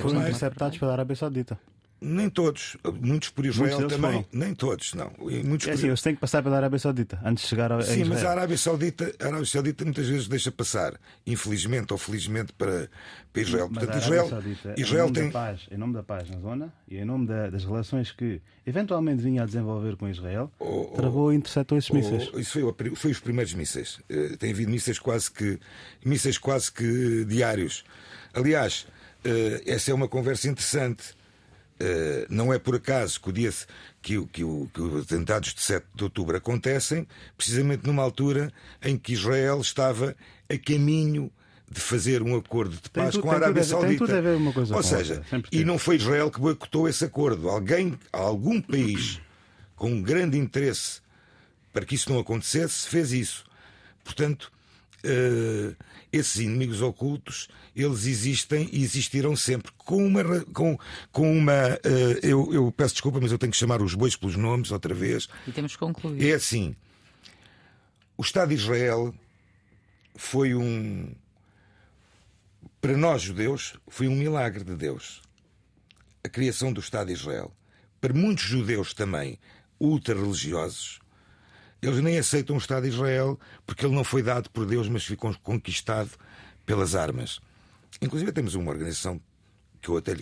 Foram 0.01 0.21
interceptados 0.21 0.79
pela 0.79 0.93
Arábia 0.93 1.17
Saudita. 1.17 1.59
Nem 1.99 2.29
todos, 2.29 2.77
muitos 3.01 3.31
por 3.31 3.47
Israel 3.47 3.79
muitos 3.79 3.97
também, 3.97 4.23
foram. 4.23 4.27
nem 4.31 4.55
todos, 4.55 4.93
não. 4.93 5.11
Muitos 5.19 5.67
é 5.67 5.73
assim, 5.73 5.87
eles 5.87 6.03
têm 6.03 6.15
que 6.15 6.21
passar 6.21 6.43
pela 6.43 6.59
Arábia 6.59 6.79
Saudita 6.79 7.19
antes 7.25 7.45
de 7.45 7.49
chegar 7.49 7.73
ao 7.73 7.81
Sim, 7.81 8.05
mas 8.05 8.23
a 8.23 8.33
Arábia 8.33 8.59
Saudita, 8.59 9.15
a 9.19 9.27
Arábia 9.27 9.47
Saudita 9.47 9.83
muitas 9.83 10.07
vezes 10.07 10.29
deixa 10.29 10.53
passar, 10.53 11.01
infelizmente 11.27 11.95
ou 11.95 11.99
felizmente 11.99 12.53
para, 12.53 12.91
para 13.33 13.43
Israel. 13.43 13.69
Mas 13.71 13.79
Portanto, 13.79 14.03
Israel, 14.03 14.29
Saudita, 14.29 14.75
Israel 14.77 15.07
em 15.07 15.09
nome 15.09 15.15
tem 15.15 15.27
da 15.27 15.33
paz, 15.33 15.61
em 15.71 15.77
nome 15.79 15.95
da 15.95 16.03
paz 16.03 16.31
na 16.31 16.39
zona 16.39 16.75
e 16.87 16.99
em 16.99 17.05
nome 17.07 17.27
da, 17.27 17.49
das 17.49 17.65
relações 17.65 18.13
que 18.13 18.43
eventualmente 18.67 19.23
vinha 19.23 19.43
a 19.43 19.47
desenvolver 19.47 19.97
com 19.97 20.07
Israel, 20.07 20.53
oh, 20.59 20.91
oh 20.93 20.97
travou 20.97 21.33
e 21.33 21.37
interceptou 21.37 21.79
esses 21.79 21.91
oh, 21.91 21.95
mísseis. 21.95 22.31
isso 22.37 22.53
foi, 22.53 22.95
foi, 22.95 23.11
os 23.11 23.21
primeiros 23.21 23.55
mísseis. 23.55 24.01
Uh, 24.11 24.37
tem 24.37 24.53
havido 24.53 24.71
mísseis 24.71 24.99
quase 24.99 25.31
que 25.31 25.59
mísseis 26.05 26.37
quase 26.37 26.71
que 26.71 27.25
diários. 27.25 27.85
Aliás, 28.35 28.87
uh, 29.25 29.63
essa 29.65 29.91
é 29.91 29.95
uma 29.95 30.09
conversa 30.09 30.47
interessante 30.47 31.16
Uh, 31.79 32.27
não 32.31 32.55
é 32.55 32.59
por 32.59 32.75
acaso 32.75 33.21
que, 33.21 33.29
o 33.29 33.33
dia, 33.33 33.53
que, 34.01 34.19
que, 34.29 34.43
que, 34.73 34.81
os 34.81 35.05
atentados 35.05 35.53
de 35.53 35.61
7 35.61 35.85
de 35.95 36.05
outubro 36.05 36.35
acontecem 36.35 37.07
precisamente 37.37 37.87
numa 37.87 38.03
altura 38.03 38.51
em 38.83 38.97
que 38.97 39.13
Israel 39.13 39.61
estava 39.61 40.17
a 40.49 40.57
caminho 40.57 41.31
de 41.71 41.81
fazer 41.81 42.23
um 42.23 42.35
acordo 42.35 42.77
de 42.81 42.89
paz 42.89 43.17
com 43.17 43.31
a 43.31 43.35
Arábia 43.35 43.63
Saudita. 43.63 44.05
Ou 44.75 44.83
seja, 44.83 45.23
e 45.53 45.65
não 45.65 45.79
foi 45.79 45.97
Israel 45.97 46.31
que 46.31 46.41
boicotou 46.41 46.89
esse 46.89 47.05
acordo. 47.05 47.51
Alguém, 47.51 47.99
algum 48.13 48.61
país 48.61 49.21
com 49.75 49.91
um 49.91 50.03
grande 50.03 50.39
interesse 50.39 51.01
para 51.73 51.85
que 51.85 51.95
isso 51.95 52.11
não 52.11 52.19
acontecesse, 52.19 52.89
fez 52.89 53.13
isso. 53.13 53.45
Portanto, 54.03 54.51
uh, 55.05 55.77
esses 56.13 56.37
inimigos 56.37 56.81
ocultos 56.83 57.49
eles 57.75 58.07
existem 58.07 58.69
e 58.73 58.83
existirão 58.83 59.37
sempre. 59.37 59.71
Com 59.77 60.07
uma 60.07 60.41
com, 60.53 60.79
com 61.13 61.37
uma 61.37 61.75
uh, 61.75 62.19
eu, 62.23 62.53
eu 62.53 62.73
peço 62.73 62.95
desculpa 62.95 63.21
mas 63.21 63.33
eu 63.33 63.39
tenho 63.39 63.53
que 63.53 63.59
chamar 63.59 63.83
os 63.83 63.95
bois 63.95 64.17
pelos 64.17 64.37
nomes 64.37 64.71
outra 64.71 64.95
vez. 64.95 65.29
E 65.47 65.53
temos 65.53 65.73
que 65.73 65.79
concluir. 65.79 66.31
É 66.31 66.35
assim 66.35 66.75
o 68.17 68.23
Estado 68.23 68.49
de 68.49 68.55
Israel 68.55 69.15
foi 70.15 70.55
um 70.55 71.15
para 72.81 72.97
nós 72.97 73.23
judeus 73.23 73.75
foi 73.89 74.09
um 74.09 74.15
milagre 74.15 74.65
de 74.65 74.75
Deus. 74.75 75.21
A 76.25 76.29
criação 76.29 76.73
do 76.73 76.81
Estado 76.81 77.09
de 77.09 77.13
Israel. 77.13 77.53
Para 78.01 78.13
muitos 78.13 78.45
judeus 78.45 78.95
também 78.95 79.39
ultra 79.79 80.15
religiosos 80.15 81.01
eles 81.81 82.03
nem 82.03 82.19
aceitam 82.19 82.57
o 82.57 82.59
Estado 82.59 82.85
de 82.85 82.89
Israel 82.89 83.39
porque 83.67 83.85
ele 83.85 83.95
não 83.95 84.05
foi 84.05 84.23
dado 84.23 84.51
por 84.51 84.67
Deus, 84.67 84.89
mas 84.89 85.05
ficou 85.05 85.35
conquistado 85.43 86.11
pelas 86.65 86.95
armas. 86.95 87.41
Inclusive 88.01 88.33
temos 88.33 88.55
uma 88.55 88.71
organização 88.71 89.21
que 89.81 89.89
eu 89.89 89.97
até 89.97 90.17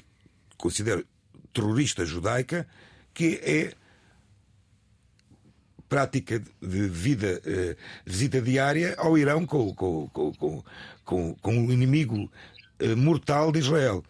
considero 0.56 1.04
terrorista 1.52 2.04
judaica, 2.04 2.66
que 3.12 3.40
é 3.42 3.72
prática 5.88 6.42
de 6.60 6.88
vida, 6.88 7.40
eh, 7.44 7.76
visita 8.04 8.40
diária 8.40 8.94
ao 8.98 9.16
Irão 9.16 9.46
com, 9.46 9.72
com, 9.74 10.08
com, 10.08 10.64
com, 11.04 11.34
com 11.34 11.66
o 11.66 11.72
inimigo 11.72 12.30
eh, 12.78 12.94
mortal 12.94 13.52
de 13.52 13.60
Israel. 13.60 14.02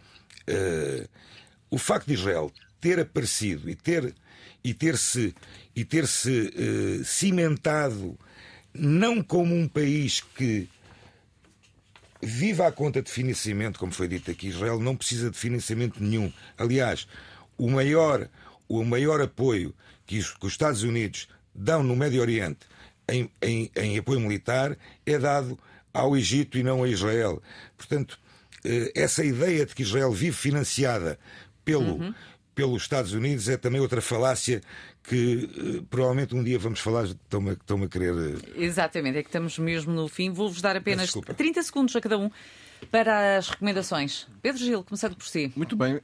Eh, 0.46 1.06
o 1.70 1.78
facto 1.78 2.06
de 2.06 2.14
Israel 2.14 2.50
ter 2.80 3.00
aparecido 3.00 3.68
e 3.68 3.74
ter 3.74 4.14
e 4.64 4.72
ter-se 4.72 5.34
e 5.76 5.84
ter-se 5.84 6.30
uh, 6.30 7.04
cimentado 7.04 8.18
não 8.72 9.22
como 9.22 9.54
um 9.54 9.68
país 9.68 10.20
que 10.20 10.68
viva 12.22 12.66
à 12.66 12.72
conta 12.72 13.02
de 13.02 13.10
financiamento, 13.10 13.78
como 13.78 13.92
foi 13.92 14.08
dito 14.08 14.30
aqui, 14.30 14.48
Israel 14.48 14.80
não 14.80 14.96
precisa 14.96 15.30
de 15.30 15.36
financiamento 15.36 16.02
nenhum. 16.02 16.32
Aliás, 16.56 17.06
o 17.58 17.70
maior, 17.70 18.28
o 18.68 18.82
maior 18.84 19.20
apoio 19.20 19.74
que 20.06 20.18
os, 20.18 20.32
que 20.32 20.46
os 20.46 20.52
Estados 20.52 20.82
Unidos 20.82 21.28
dão 21.54 21.82
no 21.82 21.94
Médio 21.94 22.20
Oriente 22.20 22.60
em, 23.08 23.30
em, 23.42 23.70
em, 23.76 23.98
apoio 23.98 24.20
militar 24.20 24.76
é 25.04 25.18
dado 25.18 25.58
ao 25.92 26.16
Egito 26.16 26.56
e 26.56 26.62
não 26.62 26.82
a 26.82 26.88
Israel. 26.88 27.42
Portanto, 27.76 28.18
eh, 28.64 28.90
essa 28.94 29.22
ideia 29.24 29.66
de 29.66 29.74
que 29.74 29.82
Israel 29.82 30.10
vive 30.10 30.36
financiada 30.36 31.18
pelo, 31.64 31.96
uhum 31.96 32.14
pelos 32.54 32.82
Estados 32.82 33.12
Unidos 33.12 33.48
é 33.48 33.56
também 33.56 33.80
outra 33.80 34.00
falácia 34.00 34.60
que 35.02 35.50
uh, 35.78 35.82
provavelmente 35.84 36.34
um 36.34 36.42
dia 36.42 36.58
vamos 36.58 36.80
falar, 36.80 37.04
estão-me 37.04 37.52
estão 37.52 37.82
a 37.82 37.88
querer. 37.88 38.12
Uh... 38.12 38.40
Exatamente, 38.56 39.18
é 39.18 39.22
que 39.22 39.28
estamos 39.28 39.58
mesmo 39.58 39.92
no 39.92 40.08
fim. 40.08 40.30
Vou-vos 40.30 40.62
dar 40.62 40.76
apenas 40.76 41.12
30 41.12 41.62
segundos 41.62 41.94
a 41.96 42.00
cada 42.00 42.18
um 42.18 42.30
para 42.90 43.36
as 43.38 43.48
recomendações. 43.48 44.26
Pedro 44.40 44.62
Gil, 44.62 44.84
começando 44.84 45.16
por 45.16 45.26
si. 45.26 45.52
Muito 45.56 45.76
bem, 45.76 45.96
uh, 45.96 46.00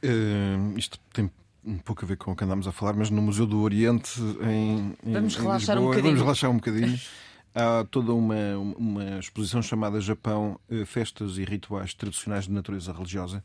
isto 0.76 0.98
tem 1.12 1.30
um 1.64 1.78
pouco 1.78 2.04
a 2.04 2.08
ver 2.08 2.16
com 2.16 2.32
o 2.32 2.36
que 2.36 2.44
andámos 2.44 2.66
a 2.66 2.72
falar, 2.72 2.94
mas 2.94 3.10
no 3.10 3.20
Museu 3.20 3.46
do 3.46 3.60
Oriente 3.60 4.20
em, 4.42 4.94
vamos 5.02 5.36
em 5.36 5.40
relaxar 5.40 5.76
Lisboa, 5.76 5.80
um 5.80 5.84
bocadinho. 5.84 6.02
Vamos 6.02 6.20
relaxar 6.20 6.50
um 6.50 6.56
bocadinho. 6.56 7.00
Há 7.52 7.84
toda 7.90 8.14
uma, 8.14 8.56
uma 8.56 9.18
exposição 9.18 9.60
chamada 9.60 10.00
Japão, 10.00 10.58
Festas 10.86 11.36
e 11.36 11.42
Rituais 11.42 11.92
Tradicionais 11.92 12.44
de 12.44 12.52
Natureza 12.52 12.92
Religiosa 12.92 13.42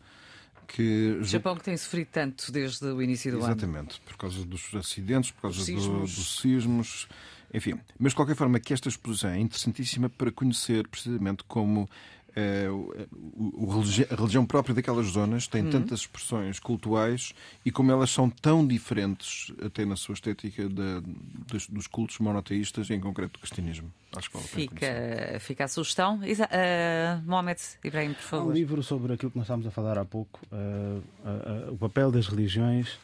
que. 0.68 1.20
Japão 1.22 1.56
que 1.56 1.64
tem 1.64 1.78
sofrido 1.78 2.08
tanto 2.12 2.52
desde 2.52 2.86
o 2.86 3.02
início 3.02 3.32
do 3.32 3.38
Exatamente, 3.38 3.64
ano. 3.64 3.74
Exatamente, 3.74 4.02
por 4.02 4.18
causa 4.18 4.46
dos 4.46 4.76
acidentes, 4.76 5.32
por 5.32 5.42
causa 5.44 5.66
do, 5.72 6.00
dos 6.02 6.40
sismos. 6.40 7.08
Enfim, 7.54 7.80
mas 7.98 8.12
de 8.12 8.16
qualquer 8.18 8.36
forma 8.36 8.60
que 8.60 8.74
esta 8.74 8.90
exposição 8.90 9.30
é 9.30 9.40
interessantíssima 9.40 10.10
para 10.10 10.32
conhecer 10.32 10.88
precisamente 10.88 11.44
como 11.48 11.90
é, 12.36 12.70
o, 12.70 13.82
a 14.12 14.16
religião 14.16 14.46
própria 14.46 14.76
daquelas 14.76 15.08
zonas 15.08 15.48
tem 15.48 15.64
uhum. 15.64 15.70
tantas 15.70 16.02
expressões 16.02 16.60
cultuais 16.60 17.34
e 17.66 17.72
como 17.72 17.92
elas 17.92 18.10
são 18.10 18.30
tão 18.30 18.68
diferentes, 18.68 19.54
até 19.64 19.86
na 19.86 19.96
sua 19.96 20.14
estética, 20.14 20.68
de, 20.68 21.02
dos, 21.48 21.68
dos, 21.70 21.88
cultos 21.88 22.20
monoteístas, 22.20 22.90
em 22.90 23.00
concreto 23.00 23.34
do 23.34 23.40
cristianismo. 23.40 23.92
Acho 24.16 24.30
que 24.30 24.36
vale 24.36 24.48
fica, 24.50 25.38
fica 25.40 25.64
a 25.64 25.68
sugestão. 25.70 26.20
Uh, 26.20 27.22
Mohamed 27.26 27.62
Ibrahim, 27.84 28.14
por 28.14 28.22
favor. 28.22 28.48
Há 28.48 28.50
um 28.50 28.54
livro 28.54 28.84
sobre 28.84 29.14
aquilo 29.14 29.32
que 29.32 29.38
nós 29.38 29.46
estávamos 29.46 29.68
a 29.68 29.72
falar 29.72 29.98
há 29.98 30.04
pouco, 30.04 30.42
uh, 30.52 31.02
uh, 31.26 31.74
o 31.74 31.78
papel 31.78 32.12
das 32.12 32.28
religiões 32.28 32.98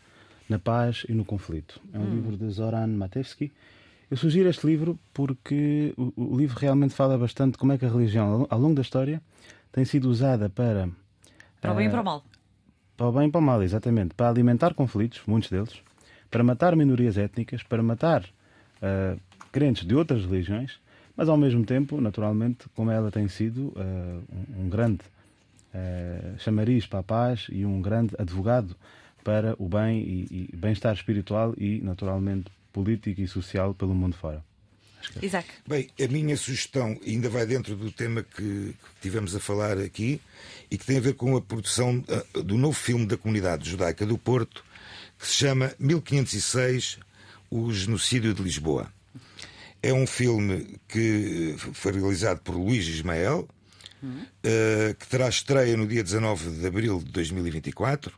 na 0.50 0.60
paz 0.60 1.06
e 1.08 1.14
no 1.14 1.24
conflito. 1.24 1.80
É 1.94 1.98
um 1.98 2.02
hum. 2.02 2.16
livro 2.16 2.38
de 2.38 2.50
Zoran 2.50 2.88
Matevsky 2.88 3.50
eu 4.12 4.18
sugiro 4.18 4.49
este 4.49 4.68
livro 4.68 4.99
porque 5.14 5.93
o, 5.97 6.34
o, 6.34 6.38
livro 6.38 6.59
realmente 6.59 6.93
fala 6.93 7.18
bastante 7.18 7.57
como 7.57 7.72
é 7.72 7.78
que 7.78 7.86
a 7.86 7.89
religião, 7.89 8.45
ao 8.49 8.59
longo 8.59 8.76
da 8.76 8.82
história, 8.82 9.22
tem 9.72 9.86
sido 9.86 10.09
usada 10.09 10.49
para. 10.49 10.89
Para 11.62 11.72
o 11.72 11.76
bem 11.76 11.88
e 11.88 11.89
para 11.89 12.01
o 12.01 12.03
mal. 12.03 12.24
Para 12.97 13.07
o 13.07 13.12
bem 13.14 13.30
e 13.30 13.32
para 13.32 13.39
o 13.39 13.41
mal, 13.41 13.64
exatamente. 13.64 14.14
Para 14.14 14.28
alimentar 14.28 14.74
conflitos, 14.74 15.22
muitos 15.26 15.49
deles, 15.49 15.82
para 16.30 16.43
matar 16.43 16.76
minorias 16.76 17.18
étnicas, 17.18 17.64
para 17.64 17.82
matar 17.82 18.24
uh, 18.24 19.18
crentes 19.49 19.88
de 19.88 19.95
outras 19.95 20.26
religiões, 20.26 20.78
mas 21.16 21.30
ao 21.30 21.38
mesmo 21.38 21.66
tempo, 21.66 22.01
naturalmente, 22.01 22.68
como 22.76 22.91
ela 22.91 23.09
tem 23.12 23.30
sido 23.30 23.68
uh, 23.68 24.24
um, 24.57 24.66
um, 24.66 24.70
grande 24.70 25.05
uh, 25.74 26.38
chamariz 26.38 26.86
para 26.86 26.99
a 26.99 27.03
paz 27.03 27.47
e 27.49 27.66
um 27.66 27.82
grande 27.82 28.14
advogado 28.20 28.76
para 29.24 29.55
o 29.57 29.70
bem 29.70 29.99
e, 29.99 30.49
e 30.51 30.57
bem-estar 30.57 30.93
espiritual 30.93 31.53
e, 31.57 31.80
naturalmente, 31.82 32.51
político 32.72 33.22
e 33.22 33.28
social 33.28 33.74
pelo 33.74 33.93
mundo 33.93 34.15
fora. 34.15 34.43
É. 35.22 35.26
Isaac. 35.26 35.47
Bem, 35.67 35.89
a 35.99 36.07
minha 36.07 36.38
sugestão 36.38 36.99
ainda 37.05 37.30
vai 37.30 37.45
dentro 37.45 37.76
do 37.76 37.91
tema 37.91 38.24
que 38.24 38.74
tivemos 39.01 39.36
a 39.36 39.39
falar 39.39 39.78
aqui 39.78 40.22
e 40.69 40.78
que 40.78 40.86
tem 40.86 40.97
a 40.97 41.01
ver 41.01 41.15
com 41.15 41.36
a 41.36 41.41
produção 41.41 42.03
uh, 42.34 42.43
do 42.43 42.57
novo 42.57 42.78
filme 42.78 43.05
da 43.05 43.17
comunidade 43.17 43.69
judaica 43.69 44.05
do 44.05 44.17
Porto, 44.17 44.63
que 45.17 45.28
se 45.28 45.34
chama 45.34 45.74
1506 45.80 46.99
O 47.49 47.72
Genocídio 47.72 48.34
de 48.34 48.41
Lisboa. 48.41 48.91
É 49.84 49.91
um 49.91 50.05
filme 50.05 50.80
que 50.88 51.55
foi 51.57 51.91
realizado 51.93 52.39
por 52.41 52.55
Luís 52.55 52.88
Ismael, 52.88 53.47
uh, 54.03 54.95
que 54.97 55.07
terá 55.07 55.28
estreia 55.28 55.76
no 55.76 55.88
dia 55.88 56.03
19 56.03 56.59
de 56.59 56.67
abril 56.67 56.99
de 56.99 57.11
2024 57.11 58.13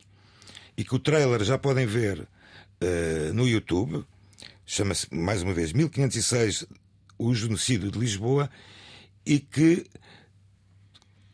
e 0.76 0.84
que 0.84 0.94
o 0.94 0.98
trailer 0.98 1.42
já 1.44 1.56
podem 1.56 1.86
ver 1.86 2.20
uh, 2.20 3.34
no 3.34 3.48
YouTube 3.48 4.04
chama-se, 4.66 5.12
mais 5.14 5.42
uma 5.42 5.52
vez, 5.52 5.72
1506, 5.72 6.66
o 7.18 7.34
genocídio 7.34 7.90
de 7.90 7.98
Lisboa, 7.98 8.50
e 9.24 9.38
que, 9.38 9.86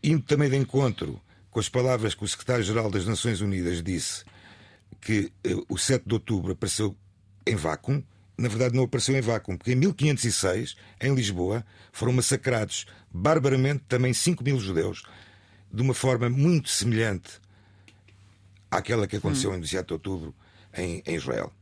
indo 0.03 0.23
também 0.23 0.49
de 0.49 0.57
encontro 0.57 1.21
com 1.51 1.59
as 1.59 1.69
palavras 1.69 2.15
que 2.15 2.25
o 2.25 2.29
secretário-geral 2.29 2.91
das 2.91 3.07
Nações 3.07 3.41
Unidas 3.41 3.83
disse, 3.83 4.25
que 5.01 5.33
uh, 5.47 5.65
o 5.69 5.79
7 5.79 6.05
de 6.07 6.15
outubro 6.15 6.53
apareceu 6.53 6.97
em 7.47 7.57
vácuo, 7.57 8.05
na 8.39 8.49
verdade 8.49 8.75
não 8.75 8.85
apareceu 8.85 9.17
em 9.17 9.21
vácuo, 9.21 9.57
porque 9.57 9.73
em 9.73 9.77
1506, 9.77 10.77
em 11.01 11.15
Lisboa, 11.15 11.65
foram 11.93 12.13
massacrados 12.13 12.87
barbaramente 13.11 13.85
também 13.89 14.13
5 14.13 14.45
mil 14.45 14.59
judeus, 14.59 15.03
de 15.73 15.83
uma 15.83 15.95
forma 15.95 16.29
muito 16.29 16.69
semelhante 16.69 17.41
àquela 18.71 19.07
que 19.07 19.17
aconteceu 19.17 19.51
hum. 19.51 19.57
em 19.57 19.61
17 19.61 19.87
de 19.87 19.93
outubro 19.93 20.35
em, 20.75 21.03
em 21.05 21.15
Israel. 21.17 21.53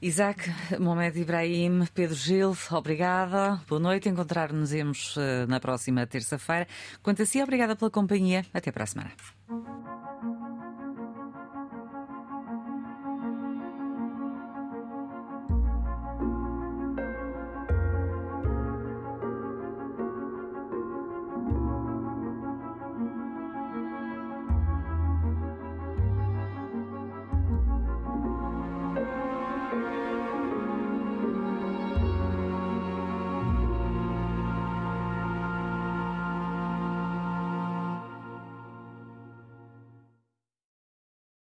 Isaac, 0.00 0.48
Mohamed 0.78 1.18
Ibrahim, 1.18 1.84
Pedro 1.92 2.14
Gil, 2.14 2.56
obrigada. 2.70 3.60
Boa 3.68 3.80
noite. 3.80 4.08
Encontrar-nos 4.08 4.72
eh, 4.72 5.46
na 5.48 5.58
próxima 5.58 6.06
terça-feira. 6.06 6.68
Quanto 7.02 7.22
a 7.22 7.26
si, 7.26 7.42
obrigada 7.42 7.74
pela 7.74 7.90
companhia. 7.90 8.46
Até 8.54 8.70
para 8.70 8.84
a 8.84 8.86
semana. 8.86 9.10